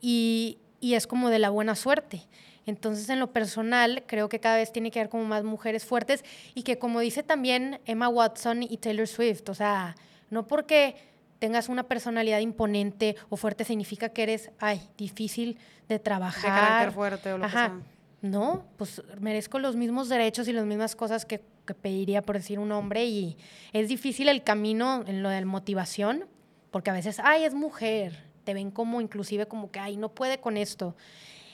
y, 0.00 0.58
y 0.80 0.94
es 0.94 1.06
como 1.06 1.30
de 1.30 1.38
la 1.38 1.50
buena 1.50 1.74
suerte. 1.74 2.26
Entonces, 2.66 3.08
en 3.08 3.18
lo 3.18 3.32
personal, 3.32 4.04
creo 4.06 4.28
que 4.28 4.40
cada 4.40 4.56
vez 4.56 4.72
tiene 4.72 4.90
que 4.90 5.00
haber 5.00 5.10
como 5.10 5.24
más 5.24 5.44
mujeres 5.44 5.84
fuertes 5.84 6.24
y 6.54 6.62
que, 6.62 6.78
como 6.78 7.00
dice 7.00 7.22
también 7.22 7.80
Emma 7.86 8.08
Watson 8.08 8.62
y 8.62 8.76
Taylor 8.76 9.08
Swift, 9.08 9.48
o 9.48 9.54
sea, 9.54 9.96
no 10.30 10.46
porque 10.46 10.96
tengas 11.38 11.68
una 11.68 11.82
personalidad 11.82 12.38
imponente 12.38 13.16
o 13.28 13.36
fuerte 13.36 13.64
significa 13.64 14.10
que 14.10 14.22
eres, 14.22 14.50
ay, 14.60 14.80
difícil 14.96 15.58
de 15.88 15.98
trabajar. 15.98 16.42
De 16.42 16.48
carácter 16.48 16.92
fuerte 16.92 17.32
o 17.32 17.38
lo 17.38 17.44
Ajá. 17.44 17.68
que 17.68 17.74
sea. 17.74 17.92
No, 18.22 18.64
pues 18.76 19.02
merezco 19.18 19.58
los 19.58 19.74
mismos 19.74 20.08
derechos 20.08 20.46
y 20.46 20.52
las 20.52 20.64
mismas 20.64 20.94
cosas 20.94 21.26
que, 21.26 21.42
que 21.66 21.74
pediría 21.74 22.22
por 22.22 22.36
decir 22.36 22.60
un 22.60 22.70
hombre 22.70 23.06
y 23.06 23.36
es 23.72 23.88
difícil 23.88 24.28
el 24.28 24.44
camino 24.44 25.02
en 25.08 25.24
lo 25.24 25.28
de 25.28 25.40
la 25.40 25.46
motivación, 25.46 26.26
porque 26.70 26.90
a 26.90 26.92
veces, 26.92 27.18
ay, 27.24 27.42
es 27.42 27.54
mujer, 27.54 28.22
te 28.44 28.54
ven 28.54 28.70
como 28.70 29.00
inclusive 29.00 29.46
como 29.46 29.72
que, 29.72 29.80
ay, 29.80 29.96
no 29.96 30.10
puede 30.10 30.38
con 30.38 30.56
esto. 30.56 30.94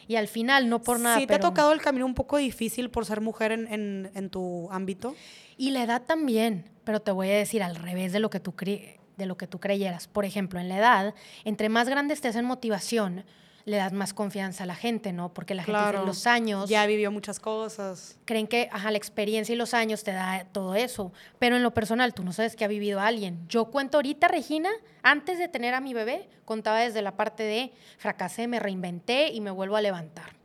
Y 0.09 0.17
al 0.17 0.27
final, 0.27 0.69
no 0.69 0.81
por 0.81 0.99
nada. 0.99 1.19
¿Sí 1.21 1.27
te 1.27 1.35
ha 1.35 1.37
tocado 1.51 1.73
el 1.73 1.81
camino 1.81 2.07
un 2.07 2.15
poco 2.15 2.39
difícil 2.39 2.91
por 2.91 3.05
ser 3.05 3.21
mujer 3.21 3.53
en, 3.53 3.73
en- 3.73 4.11
en 4.15 4.31
tu 4.31 4.69
ámbito? 4.73 5.15
Y 5.57 5.71
la 5.71 5.83
edad 5.85 6.03
también, 6.07 6.65
pero 6.85 7.01
te 7.01 7.11
voy 7.13 7.29
a 7.29 7.35
decir 7.37 7.63
al 7.63 7.77
revés 7.77 8.13
de 8.13 8.19
lo 8.21 8.31
que 8.31 8.41
tú 8.41 8.53
cre- 8.53 8.99
de 9.19 9.27
lo 9.27 9.37
que 9.37 9.47
tú 9.47 9.59
creyeras. 9.61 10.07
Por 10.09 10.25
ejemplo, 10.25 10.59
en 10.61 10.69
la 10.69 10.79
edad, 10.79 11.15
entre 11.45 11.69
más 11.69 11.89
grande 11.89 12.15
estés 12.15 12.37
en 12.37 12.45
motivación, 12.45 13.25
le 13.69 13.77
das 13.77 13.93
más 13.93 14.15
confianza 14.15 14.65
a 14.65 14.67
la 14.67 14.75
gente, 14.75 15.13
¿no? 15.13 15.33
Porque 15.35 15.55
la 15.55 15.63
gente 15.63 15.79
Claro. 15.79 15.99
dice, 15.99 16.07
los 16.07 16.27
años 16.27 16.69
Ya 16.71 16.87
vivió 16.87 17.11
muchas 17.13 17.39
cosas. 17.39 18.19
creen 18.25 18.47
que 18.47 18.69
ajá, 18.73 18.91
la 18.91 18.97
experiencia 18.99 19.53
y 19.53 19.57
los 19.57 19.75
años 19.75 20.03
te 20.05 20.13
da 20.13 20.47
todo 20.53 20.75
eso. 20.75 21.13
Pero 21.39 21.57
en 21.57 21.63
lo 21.63 21.73
personal, 21.75 22.15
tú 22.15 22.25
no 22.25 22.33
sabes 22.33 22.57
que 22.57 22.65
ha 22.65 22.69
vivido 22.69 23.01
alguien. 23.01 23.39
Yo 23.49 23.67
cuento 23.67 23.99
ahorita, 23.99 24.27
Regina, 24.29 24.71
antes 25.03 25.39
de 25.39 25.49
tener 25.49 25.75
a 25.75 25.81
mi 25.81 25.93
bebé, 25.95 26.29
contaba 26.45 26.81
desde 26.81 27.03
la 27.03 27.17
parte 27.17 27.43
de 27.43 27.73
fracasé, 27.99 28.47
me 28.49 28.59
reinventé 28.59 29.29
y 29.33 29.41
me 29.41 29.51
vuelvo 29.51 29.77
a 29.77 29.81
levantar. 29.81 30.37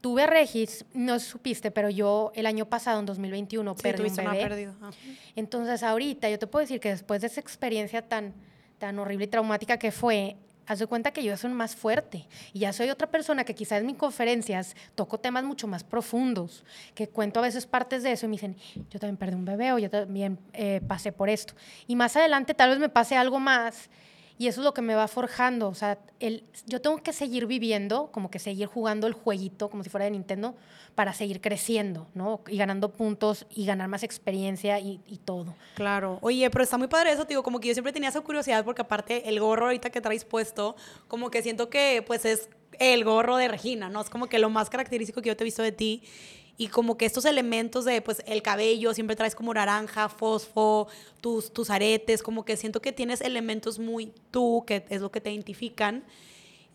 Tuve 0.00 0.22
a 0.22 0.26
Regis, 0.28 0.84
no 0.94 1.18
supiste, 1.18 1.70
pero 1.72 1.90
yo 1.90 2.30
el 2.36 2.46
año 2.46 2.66
pasado, 2.66 3.00
en 3.00 3.06
2021, 3.06 3.74
Sí, 3.76 3.82
perdí 3.82 4.04
un 4.08 4.20
una 4.20 4.32
bebé. 4.32 4.70
Ah. 4.80 4.90
Entonces, 5.34 5.82
ahorita 5.82 6.30
yo 6.30 6.38
te 6.38 6.46
puedo 6.46 6.62
decir 6.62 6.78
que 6.80 6.90
después 6.90 7.20
de 7.20 7.26
esa 7.26 7.40
experiencia 7.40 8.00
tan, 8.08 8.32
tan 8.78 8.98
horrible 9.00 9.24
y 9.24 9.28
traumática 9.28 9.76
que 9.76 9.90
fue, 9.90 10.36
haz 10.68 10.78
de 10.78 10.86
cuenta 10.86 11.10
que 11.12 11.24
yo 11.24 11.36
soy 11.36 11.50
más 11.50 11.74
fuerte 11.74 12.28
y 12.52 12.60
ya 12.60 12.72
soy 12.72 12.90
otra 12.90 13.10
persona 13.10 13.44
que 13.44 13.54
quizás 13.54 13.80
en 13.80 13.86
mis 13.86 13.96
conferencias 13.96 14.76
toco 14.94 15.18
temas 15.18 15.42
mucho 15.42 15.66
más 15.66 15.82
profundos, 15.82 16.64
que 16.94 17.08
cuento 17.08 17.40
a 17.40 17.42
veces 17.42 17.66
partes 17.66 18.02
de 18.02 18.12
eso 18.12 18.26
y 18.26 18.28
me 18.28 18.32
dicen, 18.32 18.56
yo 18.90 19.00
también 19.00 19.16
perdí 19.16 19.34
un 19.34 19.46
bebé 19.46 19.72
o 19.72 19.78
yo 19.78 19.88
también 19.88 20.38
eh, 20.52 20.82
pasé 20.86 21.10
por 21.10 21.30
esto. 21.30 21.54
Y 21.86 21.96
más 21.96 22.16
adelante 22.16 22.52
tal 22.52 22.70
vez 22.70 22.78
me 22.78 22.90
pase 22.90 23.16
algo 23.16 23.40
más 23.40 23.88
y 24.38 24.46
eso 24.46 24.60
es 24.60 24.64
lo 24.64 24.72
que 24.72 24.82
me 24.82 24.94
va 24.94 25.08
forjando. 25.08 25.68
O 25.68 25.74
sea, 25.74 25.98
el, 26.20 26.44
yo 26.66 26.80
tengo 26.80 27.02
que 27.02 27.12
seguir 27.12 27.46
viviendo, 27.46 28.10
como 28.12 28.30
que 28.30 28.38
seguir 28.38 28.68
jugando 28.68 29.08
el 29.08 29.12
jueguito, 29.12 29.68
como 29.68 29.82
si 29.82 29.90
fuera 29.90 30.04
de 30.04 30.12
Nintendo, 30.12 30.54
para 30.94 31.12
seguir 31.12 31.40
creciendo, 31.40 32.06
¿no? 32.14 32.40
Y 32.48 32.56
ganando 32.56 32.90
puntos 32.90 33.46
y 33.50 33.66
ganar 33.66 33.88
más 33.88 34.04
experiencia 34.04 34.78
y, 34.78 34.98
todo. 35.24 35.54
Claro. 35.74 36.18
Oye, 36.22 36.48
pero 36.50 36.62
está 36.62 36.78
muy 36.78 36.88
padre 36.88 37.12
eso, 37.12 37.24
digo, 37.24 37.42
como 37.42 37.58
que 37.60 37.68
yo 37.68 37.74
siempre 37.74 37.92
tenía 37.92 38.08
esa 38.08 38.20
curiosidad 38.20 38.64
porque 38.64 38.82
aparte 38.82 39.28
el 39.28 39.40
gorro 39.40 39.66
ahorita 39.66 39.90
que 39.90 40.00
traes 40.00 40.24
puesto, 40.24 40.76
como 41.08 41.30
que 41.30 41.42
siento 41.42 41.68
que 41.68 42.02
pues 42.06 42.24
es 42.24 42.48
el 42.78 43.04
gorro 43.04 43.36
de 43.36 43.48
Regina, 43.48 43.88
¿no? 43.88 44.00
Es 44.00 44.08
como 44.08 44.28
que 44.28 44.38
lo 44.38 44.50
más 44.50 44.70
característico 44.70 45.20
que 45.20 45.28
yo 45.28 45.36
te 45.36 45.42
he 45.42 45.46
visto 45.46 45.62
de 45.62 45.72
ti. 45.72 46.02
Y 46.60 46.68
como 46.68 46.98
que 46.98 47.06
estos 47.06 47.24
elementos 47.24 47.84
de, 47.84 48.02
pues, 48.02 48.20
el 48.26 48.42
cabello, 48.42 48.92
siempre 48.92 49.14
traes 49.14 49.36
como 49.36 49.54
naranja, 49.54 50.08
fosfo, 50.08 50.88
tus, 51.20 51.52
tus 51.52 51.70
aretes, 51.70 52.22
como 52.22 52.44
que 52.44 52.56
siento 52.56 52.82
que 52.82 52.92
tienes 52.92 53.20
elementos 53.20 53.78
muy 53.78 54.12
tú, 54.32 54.64
que 54.66 54.84
es 54.90 55.00
lo 55.00 55.12
que 55.12 55.20
te 55.20 55.30
identifican. 55.30 56.04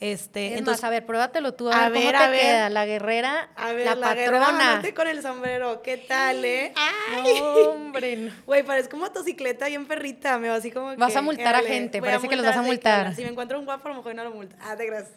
Este, 0.04 0.48
Es 0.52 0.60
entonces, 0.60 0.82
más, 0.82 0.88
a 0.89 0.89
ver, 0.89 1.06
pruébatelo 1.06 1.54
tú, 1.54 1.70
a 1.72 1.86
a 1.86 1.89
ver, 1.89 2.04
ver, 2.04 2.13
cómo 2.13 2.24
a 2.24 2.26
te 2.26 2.32
ver. 2.32 2.42
queda. 2.42 2.70
La 2.70 2.86
guerrera, 2.86 3.50
a 3.56 3.72
ver, 3.72 3.86
la, 3.86 3.96
la, 3.96 4.13
guerrera 4.13 4.39
patrona. 4.42 4.63
Manate 4.66 4.94
con 4.94 5.08
el 5.08 5.22
sombrero, 5.22 5.82
¿qué 5.82 5.96
tal, 5.96 6.44
eh? 6.44 6.74
¡Ay! 6.76 7.39
No, 7.39 7.54
hombre. 7.70 8.32
Güey, 8.46 8.63
parezco 8.63 8.98
motocicleta 8.98 9.68
bien 9.68 9.86
perrita, 9.86 10.38
me 10.39 10.50
va 10.50 10.56
así 10.56 10.72
como 10.72 10.94
Vas 10.98 11.13
que, 11.13 11.20
a 11.20 11.22
multar 11.22 11.56
a 11.56 11.62
gente, 11.62 12.02
parece 12.02 12.28
que 12.28 12.36
los 12.36 12.46
vas 12.46 12.58
a 12.58 12.63
sí, 12.63 12.66
multar. 12.66 13.02
claro. 13.04 13.16
Si 13.16 13.24
me 13.24 13.30
encuentro 13.30 13.58
un 13.58 13.63
guapo, 13.63 13.88
a 13.88 13.92
lo 13.92 13.98
mejor 13.98 14.13
no 14.13 14.26
lo 14.26 14.32
multa. 14.32 14.58
Ah, 14.62 14.76
te 14.76 14.86
gracias. 14.88 15.13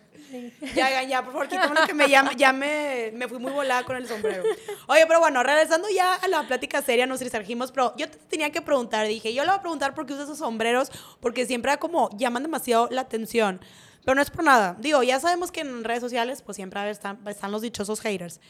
Ya, 0.75 0.89
ya, 0.89 1.03
ya, 1.03 1.23
por 1.25 1.33
favor, 1.33 1.49
quítame 1.49 1.81
lo 1.81 1.85
que 1.87 1.95
me 1.95 2.09
llama, 2.09 2.33
ya 2.35 2.53
me, 2.53 3.11
me 3.13 3.27
fui 3.27 3.39
muy 3.39 3.51
volada 3.51 3.83
con 3.83 3.97
el 3.97 4.07
sombrero. 4.07 4.45
Oye, 4.87 5.05
pero 5.09 5.19
bueno, 5.19 5.43
regresando 5.43 5.89
ya 5.93 6.15
a 6.15 6.29
la 6.29 6.45
plática 6.47 6.81
seria, 6.81 7.07
nos 7.07 7.19
distrajimos, 7.19 7.73
pero 7.73 7.93
yo 7.97 8.09
te 8.09 8.19
tenía 8.19 8.51
que 8.51 8.63
preguntar, 8.63 9.07
dije, 9.09 9.35
yo 9.35 9.43
le 9.43 9.51
voy 9.51 9.59
a 9.59 9.61
preguntar 9.63 9.95
por 9.95 10.07
qué 10.07 10.13
usas 10.13 10.27
esos 10.27 10.39
sombreros, 10.39 10.93
porque 11.21 11.45
siempre 11.45 11.77
como 11.79 12.09
llaman 12.17 12.45
demasiado 12.45 12.89
la 12.93 13.01
atención. 13.01 13.61
Pero 14.07 14.15
no 14.15 14.23
es 14.23 14.31
por 14.31 14.45
nada. 14.45 14.77
Digo, 14.79 15.03
ya 15.03 15.19
sabemos 15.19 15.51
que 15.51 15.63
en 15.63 15.83
redes 15.83 16.01
sociales, 16.01 16.41
pues 16.41 16.55
siempre 16.55 16.89
están, 16.89 17.19
están 17.27 17.51
los 17.51 17.61
dichosos 17.61 18.01
haters. 18.01 18.41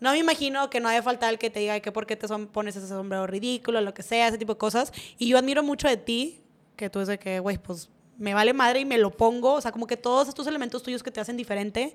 No 0.00 0.12
me 0.12 0.18
imagino 0.18 0.70
que 0.70 0.80
no 0.80 0.88
haya 0.88 1.02
falta 1.02 1.28
el 1.28 1.38
que 1.38 1.50
te 1.50 1.60
diga 1.60 1.78
que 1.80 1.92
por 1.92 2.06
qué 2.06 2.16
te 2.16 2.26
pones 2.26 2.74
ese 2.74 2.88
sombrero 2.88 3.26
ridículo, 3.26 3.82
lo 3.82 3.92
que 3.92 4.02
sea, 4.02 4.28
ese 4.28 4.38
tipo 4.38 4.54
de 4.54 4.58
cosas. 4.58 4.94
Y 5.18 5.28
yo 5.28 5.36
admiro 5.36 5.62
mucho 5.62 5.88
de 5.88 5.98
ti, 5.98 6.42
que 6.76 6.88
tú 6.88 7.00
es 7.00 7.18
que, 7.18 7.38
güey, 7.38 7.58
pues 7.58 7.90
me 8.16 8.32
vale 8.32 8.54
madre 8.54 8.80
y 8.80 8.86
me 8.86 8.96
lo 8.96 9.10
pongo. 9.10 9.52
O 9.52 9.60
sea, 9.60 9.72
como 9.72 9.86
que 9.86 9.98
todos 9.98 10.26
estos 10.26 10.46
elementos 10.46 10.82
tuyos 10.82 11.02
que 11.02 11.10
te 11.10 11.20
hacen 11.20 11.36
diferente. 11.36 11.94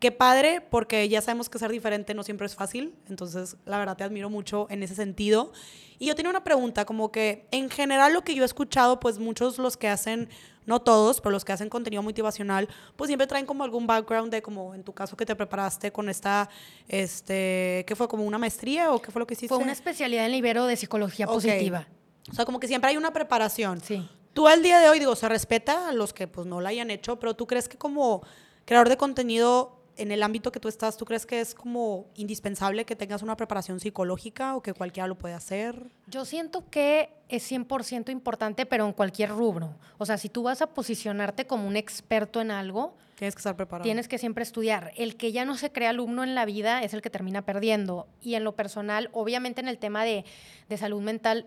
Qué 0.00 0.10
padre, 0.10 0.60
porque 0.60 1.08
ya 1.08 1.22
sabemos 1.22 1.48
que 1.48 1.60
ser 1.60 1.70
diferente 1.70 2.12
no 2.12 2.24
siempre 2.24 2.48
es 2.48 2.56
fácil. 2.56 2.92
Entonces, 3.08 3.56
la 3.66 3.78
verdad, 3.78 3.96
te 3.96 4.02
admiro 4.02 4.30
mucho 4.30 4.66
en 4.68 4.82
ese 4.82 4.96
sentido. 4.96 5.52
Y 6.00 6.06
yo 6.06 6.16
tenía 6.16 6.30
una 6.30 6.42
pregunta, 6.42 6.84
como 6.84 7.12
que 7.12 7.46
en 7.52 7.70
general 7.70 8.14
lo 8.14 8.22
que 8.22 8.34
yo 8.34 8.42
he 8.42 8.46
escuchado, 8.46 8.98
pues 8.98 9.20
muchos 9.20 9.58
los 9.58 9.76
que 9.76 9.86
hacen, 9.86 10.28
no 10.68 10.80
todos, 10.80 11.20
pero 11.20 11.32
los 11.32 11.44
que 11.44 11.52
hacen 11.52 11.68
contenido 11.70 12.02
motivacional, 12.02 12.68
pues 12.94 13.08
siempre 13.08 13.26
traen 13.26 13.46
como 13.46 13.64
algún 13.64 13.86
background 13.86 14.30
de 14.30 14.42
como 14.42 14.74
en 14.74 14.84
tu 14.84 14.92
caso 14.92 15.16
que 15.16 15.24
te 15.24 15.34
preparaste 15.34 15.90
con 15.90 16.08
esta, 16.08 16.48
este, 16.86 17.84
¿qué 17.86 17.96
fue? 17.96 18.06
¿Como 18.06 18.24
una 18.24 18.38
maestría 18.38 18.92
o 18.92 19.00
qué 19.00 19.10
fue 19.10 19.20
lo 19.20 19.26
que 19.26 19.34
hiciste? 19.34 19.48
Fue 19.48 19.64
una 19.64 19.72
especialidad 19.72 20.26
en 20.26 20.34
Ibero 20.34 20.66
de 20.66 20.76
psicología 20.76 21.26
positiva. 21.26 21.88
O 22.30 22.34
sea, 22.34 22.44
como 22.44 22.60
que 22.60 22.68
siempre 22.68 22.90
hay 22.90 22.98
una 22.98 23.12
preparación. 23.12 23.80
Sí. 23.80 24.06
Tú 24.34 24.46
al 24.46 24.62
día 24.62 24.78
de 24.78 24.90
hoy, 24.90 24.98
digo, 24.98 25.16
se 25.16 25.28
respeta 25.28 25.88
a 25.88 25.92
los 25.92 26.12
que 26.12 26.28
pues 26.28 26.46
no 26.46 26.60
la 26.60 26.68
hayan 26.68 26.90
hecho, 26.90 27.18
pero 27.18 27.34
tú 27.34 27.46
crees 27.46 27.68
que 27.68 27.78
como 27.78 28.22
creador 28.66 28.90
de 28.90 28.98
contenido 28.98 29.77
en 29.98 30.12
el 30.12 30.22
ámbito 30.22 30.52
que 30.52 30.60
tú 30.60 30.68
estás, 30.68 30.96
¿tú 30.96 31.04
crees 31.04 31.26
que 31.26 31.40
es 31.40 31.54
como 31.54 32.06
indispensable 32.14 32.84
que 32.84 32.96
tengas 32.96 33.22
una 33.22 33.36
preparación 33.36 33.80
psicológica 33.80 34.56
o 34.56 34.62
que 34.62 34.72
cualquiera 34.72 35.06
lo 35.06 35.18
puede 35.18 35.34
hacer? 35.34 35.90
Yo 36.06 36.24
siento 36.24 36.68
que 36.70 37.10
es 37.28 37.50
100% 37.50 38.10
importante, 38.10 38.64
pero 38.64 38.86
en 38.86 38.92
cualquier 38.92 39.30
rubro. 39.30 39.74
O 39.98 40.06
sea, 40.06 40.16
si 40.16 40.28
tú 40.28 40.44
vas 40.44 40.62
a 40.62 40.68
posicionarte 40.68 41.46
como 41.46 41.66
un 41.66 41.76
experto 41.76 42.40
en 42.40 42.50
algo, 42.50 42.94
Tienes 43.18 43.34
que 43.34 43.40
estar 43.40 43.56
preparado. 43.56 43.82
Tienes 43.82 44.06
que 44.06 44.16
siempre 44.16 44.44
estudiar. 44.44 44.92
El 44.96 45.16
que 45.16 45.32
ya 45.32 45.44
no 45.44 45.56
se 45.56 45.72
crea 45.72 45.90
alumno 45.90 46.22
en 46.22 46.36
la 46.36 46.44
vida 46.44 46.84
es 46.84 46.94
el 46.94 47.02
que 47.02 47.10
termina 47.10 47.42
perdiendo. 47.42 48.06
Y 48.22 48.36
en 48.36 48.44
lo 48.44 48.54
personal, 48.54 49.10
obviamente 49.12 49.60
en 49.60 49.66
el 49.66 49.78
tema 49.78 50.04
de, 50.04 50.24
de 50.68 50.76
salud 50.76 51.02
mental, 51.02 51.46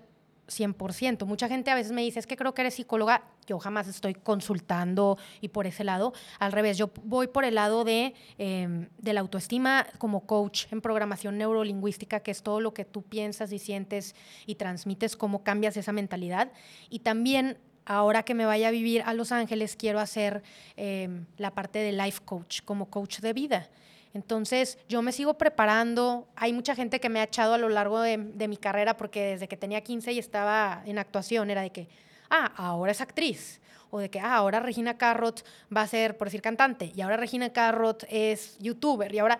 100%. 0.52 1.26
Mucha 1.26 1.48
gente 1.48 1.72
a 1.72 1.76
veces 1.76 1.92
me 1.92 2.02
dice, 2.02 2.20
es 2.20 2.28
que 2.28 2.36
creo 2.38 2.54
que 2.54 2.62
eres 2.62 2.76
psicóloga. 2.76 3.24
Yo 3.48 3.60
jamás 3.60 3.88
estoy 3.88 4.14
consultando 4.14 5.18
y 5.42 5.50
por 5.50 5.66
ese 5.68 5.84
lado. 5.84 6.14
Al 6.40 6.52
revés, 6.52 6.78
yo 6.78 6.92
voy 7.04 7.28
por 7.28 7.46
el 7.46 7.56
lado 7.56 7.84
de, 7.84 8.14
eh, 8.38 8.88
de 8.98 9.14
la 9.14 9.22
autoestima 9.22 9.88
como 9.98 10.26
coach 10.26 10.66
en 10.72 10.82
programación 10.82 11.38
neurolingüística, 11.38 12.20
que 12.20 12.32
es 12.32 12.44
todo 12.44 12.60
lo 12.62 12.74
que 12.74 12.86
tú 12.86 13.02
piensas 13.02 13.52
y 13.52 13.60
sientes 13.60 14.16
y 14.46 14.56
transmites, 14.56 15.16
cómo 15.16 15.44
cambias 15.44 15.78
esa 15.78 15.92
mentalidad. 15.92 16.52
Y 16.90 17.00
también 17.00 17.58
ahora 17.86 18.24
que 18.24 18.34
me 18.34 18.46
vaya 18.46 18.70
a 18.70 18.72
vivir 18.72 19.02
a 19.06 19.14
Los 19.14 19.32
Ángeles, 19.32 19.76
quiero 19.76 20.00
hacer 20.00 20.44
eh, 20.78 21.10
la 21.38 21.52
parte 21.52 21.80
de 21.80 21.92
life 21.92 22.22
coach, 22.24 22.62
como 22.64 22.90
coach 22.90 23.20
de 23.20 23.34
vida. 23.34 23.70
Entonces, 24.14 24.78
yo 24.90 25.02
me 25.02 25.12
sigo 25.12 25.36
preparando. 25.36 26.28
Hay 26.36 26.54
mucha 26.54 26.76
gente 26.76 27.00
que 27.00 27.10
me 27.10 27.20
ha 27.20 27.24
echado 27.24 27.54
a 27.54 27.58
lo 27.58 27.70
largo 27.70 28.02
de, 28.02 28.18
de, 28.18 28.48
mi 28.48 28.58
carrera, 28.58 28.98
porque 28.98 29.24
desde 29.24 29.48
que 29.48 29.58
tenía 29.58 29.82
15 29.82 30.12
y 30.14 30.20
estaba 30.20 30.84
en 30.86 31.00
actuación, 31.00 31.50
era 31.50 31.62
de 31.62 31.72
que, 31.72 31.88
ah, 32.30 32.52
ahora 32.56 32.92
es 32.92 33.02
actriz. 33.02 33.62
O 33.90 34.00
de 34.00 34.10
que, 34.10 34.20
ah, 34.20 34.36
ahora 34.36 34.60
Regina 34.60 34.98
Carrot 34.98 35.46
va 35.76 35.82
a 35.82 35.88
ser, 35.88 36.18
por 36.18 36.28
decir, 36.28 36.42
cantante. 36.42 36.92
Y 36.96 37.02
ahora 37.02 37.18
Regina 37.18 37.52
Carrot 37.52 38.06
es 38.10 38.58
youtuber. 38.60 39.14
Y 39.14 39.20
ahora... 39.20 39.40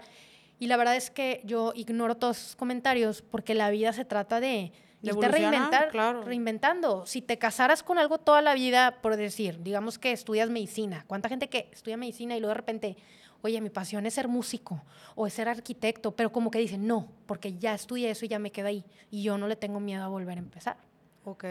Y 0.60 0.68
la 0.68 0.78
verdad 0.78 0.96
es 0.96 1.10
que 1.10 1.42
yo 1.44 1.74
ignoro 1.76 2.18
todos 2.18 2.38
esos 2.38 2.56
comentarios 2.56 3.24
porque 3.24 3.56
la 3.56 3.72
vida 3.72 3.94
se 3.94 4.06
trata 4.06 4.40
de, 4.40 4.72
a 5.10 5.28
reinventar, 5.28 5.90
claro. 5.90 6.22
reinventando. 6.22 7.06
Si 7.08 7.22
te 7.22 7.38
casaras 7.38 7.82
con 7.82 7.98
algo 7.98 8.20
toda 8.20 8.42
la 8.42 8.54
vida, 8.54 9.00
por 9.02 9.16
decir, 9.16 9.64
digamos 9.64 9.98
que 9.98 10.12
estudias 10.12 10.50
medicina. 10.50 11.04
¿Cuánta 11.08 11.30
gente 11.30 11.50
que 11.50 11.70
estudia 11.72 11.98
medicina 11.98 12.38
y 12.38 12.40
luego 12.40 12.50
de 12.50 12.58
repente, 12.58 12.98
oye, 13.42 13.60
mi 13.62 13.70
pasión 13.70 14.06
es 14.06 14.14
ser 14.14 14.28
músico 14.28 14.84
o 15.16 15.28
es 15.28 15.34
ser 15.34 15.50
arquitecto, 15.50 16.16
pero 16.16 16.32
como 16.32 16.52
que 16.52 16.60
dicen, 16.60 16.88
no, 16.88 17.08
porque 17.26 17.58
ya 17.58 17.74
estudié 17.74 18.12
eso 18.12 18.26
y 18.26 18.30
ya 18.30 18.40
me 18.40 18.52
quedé 18.52 18.70
ahí 18.70 18.86
y 19.10 19.24
yo 19.24 19.38
no 19.38 19.48
le 19.48 19.56
tengo 19.56 19.80
miedo 19.80 20.04
a 20.04 20.08
volver 20.08 20.38
a 20.38 20.42
empezar. 20.42 20.78
Ok. 21.24 21.46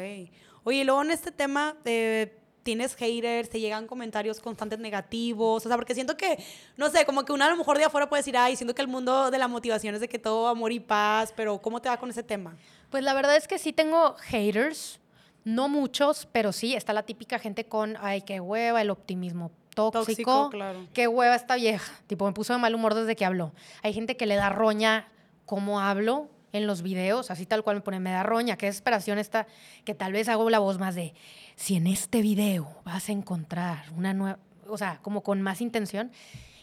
Oye, 0.65 0.85
luego 0.85 1.03
en 1.03 1.11
este 1.11 1.33
tema, 1.33 1.77
eh, 1.85 2.37
tienes 2.63 2.95
haters, 2.95 3.49
te 3.49 3.61
llegan 3.61 3.87
comentarios 3.87 4.41
constantes 4.41 4.79
negativos, 4.79 5.65
o 5.65 5.69
sea, 5.69 5.77
porque 5.77 5.95
siento 5.95 6.17
que, 6.17 6.43
no 6.77 6.91
sé, 6.91 7.05
como 7.07 7.25
que 7.25 7.33
uno 7.33 7.45
a 7.45 7.51
lo 7.51 7.57
mejor 7.57 7.79
de 7.79 7.85
afuera 7.85 8.09
puede 8.09 8.21
decir, 8.21 8.37
ay, 8.37 8.57
siento 8.57 8.75
que 8.75 8.83
el 8.83 8.89
mundo 8.89 9.31
de 9.31 9.39
la 9.39 9.49
motivación 9.49 9.95
es 9.95 10.01
de 10.01 10.09
que 10.09 10.19
todo 10.19 10.49
amor 10.49 10.73
y 10.73 10.81
paz, 10.81 11.33
pero 11.35 11.61
¿cómo 11.61 11.81
te 11.81 11.89
va 11.89 11.97
con 11.97 12.11
ese 12.11 12.23
tema? 12.23 12.57
Pues 12.91 13.03
la 13.05 13.15
verdad 13.15 13.37
es 13.37 13.49
que 13.49 13.59
sí 13.59 13.73
tengo 13.73 14.15
haters, 14.19 15.01
no 15.45 15.69
muchos, 15.69 16.29
pero 16.33 16.53
sí, 16.53 16.75
está 16.75 16.93
la 16.93 17.05
típica 17.05 17.39
gente 17.39 17.65
con, 17.65 17.97
ay, 18.01 18.23
qué 18.23 18.41
hueva, 18.41 18.83
el 18.83 18.91
optimismo 18.91 19.51
tóxico, 19.75 20.51
claro. 20.51 20.87
qué 20.93 21.09
hueva 21.09 21.35
esta 21.35 21.57
vieja. 21.57 21.93
Tipo, 22.07 22.27
me 22.27 22.33
puso 22.33 22.53
de 22.53 22.59
mal 22.59 22.75
humor 22.75 22.95
desde 22.95 23.17
que 23.17 23.25
habló. 23.25 23.53
Hay 23.83 23.93
gente 23.93 24.17
que 24.17 24.27
le 24.27 24.37
da 24.37 24.49
roña 24.51 25.09
cómo 25.47 25.81
hablo 25.81 26.29
en 26.53 26.67
los 26.67 26.83
videos, 26.83 27.31
así 27.31 27.47
tal 27.47 27.63
cual 27.63 27.77
me 27.77 27.83
pone, 27.83 28.01
me 28.01 28.11
da 28.11 28.23
roña, 28.23 28.57
qué 28.57 28.67
desesperación 28.67 29.19
esta, 29.19 29.47
que 29.85 29.95
tal 29.95 30.13
vez 30.13 30.29
hago 30.29 30.51
la 30.51 30.59
voz 30.59 30.79
más 30.79 30.95
de, 30.95 31.15
si 31.57 31.77
en 31.77 31.87
este 31.87 32.23
video 32.23 32.77
vas 32.85 33.09
a 33.09 33.13
encontrar 33.13 33.85
una 33.97 34.15
nueva, 34.15 34.39
o 34.67 34.77
sea, 34.77 34.99
como 35.03 35.23
con 35.23 35.43
más 35.43 35.61
intención. 35.61 36.11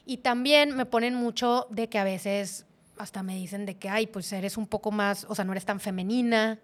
Y 0.06 0.18
también 0.18 0.76
me 0.76 0.86
ponen 0.86 1.16
mucho 1.16 1.68
de 1.70 1.90
que 1.90 2.00
a 2.00 2.04
veces 2.04 2.66
hasta 2.98 3.24
me 3.24 3.36
dicen 3.36 3.66
de 3.66 3.76
que, 3.76 3.90
ay, 3.90 4.08
pues 4.08 4.32
eres 4.32 4.58
un 4.58 4.68
poco 4.68 4.92
más, 4.92 5.26
o 5.30 5.36
sea, 5.36 5.46
no 5.46 5.52
eres 5.52 5.66
tan 5.66 5.80
femenina. 5.80 6.60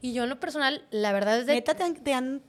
Y 0.00 0.12
yo 0.12 0.24
en 0.24 0.30
lo 0.30 0.40
personal, 0.40 0.86
la 0.90 1.12
verdad 1.12 1.38
es 1.38 1.46
de... 1.46 1.54
¿Neta 1.54 1.74
te 1.74 1.84
han, 1.84 1.94
te 1.94 2.14
han 2.14 2.42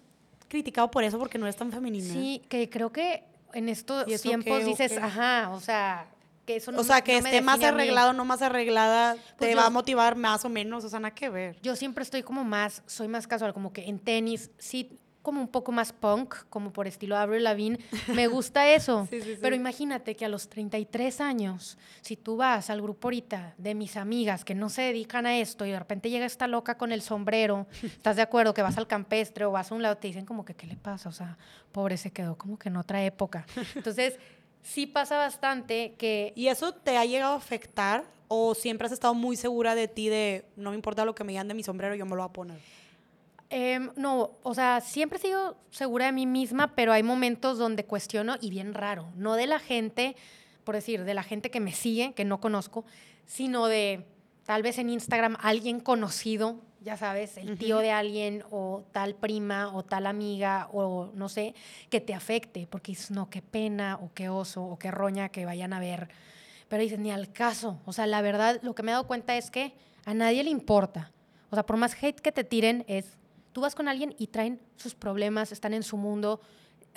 criticado 0.51 0.91
por 0.91 1.03
eso 1.03 1.17
porque 1.17 1.37
no 1.37 1.45
eres 1.45 1.55
tan 1.55 1.71
femenina? 1.71 2.13
Sí, 2.13 2.41
que 2.49 2.69
creo 2.69 2.91
que 2.91 3.23
en 3.53 3.69
estos 3.69 4.07
¿Y 4.07 4.13
eso 4.13 4.23
tiempos 4.23 4.59
qué, 4.59 4.65
o 4.65 4.67
dices, 4.67 4.97
ajá, 4.97 5.49
o 5.51 5.59
sea, 5.59 6.07
que 6.45 6.57
eso 6.57 6.71
no 6.71 6.81
o 6.81 6.83
sea, 6.83 6.97
me- 6.97 7.03
que 7.03 7.13
no 7.21 7.25
esté 7.27 7.41
más 7.41 7.63
arreglado, 7.63 8.13
no 8.13 8.25
más 8.25 8.41
arreglada, 8.41 9.15
Pues 9.37 9.49
te 9.49 9.51
yo- 9.55 9.57
va 9.57 9.67
a 9.67 9.69
motivar 9.69 10.15
más 10.15 10.43
o 10.45 10.49
menos, 10.49 10.83
o 10.83 10.89
sea, 10.89 10.99
nada 10.99 11.15
que 11.15 11.29
ver. 11.29 11.57
Yo 11.61 11.75
siempre 11.75 12.03
estoy 12.03 12.21
como 12.23 12.43
más, 12.43 12.83
soy 12.85 13.07
más 13.07 13.27
casual, 13.27 13.53
como 13.53 13.71
que 13.73 13.85
en 13.87 13.99
tenis, 13.99 14.51
sí, 14.57 14.97
como 15.21 15.41
un 15.41 15.47
poco 15.47 15.71
más 15.71 15.93
punk, 15.93 16.35
como 16.49 16.73
por 16.73 16.87
estilo 16.87 17.17
Avril 17.17 17.43
Lavigne. 17.43 17.79
Me 18.13 18.27
gusta 18.27 18.67
eso. 18.73 19.07
Sí, 19.09 19.21
sí, 19.21 19.35
sí. 19.35 19.39
Pero 19.41 19.55
imagínate 19.55 20.15
que 20.15 20.25
a 20.25 20.29
los 20.29 20.49
33 20.49 21.21
años, 21.21 21.77
si 22.01 22.17
tú 22.17 22.37
vas 22.37 22.69
al 22.69 22.81
grupo 22.81 23.07
ahorita 23.07 23.53
de 23.57 23.75
mis 23.75 23.97
amigas 23.97 24.43
que 24.43 24.55
no 24.55 24.69
se 24.69 24.81
dedican 24.83 25.25
a 25.25 25.37
esto 25.37 25.65
y 25.65 25.71
de 25.71 25.79
repente 25.79 26.09
llega 26.09 26.25
esta 26.25 26.47
loca 26.47 26.77
con 26.77 26.91
el 26.91 27.01
sombrero, 27.01 27.67
¿estás 27.83 28.15
de 28.15 28.21
acuerdo? 28.21 28.53
Que 28.53 28.61
vas 28.61 28.77
al 28.77 28.87
campestre 28.87 29.45
o 29.45 29.51
vas 29.51 29.71
a 29.71 29.75
un 29.75 29.81
lado, 29.81 29.97
te 29.97 30.07
dicen 30.07 30.25
como 30.25 30.45
que, 30.45 30.55
¿qué 30.55 30.67
le 30.67 30.75
pasa? 30.75 31.09
O 31.09 31.13
sea, 31.13 31.37
pobre, 31.71 31.97
se 31.97 32.11
quedó 32.11 32.37
como 32.37 32.57
que 32.57 32.69
en 32.69 32.77
otra 32.77 33.03
época. 33.03 33.45
Entonces, 33.75 34.17
sí 34.63 34.87
pasa 34.87 35.17
bastante 35.17 35.95
que 35.97 36.33
¿Y 36.35 36.47
eso 36.47 36.73
te 36.73 36.97
ha 36.97 37.05
llegado 37.05 37.33
a 37.33 37.37
afectar 37.37 38.05
o 38.27 38.55
siempre 38.55 38.85
has 38.85 38.93
estado 38.93 39.13
muy 39.13 39.35
segura 39.35 39.75
de 39.75 39.87
ti 39.87 40.07
de 40.07 40.45
no 40.55 40.69
me 40.69 40.75
importa 40.75 41.03
lo 41.03 41.13
que 41.13 41.23
me 41.23 41.33
digan 41.33 41.47
de 41.47 41.53
mi 41.53 41.63
sombrero, 41.63 41.95
yo 41.95 42.05
me 42.05 42.11
lo 42.11 42.17
voy 42.17 42.29
a 42.29 42.33
poner? 42.33 42.59
Em, 43.53 43.91
no, 43.97 44.37
o 44.43 44.53
sea, 44.55 44.79
siempre 44.79 45.17
he 45.17 45.21
sido 45.21 45.57
segura 45.71 46.05
de 46.05 46.13
mí 46.13 46.25
misma, 46.25 46.73
pero 46.73 46.93
hay 46.93 47.03
momentos 47.03 47.57
donde 47.57 47.83
cuestiono 47.83 48.37
y 48.39 48.49
bien 48.49 48.73
raro, 48.73 49.11
no 49.17 49.35
de 49.35 49.45
la 49.45 49.59
gente, 49.59 50.15
por 50.63 50.75
decir, 50.75 51.03
de 51.03 51.13
la 51.13 51.21
gente 51.21 51.51
que 51.51 51.59
me 51.59 51.73
sigue, 51.73 52.13
que 52.13 52.23
no 52.23 52.39
conozco, 52.39 52.85
sino 53.25 53.67
de 53.67 54.05
tal 54.45 54.63
vez 54.63 54.77
en 54.77 54.89
Instagram 54.89 55.35
alguien 55.41 55.81
conocido, 55.81 56.61
ya 56.79 56.95
sabes, 56.95 57.35
el 57.35 57.57
tío 57.57 57.79
de 57.79 57.91
alguien 57.91 58.45
o 58.51 58.85
tal 58.93 59.15
prima 59.15 59.75
o 59.75 59.83
tal 59.83 60.07
amiga 60.07 60.69
o 60.71 61.11
no 61.13 61.27
sé, 61.27 61.53
que 61.89 61.99
te 61.99 62.13
afecte, 62.13 62.67
porque 62.67 62.93
dices, 62.93 63.11
no, 63.11 63.29
qué 63.29 63.41
pena 63.41 63.99
o 64.01 64.11
qué 64.13 64.29
oso 64.29 64.63
o 64.63 64.79
qué 64.79 64.91
roña 64.91 65.27
que 65.27 65.45
vayan 65.45 65.73
a 65.73 65.81
ver. 65.81 66.07
Pero 66.69 66.83
dices, 66.83 66.99
ni 66.99 67.11
al 67.11 67.33
caso. 67.33 67.81
O 67.85 67.91
sea, 67.91 68.07
la 68.07 68.21
verdad, 68.21 68.61
lo 68.63 68.75
que 68.75 68.81
me 68.81 68.91
he 68.91 68.93
dado 68.93 69.07
cuenta 69.07 69.35
es 69.35 69.51
que 69.51 69.73
a 70.05 70.13
nadie 70.13 70.41
le 70.41 70.49
importa. 70.49 71.11
O 71.49 71.55
sea, 71.57 71.65
por 71.65 71.75
más 71.75 72.01
hate 72.01 72.21
que 72.21 72.31
te 72.31 72.45
tiren, 72.45 72.85
es, 72.87 73.17
tú 73.53 73.61
vas 73.61 73.75
con 73.75 73.87
alguien 73.87 74.15
y 74.17 74.27
traen 74.27 74.59
sus 74.75 74.95
problemas, 74.95 75.51
están 75.51 75.73
en 75.73 75.83
su 75.83 75.97
mundo. 75.97 76.41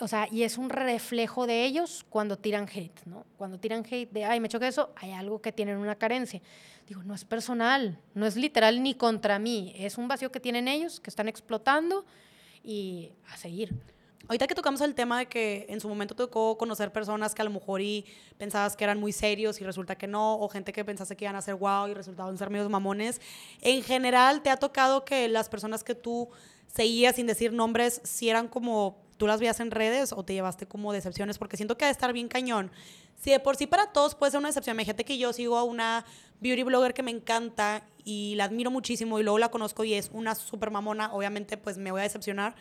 O 0.00 0.08
sea, 0.08 0.26
y 0.30 0.42
es 0.42 0.58
un 0.58 0.70
reflejo 0.70 1.46
de 1.46 1.64
ellos 1.64 2.04
cuando 2.08 2.36
tiran 2.36 2.68
hate, 2.68 3.04
¿no? 3.06 3.24
Cuando 3.36 3.58
tiran 3.58 3.84
hate 3.88 4.10
de, 4.10 4.24
ay, 4.24 4.40
me 4.40 4.48
choca 4.48 4.66
eso, 4.66 4.92
hay 4.96 5.12
algo 5.12 5.40
que 5.40 5.52
tienen 5.52 5.76
una 5.76 5.94
carencia. 5.94 6.42
Digo, 6.88 7.02
no 7.04 7.14
es 7.14 7.24
personal, 7.24 7.98
no 8.14 8.26
es 8.26 8.36
literal 8.36 8.82
ni 8.82 8.94
contra 8.94 9.38
mí, 9.38 9.72
es 9.76 9.96
un 9.96 10.08
vacío 10.08 10.32
que 10.32 10.40
tienen 10.40 10.66
ellos, 10.66 10.98
que 10.98 11.10
están 11.10 11.28
explotando 11.28 12.04
y 12.62 13.12
a 13.28 13.36
seguir. 13.36 13.72
Ahorita 14.26 14.46
que 14.46 14.54
tocamos 14.54 14.80
el 14.80 14.94
tema 14.94 15.18
de 15.18 15.26
que 15.26 15.66
en 15.68 15.80
su 15.80 15.88
momento 15.88 16.14
tocó 16.14 16.56
conocer 16.56 16.90
personas 16.92 17.34
que 17.34 17.42
a 17.42 17.44
lo 17.44 17.50
mejor 17.50 17.82
y 17.82 18.06
pensabas 18.38 18.74
que 18.74 18.84
eran 18.84 18.98
muy 18.98 19.12
serios 19.12 19.60
y 19.60 19.64
resulta 19.64 19.96
que 19.96 20.06
no, 20.06 20.38
o 20.38 20.48
gente 20.48 20.72
que 20.72 20.82
pensaste 20.82 21.14
que 21.14 21.26
iban 21.26 21.36
a 21.36 21.42
ser 21.42 21.56
guau 21.56 21.88
y 21.88 21.94
resultaban 21.94 22.38
ser 22.38 22.48
medios 22.48 22.70
mamones, 22.70 23.20
en 23.60 23.82
general 23.82 24.42
te 24.42 24.48
ha 24.48 24.56
tocado 24.56 25.04
que 25.04 25.28
las 25.28 25.50
personas 25.50 25.84
que 25.84 25.94
tú 25.94 26.30
seguías 26.66 27.16
sin 27.16 27.26
decir 27.26 27.52
nombres, 27.52 28.00
si 28.02 28.30
eran 28.30 28.48
como 28.48 29.04
tú 29.18 29.26
las 29.26 29.40
veías 29.40 29.60
en 29.60 29.70
redes 29.70 30.12
o 30.12 30.24
te 30.24 30.32
llevaste 30.32 30.66
como 30.66 30.92
decepciones, 30.94 31.36
porque 31.36 31.56
siento 31.56 31.76
que 31.76 31.84
ha 31.84 31.88
de 31.88 31.92
estar 31.92 32.12
bien 32.14 32.28
cañón. 32.28 32.70
Si 33.16 33.30
de 33.30 33.40
por 33.40 33.56
sí 33.56 33.66
para 33.66 33.92
todos 33.92 34.14
puede 34.14 34.32
ser 34.32 34.38
una 34.38 34.48
decepción, 34.48 34.74
imagínate 34.76 35.04
que 35.04 35.18
yo 35.18 35.32
sigo 35.34 35.58
a 35.58 35.64
una 35.64 36.04
beauty 36.40 36.62
blogger 36.62 36.94
que 36.94 37.02
me 37.02 37.10
encanta 37.10 37.84
y 38.04 38.34
la 38.36 38.44
admiro 38.44 38.70
muchísimo 38.70 39.18
y 39.20 39.22
luego 39.22 39.38
la 39.38 39.50
conozco 39.50 39.84
y 39.84 39.94
es 39.94 40.10
una 40.12 40.34
super 40.34 40.70
mamona, 40.70 41.12
obviamente 41.12 41.56
pues 41.56 41.78
me 41.78 41.90
voy 41.90 42.00
a 42.00 42.04
decepcionar, 42.04 42.54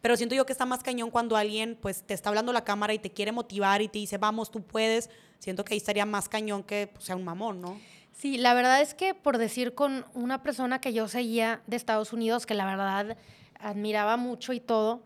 pero 0.00 0.16
siento 0.16 0.34
yo 0.34 0.46
que 0.46 0.52
está 0.52 0.66
más 0.66 0.82
cañón 0.82 1.10
cuando 1.10 1.36
alguien 1.36 1.76
pues 1.80 2.02
te 2.02 2.14
está 2.14 2.30
hablando 2.30 2.52
la 2.52 2.64
cámara 2.64 2.94
y 2.94 2.98
te 2.98 3.10
quiere 3.10 3.32
motivar 3.32 3.82
y 3.82 3.88
te 3.88 3.98
dice, 3.98 4.18
vamos, 4.18 4.50
tú 4.50 4.62
puedes. 4.62 5.10
Siento 5.38 5.64
que 5.64 5.74
ahí 5.74 5.78
estaría 5.78 6.06
más 6.06 6.28
cañón 6.28 6.62
que 6.62 6.90
pues, 6.92 7.04
sea 7.04 7.16
un 7.16 7.24
mamón, 7.24 7.60
¿no? 7.60 7.78
Sí, 8.12 8.36
la 8.36 8.54
verdad 8.54 8.82
es 8.82 8.94
que 8.94 9.14
por 9.14 9.38
decir 9.38 9.74
con 9.74 10.04
una 10.14 10.42
persona 10.42 10.80
que 10.80 10.92
yo 10.92 11.08
seguía 11.08 11.62
de 11.66 11.76
Estados 11.76 12.12
Unidos, 12.12 12.44
que 12.46 12.54
la 12.54 12.66
verdad 12.66 13.16
admiraba 13.58 14.16
mucho 14.16 14.52
y 14.52 14.60
todo, 14.60 15.04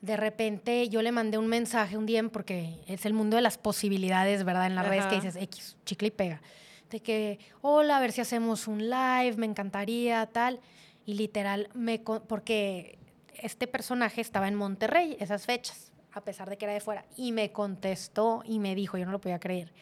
de 0.00 0.16
repente 0.16 0.88
yo 0.88 1.02
le 1.02 1.12
mandé 1.12 1.38
un 1.38 1.48
mensaje 1.48 1.96
un 1.96 2.06
día, 2.06 2.22
porque 2.28 2.80
es 2.86 3.04
el 3.06 3.12
mundo 3.12 3.36
de 3.36 3.42
las 3.42 3.58
posibilidades, 3.58 4.44
¿verdad? 4.44 4.66
En 4.66 4.74
las 4.74 4.86
redes 4.86 5.06
que 5.06 5.16
Ajá. 5.16 5.26
dices 5.26 5.42
X, 5.42 5.76
chicle 5.84 6.08
y 6.08 6.10
pega. 6.12 6.42
De 6.90 7.00
que, 7.00 7.38
hola, 7.60 7.98
a 7.98 8.00
ver 8.00 8.12
si 8.12 8.20
hacemos 8.20 8.66
un 8.66 8.88
live, 8.88 9.34
me 9.36 9.46
encantaría, 9.46 10.26
tal. 10.26 10.60
Y 11.04 11.14
literal, 11.14 11.68
me 11.74 11.98
porque 11.98 12.97
este 13.38 13.66
personaje 13.66 14.20
estaba 14.20 14.48
en 14.48 14.54
Monterrey 14.54 15.16
esas 15.20 15.46
fechas, 15.46 15.92
a 16.12 16.22
pesar 16.22 16.48
de 16.48 16.58
que 16.58 16.64
era 16.64 16.74
de 16.74 16.80
fuera, 16.80 17.04
y 17.16 17.32
me 17.32 17.52
contestó 17.52 18.42
y 18.44 18.58
me 18.58 18.74
dijo, 18.74 18.98
yo 18.98 19.06
no 19.06 19.12
lo 19.12 19.20
podía 19.20 19.38
creer. 19.38 19.72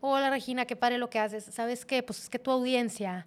Hola 0.00 0.30
Regina, 0.30 0.64
qué 0.64 0.76
padre 0.76 0.98
lo 0.98 1.10
que 1.10 1.18
haces. 1.18 1.44
¿Sabes 1.44 1.84
qué? 1.84 2.02
Pues 2.02 2.20
es 2.20 2.30
que 2.30 2.38
tu 2.38 2.50
audiencia 2.50 3.26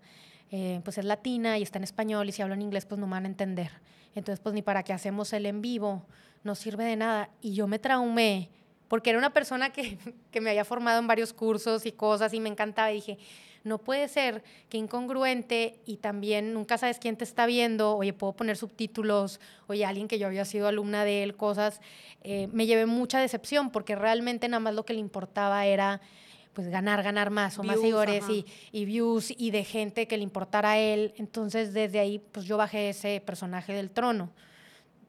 eh, 0.52 0.80
pues 0.84 0.98
es 0.98 1.06
latina 1.06 1.58
y 1.58 1.64
está 1.64 1.80
en 1.80 1.84
español 1.84 2.30
y 2.30 2.32
si 2.32 2.42
hablan 2.42 2.62
inglés 2.62 2.86
pues 2.86 3.00
no 3.00 3.08
me 3.08 3.12
van 3.12 3.26
a 3.26 3.28
entender. 3.28 3.72
Entonces 4.16 4.40
pues 4.40 4.56
ni 4.56 4.62
para 4.62 4.84
qué 4.84 4.94
hacemos 4.94 5.34
el 5.34 5.46
en 5.46 5.62
vivo, 5.62 6.06
no 6.44 6.56
sirve 6.56 6.86
de 6.86 6.96
nada. 6.96 7.30
Y 7.42 7.54
yo 7.54 7.68
me 7.68 7.80
traumé 7.80 8.50
porque 8.88 9.10
era 9.10 9.20
una 9.20 9.34
persona 9.34 9.72
que, 9.72 9.98
que 10.32 10.42
me 10.42 10.50
había 10.50 10.64
formado 10.64 11.00
en 11.00 11.08
varios 11.08 11.34
cursos 11.34 11.86
y 11.86 11.92
cosas 11.92 12.34
y 12.34 12.40
me 12.40 12.50
encantaba 12.50 12.92
y 12.92 12.96
dije, 12.96 13.18
no 13.64 13.78
puede 13.78 14.08
ser 14.08 14.44
que 14.70 14.78
incongruente 14.78 15.80
y 15.86 15.98
también 15.98 16.54
nunca 16.54 16.78
sabes 16.78 17.00
quién 17.00 17.16
te 17.16 17.24
está 17.24 17.46
viendo, 17.46 17.96
oye, 17.96 18.14
puedo 18.14 18.34
poner 18.34 18.58
subtítulos, 18.58 19.40
oye, 19.68 19.86
alguien 19.86 20.08
que 20.08 20.20
yo 20.20 20.28
había 20.28 20.46
sido 20.46 20.68
alumna 20.68 21.06
de 21.06 21.24
él, 21.24 21.36
cosas, 21.36 21.82
eh, 22.24 22.48
me 22.52 22.66
llevé 22.66 22.86
mucha 22.86 23.20
decepción 23.20 23.72
porque 23.72 23.96
realmente 23.96 24.48
nada 24.48 24.60
más 24.60 24.74
lo 24.74 24.86
que 24.86 24.94
le 24.94 25.00
importaba 25.00 25.66
era 25.66 26.02
pues 26.54 26.68
ganar, 26.68 27.02
ganar 27.02 27.30
más 27.30 27.58
o 27.60 27.64
más 27.64 27.78
seguidores 27.78 28.28
y, 28.30 28.46
y 28.72 28.86
views 28.86 29.34
y 29.38 29.52
de 29.52 29.64
gente 29.64 30.08
que 30.08 30.18
le 30.18 30.24
importara 30.24 30.72
a 30.72 30.78
él. 30.78 31.14
Entonces 31.18 31.74
desde 31.74 32.00
ahí 32.00 32.20
pues 32.20 32.46
yo 32.46 32.58
bajé 32.58 32.90
ese 32.90 33.22
personaje 33.26 33.74
del 33.74 33.90
trono. 33.90 34.32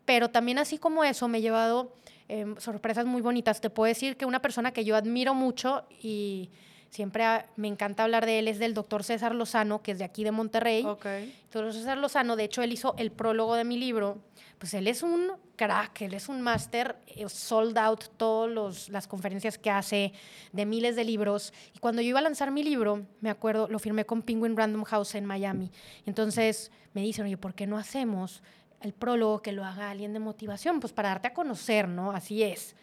Pero 0.05 0.31
también 0.31 0.59
así 0.59 0.79
como 0.79 1.05
eso 1.05 1.29
me 1.29 1.39
he 1.39 1.41
llevado 1.41 1.95
em, 2.29 2.57
sorpresas 2.59 3.07
muy 3.07 3.23
bonitas. 3.23 3.61
Te 3.61 3.71
puedo 3.71 3.89
decir 3.89 4.17
que 4.17 4.25
una 4.25 4.41
persona 4.41 4.73
que 4.73 4.85
yo 4.85 4.95
admiro 4.95 5.35
mucho 5.35 5.85
y 6.01 6.51
siempre 6.93 7.25
ah, 7.25 7.47
me 7.57 7.69
encanta 7.69 8.05
hablar 8.05 8.27
de 8.27 8.39
él 8.39 8.49
es 8.49 8.59
del 8.59 8.75
doctor 8.75 9.03
César 9.03 9.35
Lozano, 9.35 9.83
que 9.83 9.93
es 9.93 9.99
de 9.99 10.05
aquí 10.05 10.25
de 10.25 10.31
Monterrey. 10.31 10.85
Ok. 10.85 11.07
Doctor 11.51 11.73
César 11.73 11.97
Lozano, 11.97 12.37
de 12.37 12.45
hecho, 12.45 12.63
él 12.63 12.73
hizo 12.73 12.95
el 12.99 13.11
prólogo 13.11 13.55
de 13.55 13.65
mi 13.65 13.79
libro. 13.79 14.19
Pues 14.59 14.75
él 14.75 14.87
es 14.87 15.03
un 15.03 15.33
crack, 15.57 16.03
él 16.03 16.15
es 16.15 16.29
un 16.29 16.43
máster, 16.43 16.97
eh, 17.09 17.29
sold 17.29 17.77
out 17.79 18.05
todas 18.17 18.91
las 18.91 19.09
conferencias 19.09 19.59
que 19.59 19.71
hace 19.71 20.13
de 20.53 20.67
miles 20.67 20.95
de 20.95 21.05
libros. 21.05 21.53
Y 21.75 21.79
cuando 21.79 22.03
yo 22.03 22.11
iba 22.11 22.19
a 22.19 22.23
lanzar 22.23 22.51
mi 22.51 22.63
libro, 22.63 23.07
me 23.21 23.31
acuerdo, 23.31 23.69
lo 23.69 23.79
firmé 23.79 24.05
con 24.05 24.23
Penguin 24.23 24.57
Random 24.57 24.85
House 24.85 25.15
en 25.15 25.25
Miami. 25.25 25.73
Entonces 26.05 26.71
me 26.93 27.01
dicen, 27.01 27.25
oye, 27.25 27.39
¿por 27.39 27.55
qué 27.55 27.67
no 27.67 27.79
hacemos 27.79 28.43
el 28.83 28.93
prólogo 28.93 29.41
que 29.41 29.53
lo 29.53 29.65
haga 29.65 29.91
alguien 29.91 30.13
de 30.13 30.21
motivación? 30.21 30.79
Pues 30.79 30.93
para 30.93 31.09
darte 31.09 31.29
a 31.29 31.35
conocer, 31.35 31.89
¿no? 31.89 32.13
Así 32.13 32.43
es. 32.43 32.77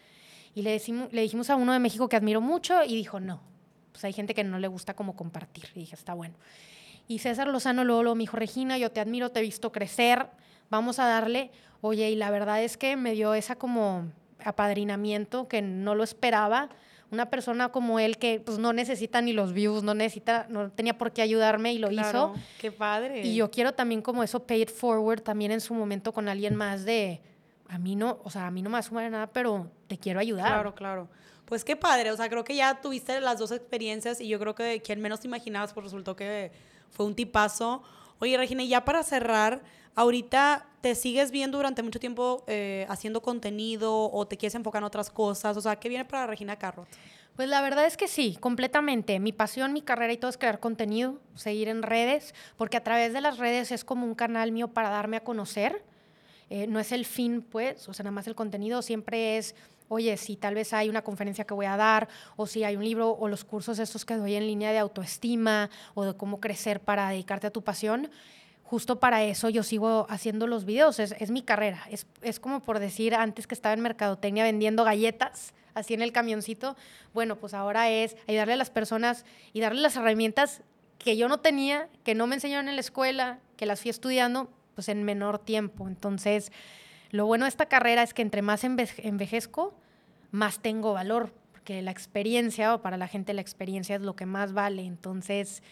Y 0.54 0.62
le, 0.62 0.72
decimos, 0.72 1.12
le 1.12 1.22
dijimos 1.22 1.48
a 1.48 1.54
uno 1.54 1.72
de 1.72 1.78
México 1.78 2.08
que 2.08 2.16
admiro 2.16 2.40
mucho 2.40 2.82
y 2.82 2.96
dijo, 2.96 3.20
no. 3.20 3.49
Pues 3.92 4.04
hay 4.04 4.12
gente 4.12 4.34
que 4.34 4.44
no 4.44 4.58
le 4.58 4.68
gusta 4.68 4.94
como 4.94 5.16
compartir. 5.16 5.64
Y 5.74 5.80
dije, 5.80 5.94
está 5.94 6.14
bueno. 6.14 6.34
Y 7.08 7.18
César 7.18 7.48
Lozano 7.48 7.84
luego, 7.84 8.02
luego 8.02 8.14
me 8.14 8.22
dijo, 8.22 8.36
Regina, 8.36 8.78
yo 8.78 8.90
te 8.92 9.00
admiro, 9.00 9.30
te 9.30 9.40
he 9.40 9.42
visto 9.42 9.72
crecer, 9.72 10.26
vamos 10.70 10.98
a 10.98 11.06
darle. 11.06 11.50
Oye, 11.80 12.10
y 12.10 12.16
la 12.16 12.30
verdad 12.30 12.62
es 12.62 12.76
que 12.76 12.96
me 12.96 13.12
dio 13.12 13.34
esa 13.34 13.56
como 13.56 14.06
apadrinamiento 14.44 15.48
que 15.48 15.62
no 15.62 15.94
lo 15.94 16.04
esperaba. 16.04 16.68
Una 17.10 17.28
persona 17.28 17.70
como 17.70 17.98
él 17.98 18.18
que 18.18 18.38
pues 18.38 18.58
no 18.58 18.72
necesita 18.72 19.20
ni 19.20 19.32
los 19.32 19.52
views, 19.52 19.82
no 19.82 19.94
necesita, 19.94 20.46
no 20.48 20.70
tenía 20.70 20.96
por 20.96 21.10
qué 21.12 21.22
ayudarme 21.22 21.72
y 21.72 21.78
lo 21.78 21.88
Claro, 21.88 22.34
hizo. 22.36 22.44
Qué 22.60 22.70
padre. 22.70 23.22
Y 23.26 23.34
yo 23.34 23.50
quiero 23.50 23.74
también 23.74 24.00
como 24.02 24.22
eso 24.22 24.46
pay 24.46 24.62
it 24.62 24.70
forward 24.70 25.20
también 25.22 25.50
en 25.50 25.60
su 25.60 25.74
momento 25.74 26.12
con 26.12 26.28
alguien 26.28 26.54
más 26.54 26.84
de, 26.84 27.20
a 27.68 27.78
mí 27.78 27.96
no, 27.96 28.20
o 28.22 28.30
sea, 28.30 28.46
a 28.46 28.50
mí 28.52 28.62
no 28.62 28.70
me 28.70 28.74
va 28.74 28.78
a 28.78 28.82
sumar 28.82 29.10
nada, 29.10 29.26
pero 29.26 29.68
te 29.88 29.98
quiero 29.98 30.20
ayudar. 30.20 30.46
Claro, 30.46 30.74
claro. 30.76 31.08
Pues 31.50 31.64
qué 31.64 31.74
padre, 31.74 32.12
o 32.12 32.16
sea, 32.16 32.28
creo 32.28 32.44
que 32.44 32.54
ya 32.54 32.80
tuviste 32.80 33.20
las 33.20 33.40
dos 33.40 33.50
experiencias 33.50 34.20
y 34.20 34.28
yo 34.28 34.38
creo 34.38 34.54
que 34.54 34.80
quien 34.82 35.00
menos 35.00 35.18
te 35.18 35.26
imaginabas, 35.26 35.72
pues 35.72 35.82
resultó 35.82 36.14
que 36.14 36.52
fue 36.92 37.04
un 37.06 37.16
tipazo. 37.16 37.82
Oye, 38.20 38.36
Regina, 38.36 38.62
ya 38.62 38.84
para 38.84 39.02
cerrar, 39.02 39.60
ahorita 39.96 40.68
te 40.80 40.94
sigues 40.94 41.32
viendo 41.32 41.58
durante 41.58 41.82
mucho 41.82 41.98
tiempo 41.98 42.44
eh, 42.46 42.86
haciendo 42.88 43.20
contenido 43.20 44.12
o 44.12 44.28
te 44.28 44.36
quieres 44.36 44.54
enfocar 44.54 44.80
en 44.80 44.84
otras 44.84 45.10
cosas. 45.10 45.56
O 45.56 45.60
sea, 45.60 45.74
¿qué 45.74 45.88
viene 45.88 46.04
para 46.04 46.28
Regina 46.28 46.54
Carrot? 46.56 46.86
Pues 47.34 47.48
la 47.48 47.60
verdad 47.62 47.84
es 47.84 47.96
que 47.96 48.06
sí, 48.06 48.36
completamente. 48.38 49.18
Mi 49.18 49.32
pasión, 49.32 49.72
mi 49.72 49.82
carrera 49.82 50.12
y 50.12 50.18
todo 50.18 50.30
es 50.30 50.38
crear 50.38 50.60
contenido, 50.60 51.18
seguir 51.34 51.66
en 51.66 51.82
redes, 51.82 52.32
porque 52.58 52.76
a 52.76 52.84
través 52.84 53.12
de 53.12 53.22
las 53.22 53.38
redes 53.38 53.72
es 53.72 53.84
como 53.84 54.06
un 54.06 54.14
canal 54.14 54.52
mío 54.52 54.68
para 54.68 54.88
darme 54.88 55.16
a 55.16 55.24
conocer. 55.24 55.82
Eh, 56.48 56.68
no 56.68 56.78
es 56.78 56.92
el 56.92 57.04
fin, 57.04 57.42
pues, 57.42 57.88
o 57.88 57.92
sea, 57.92 58.04
nada 58.04 58.12
más 58.12 58.28
el 58.28 58.36
contenido 58.36 58.82
siempre 58.82 59.36
es, 59.36 59.56
oye, 59.90 60.16
si 60.16 60.36
tal 60.36 60.54
vez 60.54 60.72
hay 60.72 60.88
una 60.88 61.02
conferencia 61.02 61.44
que 61.44 61.52
voy 61.52 61.66
a 61.66 61.76
dar, 61.76 62.08
o 62.36 62.46
si 62.46 62.62
hay 62.62 62.76
un 62.76 62.84
libro, 62.84 63.10
o 63.10 63.26
los 63.26 63.44
cursos 63.44 63.80
estos 63.80 64.04
que 64.04 64.14
doy 64.14 64.36
en 64.36 64.46
línea 64.46 64.70
de 64.70 64.78
autoestima, 64.78 65.68
o 65.94 66.04
de 66.04 66.16
cómo 66.16 66.38
crecer 66.38 66.78
para 66.78 67.08
dedicarte 67.08 67.48
a 67.48 67.50
tu 67.50 67.62
pasión, 67.62 68.08
justo 68.62 69.00
para 69.00 69.24
eso 69.24 69.48
yo 69.48 69.64
sigo 69.64 70.06
haciendo 70.08 70.46
los 70.46 70.64
videos, 70.64 71.00
es, 71.00 71.30
mi 71.32 71.42
carrera, 71.42 71.82
es, 71.90 72.06
es 72.22 72.38
como 72.38 72.60
por 72.60 72.78
decir 72.78 73.16
antes 73.16 73.48
que 73.48 73.54
estaba 73.54 73.72
en 73.72 73.80
mercadotecnia 73.80 74.44
vendiendo 74.44 74.84
galletas, 74.84 75.54
así 75.74 75.92
en 75.92 76.02
el 76.02 76.12
camioncito, 76.12 76.76
bueno, 77.12 77.34
pues 77.34 77.52
ahora 77.52 77.90
es 77.90 78.16
ayudarle 78.28 78.52
a 78.52 78.58
las 78.58 78.70
personas 78.70 79.24
y 79.52 79.60
darle 79.60 79.80
las 79.80 79.96
herramientas 79.96 80.62
que 80.98 81.16
yo 81.16 81.26
no 81.26 81.40
tenía, 81.40 81.88
que 82.04 82.14
no 82.14 82.28
me 82.28 82.36
enseñaron 82.36 82.68
en 82.68 82.76
la 82.76 82.80
escuela, 82.80 83.40
que 83.56 83.66
las 83.66 83.80
fui 83.80 83.90
estudiando, 83.90 84.48
pues 84.76 84.88
en 84.88 85.02
menor 85.02 85.40
tiempo. 85.40 85.88
Entonces, 85.88 86.52
lo 87.10 87.26
bueno 87.26 87.44
de 87.44 87.48
esta 87.48 87.66
carrera 87.66 88.02
es 88.02 88.14
que 88.14 88.22
entre 88.22 88.42
más 88.42 88.64
envejezco, 88.64 89.74
más 90.30 90.60
tengo 90.60 90.92
valor, 90.92 91.32
porque 91.52 91.82
la 91.82 91.90
experiencia, 91.90 92.74
o 92.74 92.82
para 92.82 92.96
la 92.96 93.08
gente 93.08 93.34
la 93.34 93.40
experiencia 93.40 93.96
es 93.96 94.02
lo 94.02 94.14
que 94.14 94.26
más 94.26 94.52
vale. 94.52 94.84
Entonces, 94.84 95.62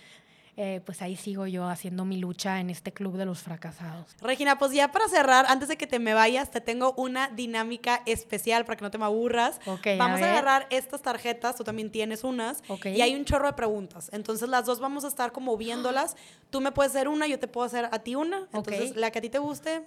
eh, 0.61 0.81
pues 0.85 1.03
ahí 1.03 1.15
sigo 1.15 1.47
yo 1.47 1.69
haciendo 1.69 2.05
mi 2.05 2.17
lucha 2.17 2.59
en 2.59 2.69
este 2.69 2.93
club 2.93 3.17
de 3.17 3.25
los 3.25 3.43
fracasados. 3.43 4.17
Regina, 4.21 4.59
pues 4.59 4.73
ya 4.73 4.91
para 4.91 5.07
cerrar, 5.09 5.47
antes 5.49 5.69
de 5.69 5.77
que 5.77 5.87
te 5.87 6.01
me 6.01 6.15
vayas, 6.15 6.51
te 6.51 6.61
tengo 6.61 6.95
una 6.97 7.29
dinámica 7.29 8.03
especial 8.07 8.65
para 8.65 8.77
que 8.77 8.83
no 8.83 8.91
te 8.91 8.99
me 8.99 9.05
aburras. 9.05 9.61
Vamos 9.97 10.21
a, 10.21 10.29
agarrar 10.29 10.67
estas 10.71 11.01
tarjetas, 11.01 11.55
tú 11.55 11.63
también 11.63 11.93
tienes 11.93 12.25
unas, 12.25 12.65
y 12.85 13.03
hay 13.03 13.15
un 13.15 13.25
chorro 13.25 13.47
de 13.47 13.53
preguntas. 13.53 14.11
Entonces 14.13 14.49
las 14.49 14.67
dos 14.67 14.81
vamos 14.81 15.05
a 15.05 15.09
estar 15.09 15.31
como 15.31 15.57
viéndolas. 15.57 16.17
Tú 16.51 16.61
me 16.61 16.73
puedes 16.73 16.91
hacer 16.91 17.07
una, 17.07 17.29
yo 17.29 17.39
te 17.39 17.47
puedo 17.47 17.65
hacer 17.65 17.89
a 17.93 18.01
ti 18.01 18.17
una. 18.17 18.49
Entonces 18.53 18.97
la 18.97 19.13
que 19.13 19.21
a 19.21 19.23
ti 19.23 19.31
te 19.31 19.39
guste, 19.39 19.85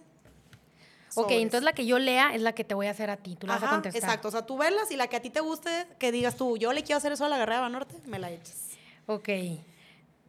Ok, 1.16 1.32
entonces 1.32 1.64
la 1.64 1.74
que 1.74 1.86
yo 1.86 2.00
lea 2.00 2.34
es 2.34 2.42
la 2.42 2.54
que 2.54 2.64
te 2.64 2.74
voy 2.74 2.88
a 2.88 2.92
hacer 2.92 3.10
a 3.10 3.18
ti. 3.18 3.36
Tú 3.36 3.48
la 3.48 3.56
vas 3.56 3.64
a 3.64 3.70
contestar. 3.70 4.04
Exacto. 4.04 4.30
O 4.30 4.32
sea, 4.32 4.46
tú 4.46 4.58
velas 4.58 4.90
y 4.92 4.96
la 4.96 5.08
que 5.08 5.18
a 5.18 5.22
ti 5.22 5.30
te 5.30 5.42
guste, 5.42 5.88
que 6.00 6.12
digas 6.12 6.36
tú, 6.36 6.58
yo 6.58 6.72
le 6.74 6.84
quiero 6.84 6.98
hacer 6.98 7.12
eso 7.12 7.26
a 7.26 7.30
la 7.30 7.38
Guerrera 7.38 7.68
Norte, 7.70 7.96
me 8.06 8.20
la 8.20 8.32
eches. 8.32 8.70
Ok 9.08 9.30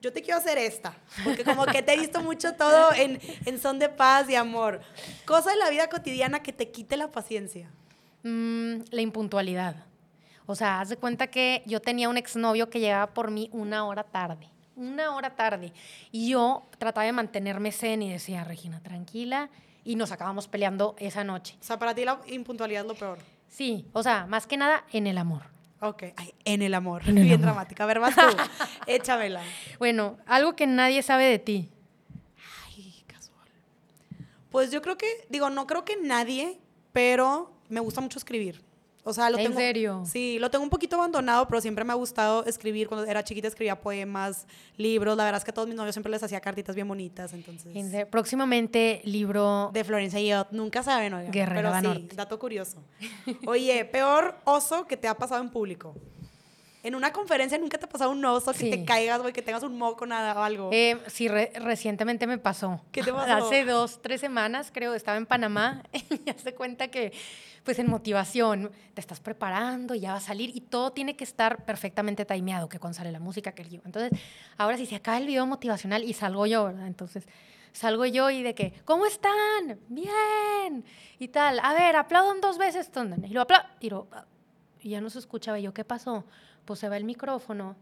yo 0.02 0.12
te 0.12 0.20
quiero 0.20 0.38
hacer 0.38 0.58
esta, 0.58 0.96
porque 1.22 1.44
como 1.44 1.64
que 1.64 1.80
te 1.80 1.94
he 1.94 1.98
visto 1.98 2.20
mucho 2.20 2.54
todo 2.54 2.90
en, 2.92 3.20
son 3.60 3.78
de 3.78 3.88
paz 3.88 4.28
y 4.28 4.34
amor. 4.34 4.80
Cosa 5.24 5.50
de 5.50 5.56
la 5.56 5.70
vida 5.70 5.88
cotidiana 5.88 6.42
que 6.42 6.52
te 6.52 6.70
quite 6.70 6.96
la 6.96 7.12
paciencia. 7.12 7.70
Mm, 8.24 8.80
la 8.90 9.00
impuntualidad. 9.00 9.76
O 10.46 10.56
sea, 10.56 10.80
haz 10.80 10.88
de 10.88 10.96
cuenta 10.96 11.28
que 11.28 11.62
yo 11.66 11.80
tenía 11.80 12.08
un 12.08 12.16
exnovio 12.16 12.68
que 12.68 12.80
llegaba 12.80 13.14
por 13.14 13.30
mí 13.30 13.48
una 13.52 13.86
hora 13.86 14.02
tarde, 14.02 14.48
una 14.74 15.14
hora 15.14 15.36
tarde. 15.36 15.72
Y 16.10 16.30
yo 16.30 16.64
trataba 16.78 17.04
de 17.06 17.12
mantenerme 17.12 17.70
zen 17.70 18.02
y 18.02 18.10
decía, 18.10 18.42
Regina, 18.42 18.80
tranquila. 18.82 19.50
Y 19.84 19.96
nos 19.96 20.12
acabamos 20.12 20.48
peleando 20.48 20.94
esa 20.98 21.24
noche. 21.24 21.56
O 21.60 21.64
sea, 21.64 21.78
para 21.78 21.94
ti 21.94 22.04
la 22.04 22.20
impuntualidad 22.26 22.82
es 22.82 22.88
lo 22.88 22.94
peor. 22.94 23.18
Sí, 23.48 23.86
o 23.92 24.02
sea, 24.02 24.26
más 24.26 24.46
que 24.46 24.56
nada 24.56 24.84
en 24.92 25.06
el 25.06 25.18
amor. 25.18 25.42
Ok, 25.80 26.04
en 26.44 26.62
el 26.62 26.74
amor. 26.74 27.02
Bien 27.04 27.42
dramática. 27.42 27.82
A 27.82 27.86
ver, 27.86 27.98
vas 27.98 28.14
tú. 28.14 28.22
Échamela. 28.86 29.42
Bueno, 29.78 30.16
algo 30.26 30.54
que 30.54 30.66
nadie 30.66 31.02
sabe 31.02 31.24
de 31.24 31.40
ti. 31.40 31.68
Ay, 32.66 33.02
casual. 33.08 33.48
Pues 34.50 34.70
yo 34.70 34.80
creo 34.80 34.96
que, 34.96 35.26
digo, 35.28 35.50
no 35.50 35.66
creo 35.66 35.84
que 35.84 35.96
nadie, 35.96 36.60
pero 36.92 37.52
me 37.68 37.80
gusta 37.80 38.00
mucho 38.00 38.18
escribir. 38.18 38.62
O 39.04 39.12
sea, 39.12 39.30
lo 39.30 39.38
¿En 39.38 39.46
tengo, 39.46 39.58
serio? 39.58 40.04
Sí, 40.06 40.38
lo 40.38 40.48
tengo 40.50 40.62
un 40.62 40.70
poquito 40.70 40.94
abandonado, 40.96 41.48
pero 41.48 41.60
siempre 41.60 41.84
me 41.84 41.92
ha 41.92 41.96
gustado 41.96 42.44
escribir. 42.44 42.86
Cuando 42.86 43.04
era 43.04 43.24
chiquita 43.24 43.48
escribía 43.48 43.80
poemas, 43.80 44.46
libros. 44.76 45.16
La 45.16 45.24
verdad 45.24 45.38
es 45.38 45.44
que 45.44 45.50
a 45.50 45.54
todos 45.54 45.66
mis 45.66 45.76
novios 45.76 45.94
siempre 45.94 46.10
les 46.12 46.22
hacía 46.22 46.40
cartitas 46.40 46.76
bien 46.76 46.86
bonitas, 46.86 47.32
entonces... 47.32 48.06
Próximamente 48.06 49.00
libro... 49.04 49.70
De 49.72 49.82
Florencia 49.82 50.20
y 50.20 50.28
yo. 50.28 50.46
Nunca 50.52 50.84
saben, 50.84 51.14
oigan. 51.14 51.32
Guerrero 51.32 51.72
pero 51.72 51.94
sí, 51.94 52.08
dato 52.14 52.38
curioso. 52.38 52.78
Oye, 53.46 53.84
peor 53.86 54.36
oso 54.44 54.86
que 54.86 54.96
te 54.96 55.08
ha 55.08 55.16
pasado 55.16 55.42
en 55.42 55.50
público. 55.50 55.94
En 56.82 56.96
una 56.96 57.12
conferencia 57.12 57.56
nunca 57.58 57.78
te 57.78 57.84
ha 57.84 57.88
pasado 57.88 58.10
un 58.10 58.24
oso 58.24 58.52
que 58.52 58.70
te 58.70 58.84
caigas, 58.84 59.20
güey, 59.20 59.32
que 59.32 59.42
tengas 59.42 59.62
un 59.62 59.78
moco 59.78 60.04
nada 60.04 60.34
o 60.34 60.42
algo. 60.42 60.70
Eh, 60.72 60.98
sí, 61.06 61.28
recientemente 61.28 62.26
me 62.26 62.38
pasó. 62.38 62.80
¿Qué 62.90 63.02
te 63.02 63.12
pasó? 63.12 63.46
Hace 63.46 63.64
dos, 63.64 64.02
tres 64.02 64.20
semanas, 64.20 64.70
creo, 64.72 64.94
estaba 64.94 65.16
en 65.16 65.26
Panamá 65.26 65.82
y 65.92 66.24
ya 66.24 66.34
se 66.34 66.54
cuenta 66.54 66.88
que 66.88 67.12
pues 67.62 67.78
en 67.78 67.88
motivación, 67.88 68.72
te 68.94 69.00
estás 69.00 69.20
preparando, 69.20 69.94
ya 69.94 70.12
va 70.12 70.18
a 70.18 70.20
salir 70.20 70.50
y 70.54 70.60
todo 70.60 70.92
tiene 70.92 71.14
que 71.14 71.24
estar 71.24 71.64
perfectamente 71.64 72.24
timeado, 72.24 72.68
que 72.68 72.80
cuando 72.80 72.96
sale 72.96 73.12
la 73.12 73.20
música, 73.20 73.52
que 73.52 73.62
el 73.62 73.80
Entonces, 73.84 74.18
ahora 74.58 74.76
sí 74.76 74.86
se 74.86 74.96
acaba 74.96 75.18
el 75.18 75.26
video 75.26 75.46
motivacional 75.46 76.02
y 76.02 76.12
salgo 76.12 76.46
yo, 76.46 76.64
¿verdad? 76.64 76.88
Entonces, 76.88 77.24
salgo 77.72 78.04
yo 78.06 78.30
y 78.30 78.42
de 78.42 78.54
que, 78.54 78.72
¿cómo 78.84 79.06
están? 79.06 79.78
Bien. 79.88 80.84
Y 81.20 81.28
tal, 81.28 81.60
a 81.60 81.72
ver, 81.72 81.94
aplaudan 81.94 82.40
dos 82.40 82.58
veces. 82.58 82.90
Y 83.24 83.28
lo 83.28 83.42
aplaudo. 83.42 83.68
Y, 83.80 83.90
y 84.88 84.90
ya 84.90 85.00
no 85.00 85.08
se 85.08 85.20
escuchaba. 85.20 85.60
Yo, 85.60 85.72
¿qué 85.72 85.84
pasó? 85.84 86.24
Pues 86.64 86.80
se 86.80 86.88
va 86.88 86.96
el 86.96 87.04
micrófono. 87.04 87.76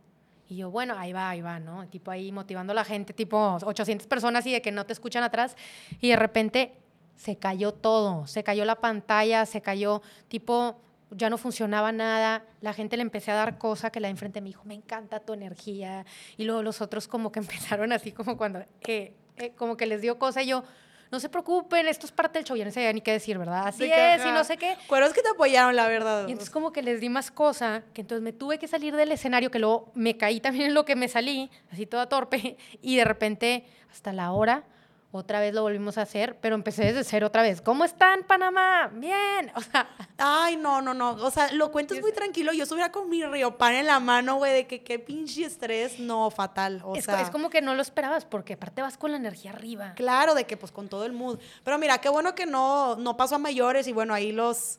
Y 0.49 0.57
yo, 0.57 0.70
bueno, 0.70 0.95
ahí 0.99 1.12
va, 1.12 1.31
ahí 1.31 1.41
va, 1.41 1.61
¿no? 1.61 1.87
Tipo 1.87 2.11
ahí 2.11 2.33
motivando 2.33 2.72
a 2.72 2.74
la 2.74 2.85
gente, 2.85 3.12
tipo 3.12 3.59
800 3.62 4.07
personas 4.09 4.45
y 4.47 4.53
de 4.53 4.61
que 4.61 4.72
no 4.72 4.85
te 4.85 4.93
escuchan 4.93 5.22
atrás. 5.22 5.57
Y 6.01 6.09
de 6.09 6.16
repente 6.16 6.74
se 7.20 7.37
cayó 7.37 7.72
todo, 7.72 8.26
se 8.26 8.43
cayó 8.43 8.64
la 8.64 8.76
pantalla, 8.76 9.45
se 9.45 9.61
cayó 9.61 10.01
tipo, 10.28 10.81
ya 11.11 11.28
no 11.28 11.37
funcionaba 11.37 11.93
nada, 11.93 12.45
la 12.62 12.72
gente 12.72 12.97
le 12.97 13.03
empecé 13.03 13.31
a 13.31 13.35
dar 13.35 13.59
cosa 13.59 13.91
que 13.91 14.01
la 14.01 14.09
de 14.09 14.12
enfrente 14.12 14.41
me 14.41 14.49
dijo, 14.49 14.64
me 14.64 14.72
encanta 14.72 15.20
tu 15.20 15.35
energía, 15.35 16.07
y 16.39 16.45
luego 16.45 16.62
los 16.62 16.81
otros 16.81 17.09
como 17.09 17.31
que 17.31 17.39
empezaron 17.41 17.93
así 17.93 18.12
como 18.12 18.39
cuando, 18.39 18.61
eh, 18.87 19.12
eh, 19.37 19.53
como 19.55 19.76
que 19.76 19.85
les 19.85 20.01
dio 20.01 20.18
cosa 20.18 20.43
y 20.43 20.47
yo, 20.47 20.64
no 21.11 21.18
se 21.18 21.28
preocupen, 21.28 21.88
esto 21.88 22.06
es 22.06 22.12
parte 22.12 22.38
del 22.38 22.46
show, 22.46 22.56
ya 22.56 22.64
no 22.64 22.70
sabía 22.70 22.92
ni 22.92 23.00
qué 23.00 23.12
decir, 23.12 23.36
¿verdad? 23.36 23.66
Así 23.66 23.84
es, 23.84 24.24
y 24.24 24.30
no 24.30 24.44
sé 24.44 24.56
qué. 24.56 24.76
Pero 24.88 25.06
es 25.06 25.12
que 25.12 25.22
te 25.22 25.28
apoyaron, 25.28 25.74
la 25.74 25.88
verdad. 25.88 26.28
Y 26.28 26.32
entonces 26.32 26.50
como 26.50 26.72
que 26.72 26.82
les 26.82 27.00
di 27.00 27.08
más 27.08 27.30
cosa, 27.30 27.82
que 27.92 28.02
entonces 28.02 28.22
me 28.22 28.32
tuve 28.32 28.58
que 28.58 28.68
salir 28.68 28.94
del 28.94 29.11
escenario, 29.11 29.50
que 29.50 29.58
luego 29.58 29.90
me 29.94 30.16
caí 30.16 30.40
también 30.40 30.66
en 30.66 30.74
lo 30.74 30.84
que 30.84 30.94
me 30.94 31.08
salí, 31.08 31.50
así 31.72 31.86
toda 31.86 32.08
torpe, 32.08 32.56
y 32.82 32.96
de 32.96 33.04
repente, 33.04 33.64
hasta 33.90 34.12
la 34.12 34.30
hora, 34.32 34.64
otra 35.12 35.40
vez 35.40 35.52
lo 35.52 35.62
volvimos 35.62 35.98
a 35.98 36.02
hacer, 36.02 36.38
pero 36.40 36.54
empecé 36.54 36.84
desde 36.84 37.02
cero 37.02 37.26
otra 37.26 37.42
vez. 37.42 37.61
¿Cómo 37.61 37.84
están, 37.84 38.22
Panamá? 38.22 38.90
Bien. 38.94 39.50
O 39.56 39.61
sea. 39.61 39.88
Ay, 40.16 40.56
no, 40.56 40.80
no, 40.80 40.94
no. 40.94 41.11
O 41.12 41.30
sea, 41.32 41.52
lo 41.52 41.72
cuentas 41.72 42.00
muy 42.00 42.12
tranquilo. 42.12 42.52
Yo 42.52 42.62
estuviera 42.62 42.92
con 42.92 43.11
mi 43.11 43.24
río 43.24 43.58
pan 43.58 43.74
en 43.74 43.86
la 43.86 43.98
mano, 43.98 44.36
güey, 44.36 44.52
de 44.52 44.66
que 44.68 44.84
qué 44.84 45.00
pinche 45.00 45.44
estrés. 45.44 45.98
No, 45.98 46.30
fatal. 46.30 46.80
O 46.84 46.94
es, 46.94 47.06
sea. 47.06 47.20
Es 47.22 47.30
como 47.30 47.50
que 47.50 47.61
no 47.61 47.74
lo 47.74 47.82
esperabas, 47.82 48.24
porque 48.24 48.52
aparte 48.52 48.82
vas 48.82 48.96
con 48.96 49.11
la 49.11 49.16
energía 49.16 49.50
arriba. 49.50 49.94
Claro, 49.96 50.34
de 50.34 50.44
que 50.44 50.56
pues 50.56 50.70
con 50.70 50.88
todo 50.88 51.04
el 51.04 51.12
mood. 51.12 51.40
Pero 51.64 51.76
mira, 51.78 51.98
qué 51.98 52.08
bueno 52.08 52.36
que 52.36 52.46
no, 52.46 52.94
no 52.94 53.16
pasó 53.16 53.34
a 53.34 53.38
mayores 53.38 53.88
y 53.88 53.92
bueno, 53.92 54.14
ahí 54.14 54.30
los. 54.30 54.78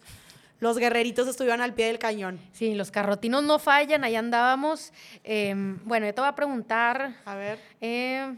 Los 0.62 0.78
guerreritos 0.78 1.28
estuvieron 1.28 1.60
al 1.60 1.74
pie 1.74 1.88
del 1.88 1.98
cañón. 1.98 2.40
Sí, 2.54 2.76
los 2.76 2.92
carrotinos 2.92 3.42
no 3.44 3.58
fallan, 3.58 4.04
ahí 4.04 4.16
andábamos. 4.16 4.94
Em, 5.24 5.80
bueno, 5.86 6.06
yo 6.06 6.14
te 6.14 6.22
voy 6.22 6.28
a 6.28 6.36
preguntar. 6.36 7.16
A 7.26 7.34
ver. 7.34 7.58
Eh, 7.82 8.36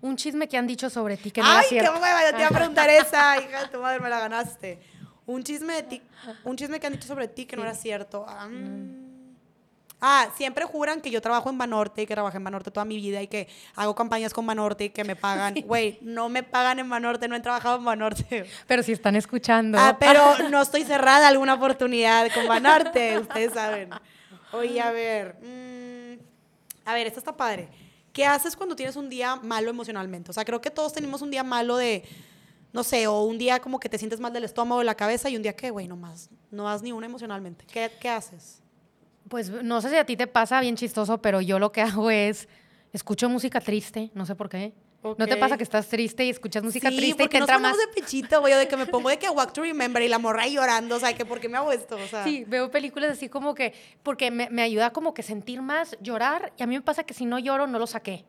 un 0.00 0.16
chisme 0.16 0.48
que 0.48 0.56
han 0.56 0.66
dicho 0.66 0.90
sobre 0.90 1.16
ti 1.16 1.30
que 1.30 1.40
no 1.40 1.48
Ay, 1.48 1.62
es 1.62 1.68
cierto. 1.68 1.92
qué 1.92 2.00
hueva, 2.00 2.30
yo 2.30 2.36
te 2.36 2.38
iba 2.40 2.48
a 2.48 2.52
preguntar 2.52 2.90
esa, 2.90 3.40
hija 3.40 3.62
de 3.62 3.68
tu 3.68 3.80
madre, 3.80 4.00
me 4.00 4.08
la 4.08 4.20
ganaste. 4.20 4.78
Un 5.26 5.42
chisme 5.42 5.74
de 5.74 5.82
ti, 5.82 6.02
un 6.44 6.56
chisme 6.56 6.80
que 6.80 6.86
han 6.86 6.94
dicho 6.94 7.06
sobre 7.06 7.28
ti 7.28 7.44
que 7.44 7.56
no 7.56 7.62
era 7.62 7.74
cierto. 7.74 8.24
Ah, 8.26 8.48
mm. 8.48 9.34
ah, 10.00 10.28
siempre 10.36 10.64
juran 10.64 11.02
que 11.02 11.10
yo 11.10 11.20
trabajo 11.20 11.50
en 11.50 11.58
Banorte 11.58 12.02
y 12.02 12.06
que 12.06 12.14
trabajé 12.14 12.38
en 12.38 12.44
Banorte 12.44 12.70
toda 12.70 12.86
mi 12.86 12.96
vida 12.96 13.20
y 13.20 13.28
que 13.28 13.46
hago 13.76 13.94
campañas 13.94 14.32
con 14.32 14.46
Banorte 14.46 14.84
y 14.84 14.90
que 14.90 15.04
me 15.04 15.16
pagan. 15.16 15.54
Güey, 15.66 15.98
no 16.00 16.30
me 16.30 16.42
pagan 16.42 16.78
en 16.78 16.88
Banorte, 16.88 17.28
no 17.28 17.36
he 17.36 17.40
trabajado 17.40 17.76
en 17.76 17.84
Banorte. 17.84 18.46
Pero 18.66 18.82
si 18.82 18.92
están 18.92 19.16
escuchando. 19.16 19.78
Ah, 19.78 19.98
pero 20.00 20.38
no 20.50 20.62
estoy 20.62 20.84
cerrada 20.84 21.26
a 21.26 21.28
alguna 21.28 21.54
oportunidad 21.54 22.32
con 22.32 22.46
Banorte, 22.46 23.18
ustedes 23.18 23.52
saben. 23.52 23.90
Oye, 24.52 24.80
a 24.80 24.90
ver. 24.92 25.36
Mm, 25.42 26.20
a 26.86 26.94
ver, 26.94 27.06
esto 27.06 27.18
está 27.18 27.36
padre. 27.36 27.68
¿Qué 28.18 28.26
haces 28.26 28.56
cuando 28.56 28.74
tienes 28.74 28.96
un 28.96 29.08
día 29.08 29.36
malo 29.36 29.70
emocionalmente? 29.70 30.32
O 30.32 30.34
sea, 30.34 30.44
creo 30.44 30.60
que 30.60 30.72
todos 30.72 30.92
tenemos 30.92 31.22
un 31.22 31.30
día 31.30 31.44
malo 31.44 31.76
de, 31.76 32.02
no 32.72 32.82
sé, 32.82 33.06
o 33.06 33.22
un 33.22 33.38
día 33.38 33.60
como 33.60 33.78
que 33.78 33.88
te 33.88 33.96
sientes 33.96 34.18
mal 34.18 34.32
del 34.32 34.42
estómago, 34.42 34.80
de 34.80 34.86
la 34.86 34.96
cabeza 34.96 35.30
y 35.30 35.36
un 35.36 35.42
día 35.44 35.54
que, 35.54 35.70
güey, 35.70 35.86
no 35.86 35.94
más, 35.96 36.28
no 36.50 36.64
das 36.64 36.82
ni 36.82 36.90
una 36.90 37.06
emocionalmente. 37.06 37.64
¿Qué, 37.72 37.92
¿Qué 38.00 38.08
haces? 38.08 38.60
Pues 39.28 39.50
no 39.62 39.80
sé 39.80 39.90
si 39.90 39.94
a 39.94 40.04
ti 40.04 40.16
te 40.16 40.26
pasa 40.26 40.60
bien 40.60 40.74
chistoso, 40.74 41.18
pero 41.18 41.40
yo 41.40 41.60
lo 41.60 41.70
que 41.70 41.80
hago 41.80 42.10
es, 42.10 42.48
escucho 42.92 43.28
música 43.28 43.60
triste, 43.60 44.10
no 44.14 44.26
sé 44.26 44.34
por 44.34 44.48
qué. 44.48 44.72
¿No 45.02 45.26
te 45.26 45.36
pasa 45.36 45.56
que 45.56 45.62
estás 45.62 45.86
triste 45.86 46.24
y 46.24 46.30
escuchas 46.30 46.62
música 46.62 46.88
triste 46.88 47.22
y 47.22 47.28
te 47.28 47.38
entra 47.38 47.58
más? 47.58 47.76
de 47.76 47.86
pechito, 47.94 48.40
güey, 48.40 48.52
de 48.54 48.66
que 48.66 48.76
me 48.76 48.86
pongo 48.86 49.08
de 49.08 49.18
que 49.18 49.30
Walk 49.30 49.52
to 49.52 49.62
Remember 49.62 50.02
y 50.02 50.08
la 50.08 50.18
morra 50.18 50.42
ahí 50.42 50.54
llorando, 50.54 50.96
o 50.96 51.00
sea, 51.00 51.14
que 51.14 51.24
¿por 51.24 51.38
qué 51.38 51.48
me 51.48 51.56
hago 51.56 51.70
esto? 51.70 51.96
O 51.96 52.06
sea. 52.08 52.24
Sí, 52.24 52.44
veo 52.48 52.70
películas 52.70 53.12
así 53.12 53.28
como 53.28 53.54
que, 53.54 53.74
porque 54.02 54.30
me, 54.30 54.50
me 54.50 54.62
ayuda 54.62 54.90
como 54.90 55.14
que 55.14 55.22
sentir 55.22 55.62
más, 55.62 55.96
llorar, 56.00 56.52
y 56.56 56.62
a 56.64 56.66
mí 56.66 56.74
me 56.74 56.82
pasa 56.82 57.04
que 57.04 57.14
si 57.14 57.26
no 57.26 57.38
lloro, 57.38 57.66
no 57.68 57.78
lo 57.78 57.86
saqué. 57.86 58.24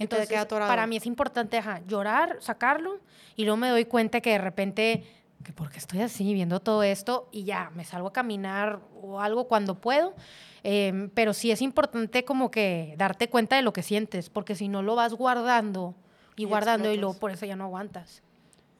Entonces, 0.00 0.28
para 0.46 0.86
mí 0.86 0.96
es 0.96 1.06
importante 1.06 1.62
llorar, 1.86 2.38
sacarlo, 2.40 3.00
y 3.36 3.44
luego 3.44 3.58
me 3.58 3.68
doy 3.68 3.84
cuenta 3.84 4.20
que 4.20 4.30
de 4.30 4.38
repente, 4.38 5.04
que 5.44 5.52
porque 5.52 5.78
estoy 5.78 6.00
así 6.00 6.32
viendo 6.32 6.58
todo 6.58 6.82
esto, 6.82 7.28
y 7.30 7.44
ya 7.44 7.70
me 7.74 7.84
salgo 7.84 8.08
a 8.08 8.12
caminar 8.12 8.80
o 9.00 9.20
algo 9.20 9.46
cuando 9.46 9.74
puedo. 9.74 10.14
Em, 10.62 11.10
pero 11.10 11.32
sí 11.32 11.50
es 11.50 11.62
importante 11.62 12.24
como 12.24 12.50
que 12.50 12.94
darte 12.98 13.28
cuenta 13.28 13.56
de 13.56 13.62
lo 13.62 13.72
que 13.72 13.82
sientes, 13.82 14.30
porque 14.30 14.54
si 14.54 14.68
no 14.68 14.82
lo 14.82 14.94
vas 14.94 15.14
guardando 15.14 15.94
y, 16.36 16.44
guardando 16.44 16.92
y 16.92 16.96
luego 16.96 17.14
por 17.18 17.30
eso 17.30 17.46
ya 17.46 17.56
no 17.56 17.64
aguantas. 17.64 18.22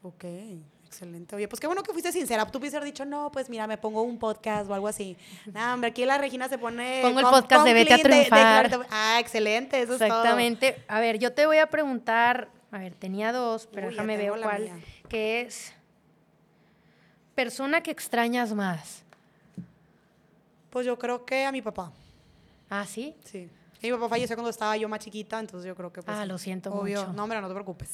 Ok. 0.03 0.25
Excelente. 0.91 1.37
Oye, 1.37 1.47
pues 1.47 1.61
qué 1.61 1.69
bueno 1.69 1.85
que 1.85 1.93
fuiste 1.93 2.11
sincera. 2.11 2.45
Tú 2.47 2.59
pudiste 2.59 2.77
haber 2.77 2.89
dicho, 2.89 3.05
no, 3.05 3.31
pues 3.31 3.49
mira, 3.49 3.69
me 3.69 3.79
pongo 3.79 4.03
un 4.03 4.19
podcast 4.19 4.69
o 4.69 4.75
algo 4.75 4.89
así. 4.89 5.17
No, 5.55 5.75
hombre, 5.75 5.91
aquí 5.91 6.05
la 6.05 6.19
Regina 6.19 6.49
se 6.49 6.59
pone. 6.59 6.99
Pongo 7.01 7.21
el 7.21 7.27
podcast 7.27 7.65
de 7.65 7.75
Vete 7.75 7.95
a 7.95 7.99
Triunfar. 7.99 8.87
ah, 8.91 9.19
excelente, 9.21 9.81
eso 9.81 9.93
Exactamente. 9.93 10.67
es 10.67 10.75
todo. 10.75 10.85
A 10.89 10.99
ver, 10.99 11.21
yo 11.21 11.33
te 11.33 11.47
voy 11.47 11.59
a 11.59 11.69
preguntar. 11.69 12.49
A 12.73 12.79
ver, 12.79 12.95
tenía 12.95 13.33
dos, 13.33 13.69
pero 13.73 13.91
déjame 13.91 14.17
ver 14.17 14.33
cuál. 14.43 14.69
Que 15.09 15.43
es. 15.43 15.73
Persona 17.37 17.85
que 17.85 17.93
extrañas 17.93 18.53
más. 18.53 19.05
Pues 20.71 20.87
yo 20.87 20.99
creo 20.99 21.25
que 21.25 21.45
a 21.45 21.53
mi 21.53 21.63
papá. 21.63 21.93
¿Ah, 22.69 22.87
sí? 22.87 23.17
Sí. 23.25 23.49
mi 23.83 23.91
papá 23.91 24.09
falleció 24.09 24.37
cuando 24.37 24.51
estaba 24.51 24.77
yo 24.77 24.89
más 24.89 25.01
chiquita, 25.01 25.39
entonces 25.41 25.67
yo 25.67 25.75
creo 25.75 25.93
que. 25.93 26.03
Pues, 26.03 26.17
ah, 26.17 26.25
lo 26.25 26.39
siento 26.39 26.73
obvio. 26.73 27.01
mucho. 27.01 27.13
No, 27.13 27.25
hombre, 27.25 27.41
no 27.41 27.49
te 27.49 27.55
preocupes. 27.55 27.91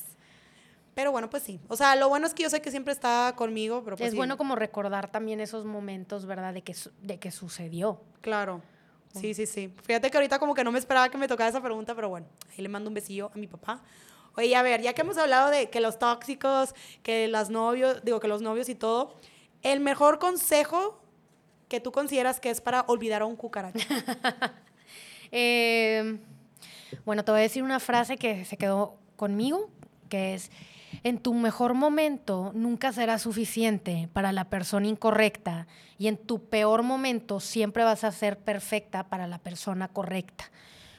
Pero 0.95 1.13
bueno, 1.13 1.29
pues 1.29 1.43
sí. 1.43 1.61
O 1.69 1.77
sea, 1.77 1.95
lo 1.95 2.09
bueno 2.09 2.27
es 2.27 2.33
que 2.33 2.43
yo 2.43 2.49
sé 2.51 2.63
que 2.63 2.71
siempre 2.71 2.93
está 2.93 3.35
conmigo, 3.37 3.83
pero 3.85 3.97
pues 3.97 4.09
Es 4.09 4.17
bueno 4.17 4.39
como 4.39 4.57
recordar 4.57 5.11
también 5.11 5.41
esos 5.41 5.67
momentos, 5.67 6.25
¿verdad? 6.25 6.55
De 6.55 6.63
que, 6.63 6.75
de 7.03 7.19
que 7.19 7.31
sucedió. 7.31 8.01
Claro. 8.23 8.63
Sí, 9.15 9.35
sí, 9.35 9.47
sí. 9.47 9.73
Fíjate 9.83 10.11
que 10.11 10.17
ahorita 10.17 10.39
como 10.39 10.55
que 10.55 10.65
no 10.65 10.73
me 10.73 10.79
esperaba 10.79 11.09
que 11.09 11.19
me 11.19 11.29
tocara 11.29 11.51
esa 11.51 11.63
pregunta, 11.63 11.95
pero 11.95 12.09
bueno, 12.09 12.27
ahí 12.51 12.63
le 12.63 12.69
mando 12.69 12.89
un 12.89 12.95
besillo 12.95 13.31
a 13.35 13.39
mi 13.39 13.47
papá. 13.47 13.83
Oye, 14.37 14.55
a 14.55 14.63
ver, 14.63 14.83
ya 14.83 14.93
que 14.93 15.01
hemos 15.01 15.17
hablado 15.17 15.51
de 15.51 15.71
que 15.71 15.81
los 15.81 15.99
tóxicos, 15.99 16.75
que 17.03 17.29
las 17.29 17.49
novios, 17.49 18.03
digo 18.05 18.21
que 18.21 18.29
los 18.29 18.43
novios 18.43 18.69
y 18.69 18.75
todo, 18.75 19.15
el 19.63 19.81
mejor 19.81 20.19
consejo 20.19 21.01
que 21.69 21.81
tú 21.81 21.93
consideras 21.93 22.41
que 22.41 22.51
es 22.51 22.61
para 22.61 22.83
olvidar 22.89 23.23
a 23.23 23.27
un 23.27 23.37
cucaracho. 23.37 23.79
Eh, 25.33 26.21
bueno, 27.05 27.25
te 27.25 27.33
voy 27.33 27.41
a 27.41 27.43
decir 27.43 27.65
una 27.65 27.81
frase 27.81 28.17
que 28.17 28.45
se 28.45 28.57
quedó 28.57 28.97
conmigo, 29.17 29.71
que 30.09 30.35
es, 30.35 30.53
en 31.03 31.19
tu 31.19 31.35
mejor 31.35 31.75
momento 31.75 32.53
nunca 32.55 32.93
será 32.93 33.19
suficiente 33.19 34.09
para 34.13 34.33
la 34.33 34.45
persona 34.45 34.87
incorrecta 34.87 35.67
y 35.99 36.07
en 36.07 36.17
tu 36.17 36.49
peor 36.49 36.83
momento 36.83 37.41
siempre 37.41 37.85
vas 37.85 38.05
a 38.05 38.13
ser 38.13 38.39
perfecta 38.39 39.09
para 39.09 39.27
la 39.27 39.39
persona 39.39 39.89
correcta. 39.89 40.51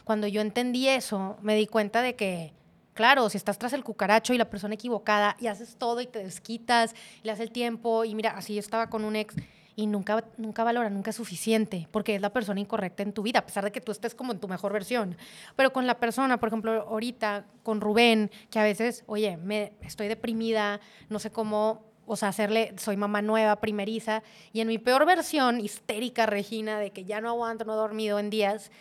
Cuando 0.04 0.28
yo 0.28 0.42
entendí 0.42 0.88
eso, 0.88 1.38
me 1.42 1.56
di 1.56 1.68
cuenta 1.68 2.02
de 2.02 2.16
que, 2.16 2.54
claro, 2.94 3.30
si 3.30 3.38
estás 3.38 3.58
tras 3.58 3.74
el 3.74 3.84
cucaracho 3.84 4.34
y 4.34 4.38
la 4.38 4.50
persona 4.50 4.76
equivocada 4.76 5.36
y 5.40 5.48
haces 5.48 5.76
todo 5.78 6.02
y 6.02 6.08
te 6.08 6.20
desquitas 6.20 6.96
y 7.22 7.26
le 7.26 7.32
haces 7.32 7.48
el 7.48 7.52
tiempo 7.52 8.06
y 8.06 8.16
mira, 8.16 8.32
así 8.32 8.54
yo 8.54 8.60
estaba 8.60 8.90
con 8.90 9.04
un 9.04 9.16
ex 9.16 9.36
y 9.78 9.86
nunca, 9.86 10.26
nunca 10.38 10.64
valora, 10.64 10.90
nunca 10.90 11.12
es 11.12 11.16
suficiente, 11.16 11.88
porque 11.92 12.16
es 12.16 12.22
la 12.22 12.34
persona 12.34 12.60
incorrecta 12.60 13.04
en 13.04 13.14
tu 13.14 13.22
vida, 13.22 13.40
a 13.40 13.46
pesar 13.46 13.64
de 13.64 13.72
que 13.72 13.80
tú 13.80 13.92
estés 13.92 14.16
como 14.16 14.32
en 14.32 14.40
tu 14.40 14.48
mejor 14.48 14.74
versión. 14.74 15.16
Pero 15.56 15.72
con 15.72 15.86
la 15.86 16.00
persona, 16.00 16.40
por 16.40 16.48
ejemplo, 16.50 16.88
ahorita 16.90 17.46
con 17.62 17.80
Rubén, 17.80 18.32
que 18.50 18.58
a 18.58 18.64
veces, 18.64 19.04
oye, 19.06 19.38
me, 19.38 19.74
estoy 19.82 20.08
deprimida, 20.08 20.82
no 21.10 21.20
sé 21.20 21.30
cómo, 21.30 21.84
o 22.08 22.16
sea, 22.16 22.30
hacerle, 22.30 22.74
soy 22.78 22.98
mamá 22.98 23.22
nueva, 23.22 23.58
primeriza, 23.58 24.24
y 24.52 24.62
en 24.62 24.68
mi 24.68 24.80
peor 24.80 25.06
versión, 25.06 25.60
histérica 25.60 26.26
Regina, 26.26 26.80
de 26.80 26.90
que 26.90 27.06
ya 27.06 27.22
no 27.22 27.30
aguanto, 27.30 27.64
no 27.64 27.74
he 27.74 27.78
dormido 27.78 28.18
en 28.18 28.32
días, 28.32 28.72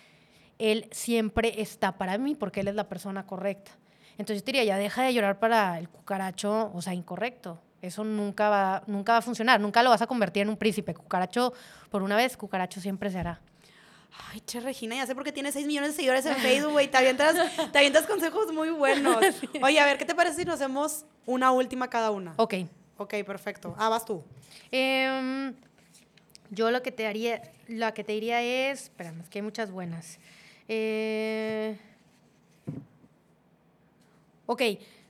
él 0.58 0.88
siempre 0.92 1.60
está 1.60 1.98
para 1.98 2.16
mí, 2.16 2.34
porque 2.34 2.60
él 2.60 2.68
es 2.68 2.74
la 2.74 2.88
persona 2.88 3.26
correcta. 3.26 3.72
Entonces 4.16 4.40
yo 4.42 4.46
diría, 4.46 4.64
ya 4.64 4.78
deja 4.78 5.02
de 5.02 5.12
llorar 5.12 5.38
para 5.40 5.78
el 5.78 5.90
cucaracho, 5.90 6.70
o 6.72 6.80
sea, 6.80 6.94
incorrecto. 6.94 7.60
Eso 7.86 8.04
nunca 8.04 8.48
va, 8.48 8.82
nunca 8.86 9.12
va 9.12 9.18
a 9.18 9.22
funcionar, 9.22 9.60
nunca 9.60 9.82
lo 9.82 9.90
vas 9.90 10.02
a 10.02 10.06
convertir 10.06 10.42
en 10.42 10.48
un 10.48 10.56
príncipe. 10.56 10.94
Cucaracho, 10.94 11.52
por 11.90 12.02
una 12.02 12.16
vez, 12.16 12.36
cucaracho 12.36 12.80
siempre 12.80 13.10
será. 13.10 13.40
Ay, 14.32 14.40
che, 14.40 14.60
Regina, 14.60 14.96
ya 14.96 15.06
sé 15.06 15.14
por 15.14 15.24
qué 15.24 15.32
tienes 15.32 15.54
6 15.54 15.66
millones 15.66 15.90
de 15.90 15.96
seguidores 15.96 16.24
en 16.26 16.36
Facebook, 16.36 16.72
güey. 16.72 16.88
Te 16.90 16.96
avientas, 16.96 17.36
te 17.72 17.78
avientas 17.78 18.06
consejos 18.06 18.52
muy 18.52 18.70
buenos. 18.70 19.18
Oye, 19.62 19.78
a 19.78 19.84
ver, 19.84 19.98
¿qué 19.98 20.04
te 20.04 20.14
parece 20.14 20.36
si 20.36 20.44
nos 20.44 20.56
hacemos 20.56 21.04
una 21.26 21.52
última 21.52 21.88
cada 21.88 22.10
una? 22.10 22.34
Ok. 22.36 22.54
Ok, 22.98 23.14
perfecto. 23.26 23.74
Ah, 23.78 23.88
vas 23.90 24.04
tú. 24.04 24.24
Em, 24.70 25.54
yo 26.50 26.70
lo 26.70 26.82
que 26.82 26.92
te 26.92 27.06
haría, 27.06 27.42
lo 27.68 27.92
que 27.92 28.04
te 28.04 28.12
diría 28.12 28.42
es, 28.42 28.84
espera, 28.84 29.12
es 29.22 29.28
que 29.28 29.38
hay 29.38 29.42
muchas 29.42 29.70
buenas. 29.70 30.18
Eh, 30.68 31.78
ok, 34.46 34.62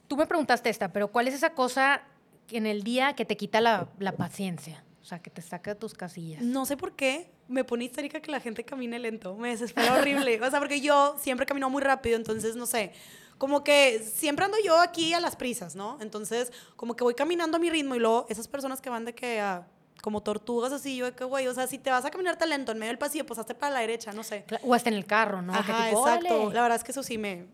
tú 0.08 0.16
me 0.16 0.26
preguntaste 0.26 0.68
esta, 0.68 0.92
pero 0.92 1.08
¿cuál 1.08 1.28
es 1.28 1.34
esa 1.34 1.50
cosa 1.50 2.02
en 2.50 2.66
el 2.66 2.82
día 2.82 3.14
que 3.14 3.24
te 3.24 3.36
quita 3.36 3.60
la, 3.60 3.88
paciencia. 4.16 4.84
O 5.00 5.04
sea, 5.04 5.20
que 5.20 5.30
te 5.30 5.40
saca 5.40 5.74
de 5.74 5.80
tus 5.80 5.94
casillas. 5.94 6.42
No 6.42 6.66
sé 6.66 6.76
por 6.76 6.96
qué 6.96 7.30
me 7.46 7.62
pone 7.62 7.84
histérica 7.84 8.20
que 8.20 8.30
la 8.30 8.40
gente 8.40 8.64
camine 8.64 8.98
lento. 8.98 9.36
Me 9.36 9.50
desespera 9.50 9.94
horrible. 9.94 10.40
O 10.42 10.50
sea, 10.50 10.58
porque 10.58 10.80
yo 10.80 11.16
siempre 11.18 11.46
camino 11.46 11.70
muy 11.70 11.82
rápido, 11.82 12.16
entonces, 12.16 12.56
no 12.56 12.66
sé, 12.66 12.92
como 13.38 13.62
que 13.62 14.00
siempre 14.00 14.44
ando 14.44 14.56
yo 14.64 14.80
aquí 14.80 15.12
a 15.12 15.20
las 15.20 15.36
prisas, 15.36 15.76
¿no? 15.76 15.98
Entonces, 16.00 16.52
como 16.74 16.96
que 16.96 17.04
voy 17.04 17.14
caminando 17.14 17.56
a 17.56 17.60
mi 17.60 17.70
ritmo 17.70 17.94
y 17.94 17.98
luego 17.98 18.26
esas 18.28 18.48
personas 18.48 18.80
que 18.80 18.90
van 18.90 19.04
de 19.04 19.14
que 19.14 19.40
a, 19.40 19.68
como 20.02 20.22
tortugas 20.22 20.72
así, 20.72 20.96
yo 20.96 21.06
de 21.06 21.12
que, 21.12 21.24
güey, 21.24 21.46
o 21.46 21.54
sea, 21.54 21.66
si 21.66 21.78
te 21.78 21.90
vas 21.90 22.04
a 22.04 22.10
caminar 22.10 22.36
tan 22.36 22.48
lento 22.48 22.72
en 22.72 22.78
medio 22.78 22.90
del 22.90 22.98
pasillo, 22.98 23.26
pues 23.26 23.38
hazte 23.38 23.54
para 23.54 23.74
la 23.74 23.80
derecha, 23.80 24.12
no 24.12 24.22
sé. 24.22 24.44
O 24.62 24.74
hasta 24.74 24.88
en 24.88 24.96
el 24.96 25.04
carro, 25.04 25.42
¿no? 25.42 25.52
Ajá, 25.52 25.90
exacto. 25.90 26.52
La 26.52 26.62
verdad 26.62 26.76
es 26.76 26.84
que 26.84 26.92
eso 26.92 27.02
sí 27.02 27.18
me... 27.18 27.46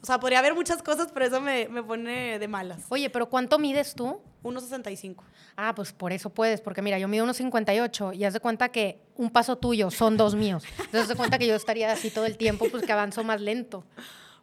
O 0.00 0.06
sea, 0.06 0.20
podría 0.20 0.38
haber 0.38 0.54
muchas 0.54 0.82
cosas, 0.82 1.08
pero 1.12 1.26
eso 1.26 1.40
me, 1.40 1.68
me 1.68 1.82
pone 1.82 2.38
de 2.38 2.48
malas. 2.48 2.84
Oye, 2.88 3.10
pero 3.10 3.28
¿cuánto 3.28 3.58
mides 3.58 3.94
tú? 3.94 4.20
1,65. 4.42 5.22
Ah, 5.56 5.74
pues 5.74 5.92
por 5.92 6.12
eso 6.12 6.30
puedes, 6.30 6.60
porque 6.60 6.82
mira, 6.82 6.98
yo 6.98 7.08
mido 7.08 7.26
1,58 7.26 8.14
y 8.14 8.24
haz 8.24 8.32
de 8.32 8.40
cuenta 8.40 8.68
que 8.68 9.00
un 9.16 9.30
paso 9.30 9.58
tuyo 9.58 9.90
son 9.90 10.16
dos 10.16 10.34
míos. 10.34 10.64
Entonces, 10.70 11.02
haz 11.02 11.08
de 11.08 11.16
cuenta 11.16 11.38
que 11.38 11.46
yo 11.46 11.54
estaría 11.54 11.90
así 11.90 12.10
todo 12.10 12.26
el 12.26 12.36
tiempo, 12.36 12.66
pues 12.70 12.84
que 12.84 12.92
avanzo 12.92 13.24
más 13.24 13.40
lento. 13.40 13.84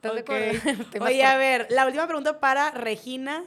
Okay. 0.04 0.60
Oye, 1.02 1.24
a 1.24 1.38
ver, 1.38 1.68
la 1.70 1.86
última 1.86 2.06
pregunta 2.06 2.40
para 2.40 2.72
Regina. 2.72 3.44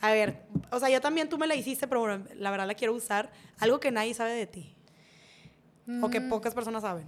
A 0.00 0.10
ver, 0.12 0.42
o 0.70 0.80
sea, 0.80 0.90
yo 0.90 1.00
también 1.00 1.28
tú 1.28 1.38
me 1.38 1.46
la 1.46 1.54
hiciste, 1.54 1.86
pero 1.86 2.00
bueno, 2.00 2.24
la 2.34 2.50
verdad 2.50 2.66
la 2.66 2.74
quiero 2.74 2.92
usar. 2.92 3.30
Algo 3.60 3.78
que 3.78 3.90
nadie 3.90 4.12
sabe 4.14 4.32
de 4.32 4.46
ti. 4.46 4.74
O 6.02 6.10
que 6.10 6.20
mm. 6.20 6.28
pocas 6.28 6.54
personas 6.54 6.82
saben. 6.82 7.06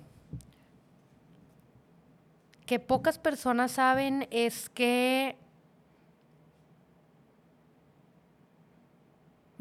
Que 2.67 2.79
pocas 2.79 3.19
personas 3.19 3.73
saben 3.73 4.27
es 4.31 4.69
que 4.71 5.37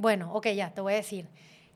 Bueno, 0.03 0.33
ok, 0.33 0.47
ya, 0.49 0.73
te 0.73 0.81
voy 0.81 0.93
a 0.93 0.97
decir 0.97 1.27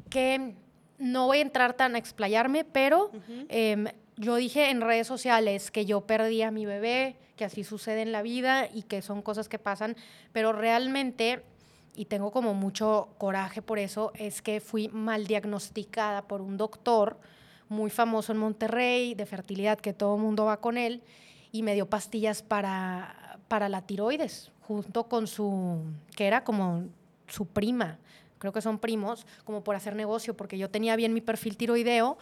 que 0.10 0.54
no 0.98 1.28
voy 1.28 1.38
a 1.38 1.42
entrar 1.42 1.74
tan 1.76 1.96
a 1.96 1.98
explayarme, 1.98 2.66
pero 2.66 3.12
em, 3.50 3.86
yo 4.16 4.36
dije 4.36 4.70
en 4.70 4.82
redes 4.82 5.08
sociales 5.08 5.72
que 5.72 5.86
yo 5.86 6.02
perdí 6.02 6.42
a 6.42 6.52
mi 6.52 6.66
bebé, 6.66 7.16
que 7.36 7.46
así 7.46 7.64
sucede 7.64 8.02
en 8.02 8.12
la 8.12 8.22
vida 8.22 8.68
y 8.74 8.84
que 8.84 9.02
son 9.02 9.22
cosas 9.22 9.48
que 9.48 9.60
pasan, 9.60 9.96
pero 10.34 10.52
realmente, 10.52 11.44
y 11.96 12.06
tengo 12.06 12.32
como 12.32 12.54
mucho 12.54 13.10
coraje 13.18 13.62
por 13.62 13.80
eso, 13.80 14.12
es 14.16 14.42
que 14.42 14.60
fui 14.60 14.90
mal 14.90 15.28
diagnosticada 15.28 16.24
por 16.24 16.42
un 16.42 16.58
doctor 16.58 17.18
muy 17.70 17.90
famoso 17.90 18.32
en 18.32 18.38
Monterrey 18.38 19.16
de 19.16 19.26
fertilidad, 19.26 19.80
que 19.80 19.94
todo 19.94 20.16
el 20.16 20.22
mundo 20.22 20.46
va 20.46 20.62
con 20.62 20.78
él, 20.78 21.02
y 21.52 21.64
me 21.64 21.74
dio 21.74 21.90
pastillas 21.90 22.42
para, 22.42 23.40
para 23.48 23.70
la 23.70 23.82
tiroides, 23.82 24.52
junto 24.62 25.06
con 25.08 25.28
su, 25.28 25.82
que 26.16 26.28
era 26.28 26.44
como 26.44 26.86
su 27.28 27.46
prima, 27.46 27.98
creo 28.38 28.54
que 28.54 28.62
son 28.62 28.80
primos, 28.80 29.26
como 29.44 29.64
por 29.64 29.76
hacer 29.76 29.96
negocio, 29.96 30.36
porque 30.36 30.58
yo 30.58 30.70
tenía 30.70 30.96
bien 30.96 31.14
mi 31.14 31.22
perfil 31.22 31.58
tiroideo 31.58 32.18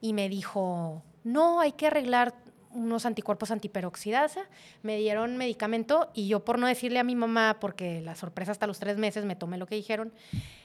y 0.00 0.12
me 0.12 0.28
dijo, 0.28 1.02
no, 1.24 1.60
hay 1.60 1.72
que 1.72 1.86
arreglar 1.86 2.34
unos 2.74 3.04
anticuerpos 3.04 3.50
antiperoxidasa, 3.50 4.42
me 4.82 4.96
dieron 4.96 5.36
medicamento 5.36 6.10
y 6.14 6.26
yo 6.26 6.44
por 6.44 6.58
no 6.58 6.66
decirle 6.66 6.98
a 6.98 7.04
mi 7.04 7.14
mamá, 7.14 7.58
porque 7.60 8.00
la 8.00 8.14
sorpresa 8.14 8.52
hasta 8.52 8.66
los 8.66 8.78
tres 8.78 8.96
meses, 8.96 9.24
me 9.24 9.36
tomé 9.36 9.58
lo 9.58 9.66
que 9.66 9.74
dijeron 9.74 10.12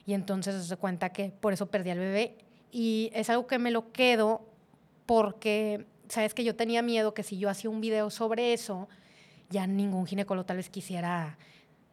y 0.06 0.14
entonces 0.14 0.66
se 0.66 0.78
cuenta 0.78 1.10
que 1.10 1.32
por 1.32 1.54
eso 1.54 1.68
perdí 1.68 1.90
al 1.90 2.00
bebé 2.00 2.38
y 2.72 3.10
es 3.14 3.30
algo 3.30 3.48
que 3.48 3.60
me 3.60 3.72
lo 3.72 3.92
quedo 3.92 4.46
porque, 5.06 5.86
sabes 6.10 6.34
que 6.34 6.44
yo 6.44 6.56
tenía 6.56 6.82
miedo 6.82 7.14
que 7.14 7.24
si 7.24 7.38
yo 7.38 7.50
hacía 7.50 7.70
un 7.70 7.82
video 7.82 8.10
sobre 8.10 8.54
eso, 8.54 8.88
ya 9.50 9.68
ningún 9.68 10.06
ginecólogo 10.06 10.46
tal 10.46 10.58
vez 10.58 10.70
quisiera 10.70 11.38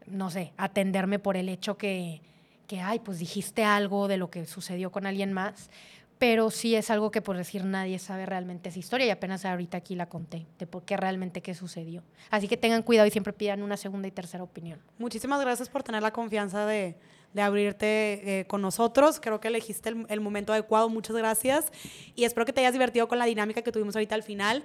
no 0.06 0.30
sé, 0.30 0.52
atenderme 0.56 1.18
por 1.18 1.36
el 1.36 1.48
hecho 1.48 1.76
que, 1.76 2.20
que, 2.66 2.80
ay, 2.80 2.98
pues 2.98 3.18
dijiste 3.18 3.64
algo 3.64 4.08
de 4.08 4.16
lo 4.16 4.30
que 4.30 4.46
sucedió 4.46 4.90
con 4.90 5.06
alguien 5.06 5.32
más, 5.32 5.70
pero 6.18 6.50
sí 6.50 6.74
es 6.74 6.90
algo 6.90 7.10
que 7.10 7.22
por 7.22 7.36
decir 7.36 7.64
nadie 7.64 7.98
sabe 7.98 8.24
realmente 8.24 8.68
esa 8.68 8.78
historia 8.78 9.06
y 9.06 9.10
apenas 9.10 9.44
ahorita 9.44 9.78
aquí 9.78 9.94
la 9.94 10.08
conté, 10.08 10.46
de 10.58 10.66
por 10.66 10.84
qué 10.84 10.96
realmente 10.96 11.42
qué 11.42 11.54
sucedió. 11.54 12.02
Así 12.30 12.48
que 12.48 12.56
tengan 12.56 12.82
cuidado 12.82 13.06
y 13.06 13.10
siempre 13.10 13.32
pidan 13.32 13.62
una 13.62 13.76
segunda 13.76 14.08
y 14.08 14.10
tercera 14.10 14.44
opinión. 14.44 14.78
Muchísimas 14.98 15.40
gracias 15.40 15.68
por 15.68 15.82
tener 15.82 16.02
la 16.02 16.12
confianza 16.12 16.66
de, 16.66 16.96
de 17.34 17.42
abrirte 17.42 18.40
eh, 18.40 18.46
con 18.46 18.62
nosotros. 18.62 19.20
Creo 19.20 19.40
que 19.40 19.48
elegiste 19.48 19.90
el, 19.90 20.06
el 20.08 20.20
momento 20.20 20.52
adecuado. 20.52 20.88
Muchas 20.88 21.14
gracias. 21.14 21.66
Y 22.14 22.24
espero 22.24 22.46
que 22.46 22.52
te 22.54 22.60
hayas 22.60 22.72
divertido 22.72 23.06
con 23.08 23.18
la 23.18 23.26
dinámica 23.26 23.60
que 23.60 23.72
tuvimos 23.72 23.94
ahorita 23.94 24.14
al 24.14 24.22
final 24.22 24.64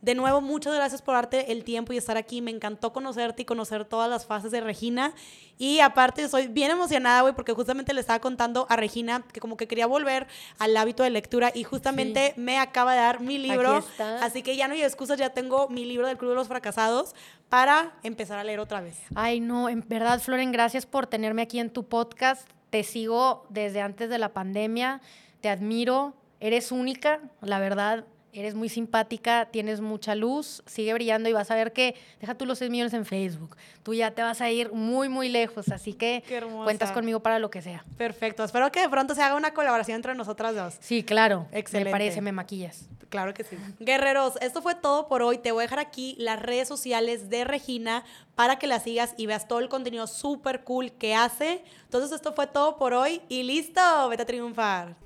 De 0.00 0.14
nuevo, 0.14 0.40
muchas 0.40 0.74
gracias 0.74 1.02
por 1.02 1.14
darte 1.14 1.50
el 1.50 1.64
tiempo 1.64 1.92
y 1.92 1.96
estar 1.96 2.16
aquí. 2.16 2.40
Me 2.40 2.52
encantó 2.52 2.92
conocerte 2.92 3.42
y 3.42 3.44
conocer 3.44 3.84
todas 3.84 4.08
las 4.08 4.26
fases 4.26 4.52
de 4.52 4.60
Regina. 4.60 5.12
Y 5.58 5.80
aparte, 5.80 6.28
soy 6.28 6.46
bien 6.46 6.70
emocionada, 6.70 7.22
güey, 7.22 7.34
porque 7.34 7.52
justamente 7.52 7.92
le 7.92 8.00
estaba 8.00 8.20
contando 8.20 8.66
a 8.68 8.76
Regina 8.76 9.24
que 9.32 9.40
como 9.40 9.56
que 9.56 9.66
quería 9.66 9.88
volver 9.88 10.28
al 10.60 10.76
hábito 10.76 11.02
de 11.02 11.10
lectura 11.10 11.50
y 11.52 11.64
justamente 11.64 12.32
me 12.36 12.58
acaba 12.58 12.92
de 12.92 13.00
dar 13.00 13.20
mi 13.20 13.38
libro. 13.38 13.84
Así 14.20 14.42
que 14.42 14.54
ya 14.54 14.68
no 14.68 14.74
hay 14.74 14.82
excusas, 14.82 15.18
ya 15.18 15.30
tengo 15.30 15.68
mi 15.68 15.84
libro 15.84 16.06
del 16.06 16.16
Club 16.16 16.30
de 16.30 16.36
los 16.36 16.46
Fracasados 16.46 17.16
para 17.48 17.98
empezar 18.04 18.38
a 18.38 18.44
leer 18.44 18.60
otra 18.60 18.80
vez. 18.80 19.00
Ay, 19.16 19.40
no, 19.40 19.68
en 19.68 19.84
verdad, 19.88 20.20
Floren, 20.20 20.52
gracias 20.52 20.86
por 20.86 21.08
tenerme 21.08 21.42
aquí 21.42 21.58
en 21.58 21.70
tu 21.70 21.88
podcast. 21.88 22.48
Te 22.70 22.84
sigo 22.84 23.46
desde 23.48 23.80
antes 23.80 24.10
de 24.10 24.18
la 24.18 24.32
pandemia, 24.32 25.00
te 25.40 25.48
admiro, 25.48 26.14
eres 26.38 26.70
única, 26.70 27.20
la 27.40 27.58
verdad 27.58 28.04
eres 28.40 28.54
muy 28.54 28.68
simpática, 28.68 29.46
tienes 29.50 29.80
mucha 29.80 30.14
luz, 30.14 30.62
sigue 30.66 30.92
brillando 30.94 31.28
y 31.28 31.32
vas 31.32 31.50
a 31.50 31.54
ver 31.54 31.72
que, 31.72 31.94
deja 32.20 32.34
tú 32.34 32.46
los 32.46 32.58
6 32.58 32.70
millones 32.70 32.94
en 32.94 33.04
Facebook, 33.04 33.56
tú 33.82 33.94
ya 33.94 34.10
te 34.12 34.22
vas 34.22 34.40
a 34.40 34.50
ir 34.50 34.72
muy, 34.72 35.08
muy 35.08 35.28
lejos, 35.28 35.68
así 35.70 35.92
que 35.92 36.22
cuentas 36.64 36.92
conmigo 36.92 37.20
para 37.20 37.38
lo 37.38 37.50
que 37.50 37.62
sea. 37.62 37.84
Perfecto, 37.96 38.44
espero 38.44 38.70
que 38.72 38.80
de 38.80 38.88
pronto 38.88 39.14
se 39.14 39.22
haga 39.22 39.34
una 39.34 39.54
colaboración 39.54 39.96
entre 39.96 40.14
nosotras 40.14 40.54
dos. 40.54 40.76
Sí, 40.80 41.02
claro, 41.02 41.46
Excelente. 41.52 41.90
me 41.90 41.92
parece, 41.92 42.20
me 42.20 42.32
maquillas. 42.32 42.88
Claro 43.08 43.32
que 43.32 43.44
sí. 43.44 43.56
Guerreros, 43.80 44.34
esto 44.40 44.60
fue 44.60 44.74
todo 44.74 45.08
por 45.08 45.22
hoy. 45.22 45.38
Te 45.38 45.52
voy 45.52 45.62
a 45.62 45.64
dejar 45.64 45.78
aquí 45.78 46.14
las 46.18 46.40
redes 46.40 46.68
sociales 46.68 47.30
de 47.30 47.44
Regina 47.44 48.04
para 48.34 48.58
que 48.58 48.66
la 48.66 48.80
sigas 48.80 49.14
y 49.16 49.26
veas 49.26 49.48
todo 49.48 49.60
el 49.60 49.68
contenido 49.68 50.06
súper 50.06 50.62
cool 50.62 50.92
que 50.92 51.14
hace. 51.14 51.64
Entonces, 51.84 52.12
esto 52.12 52.34
fue 52.34 52.46
todo 52.46 52.76
por 52.76 52.92
hoy 52.92 53.22
y 53.28 53.44
listo, 53.44 53.80
vete 54.08 54.22
a 54.22 54.26
triunfar. 54.26 54.96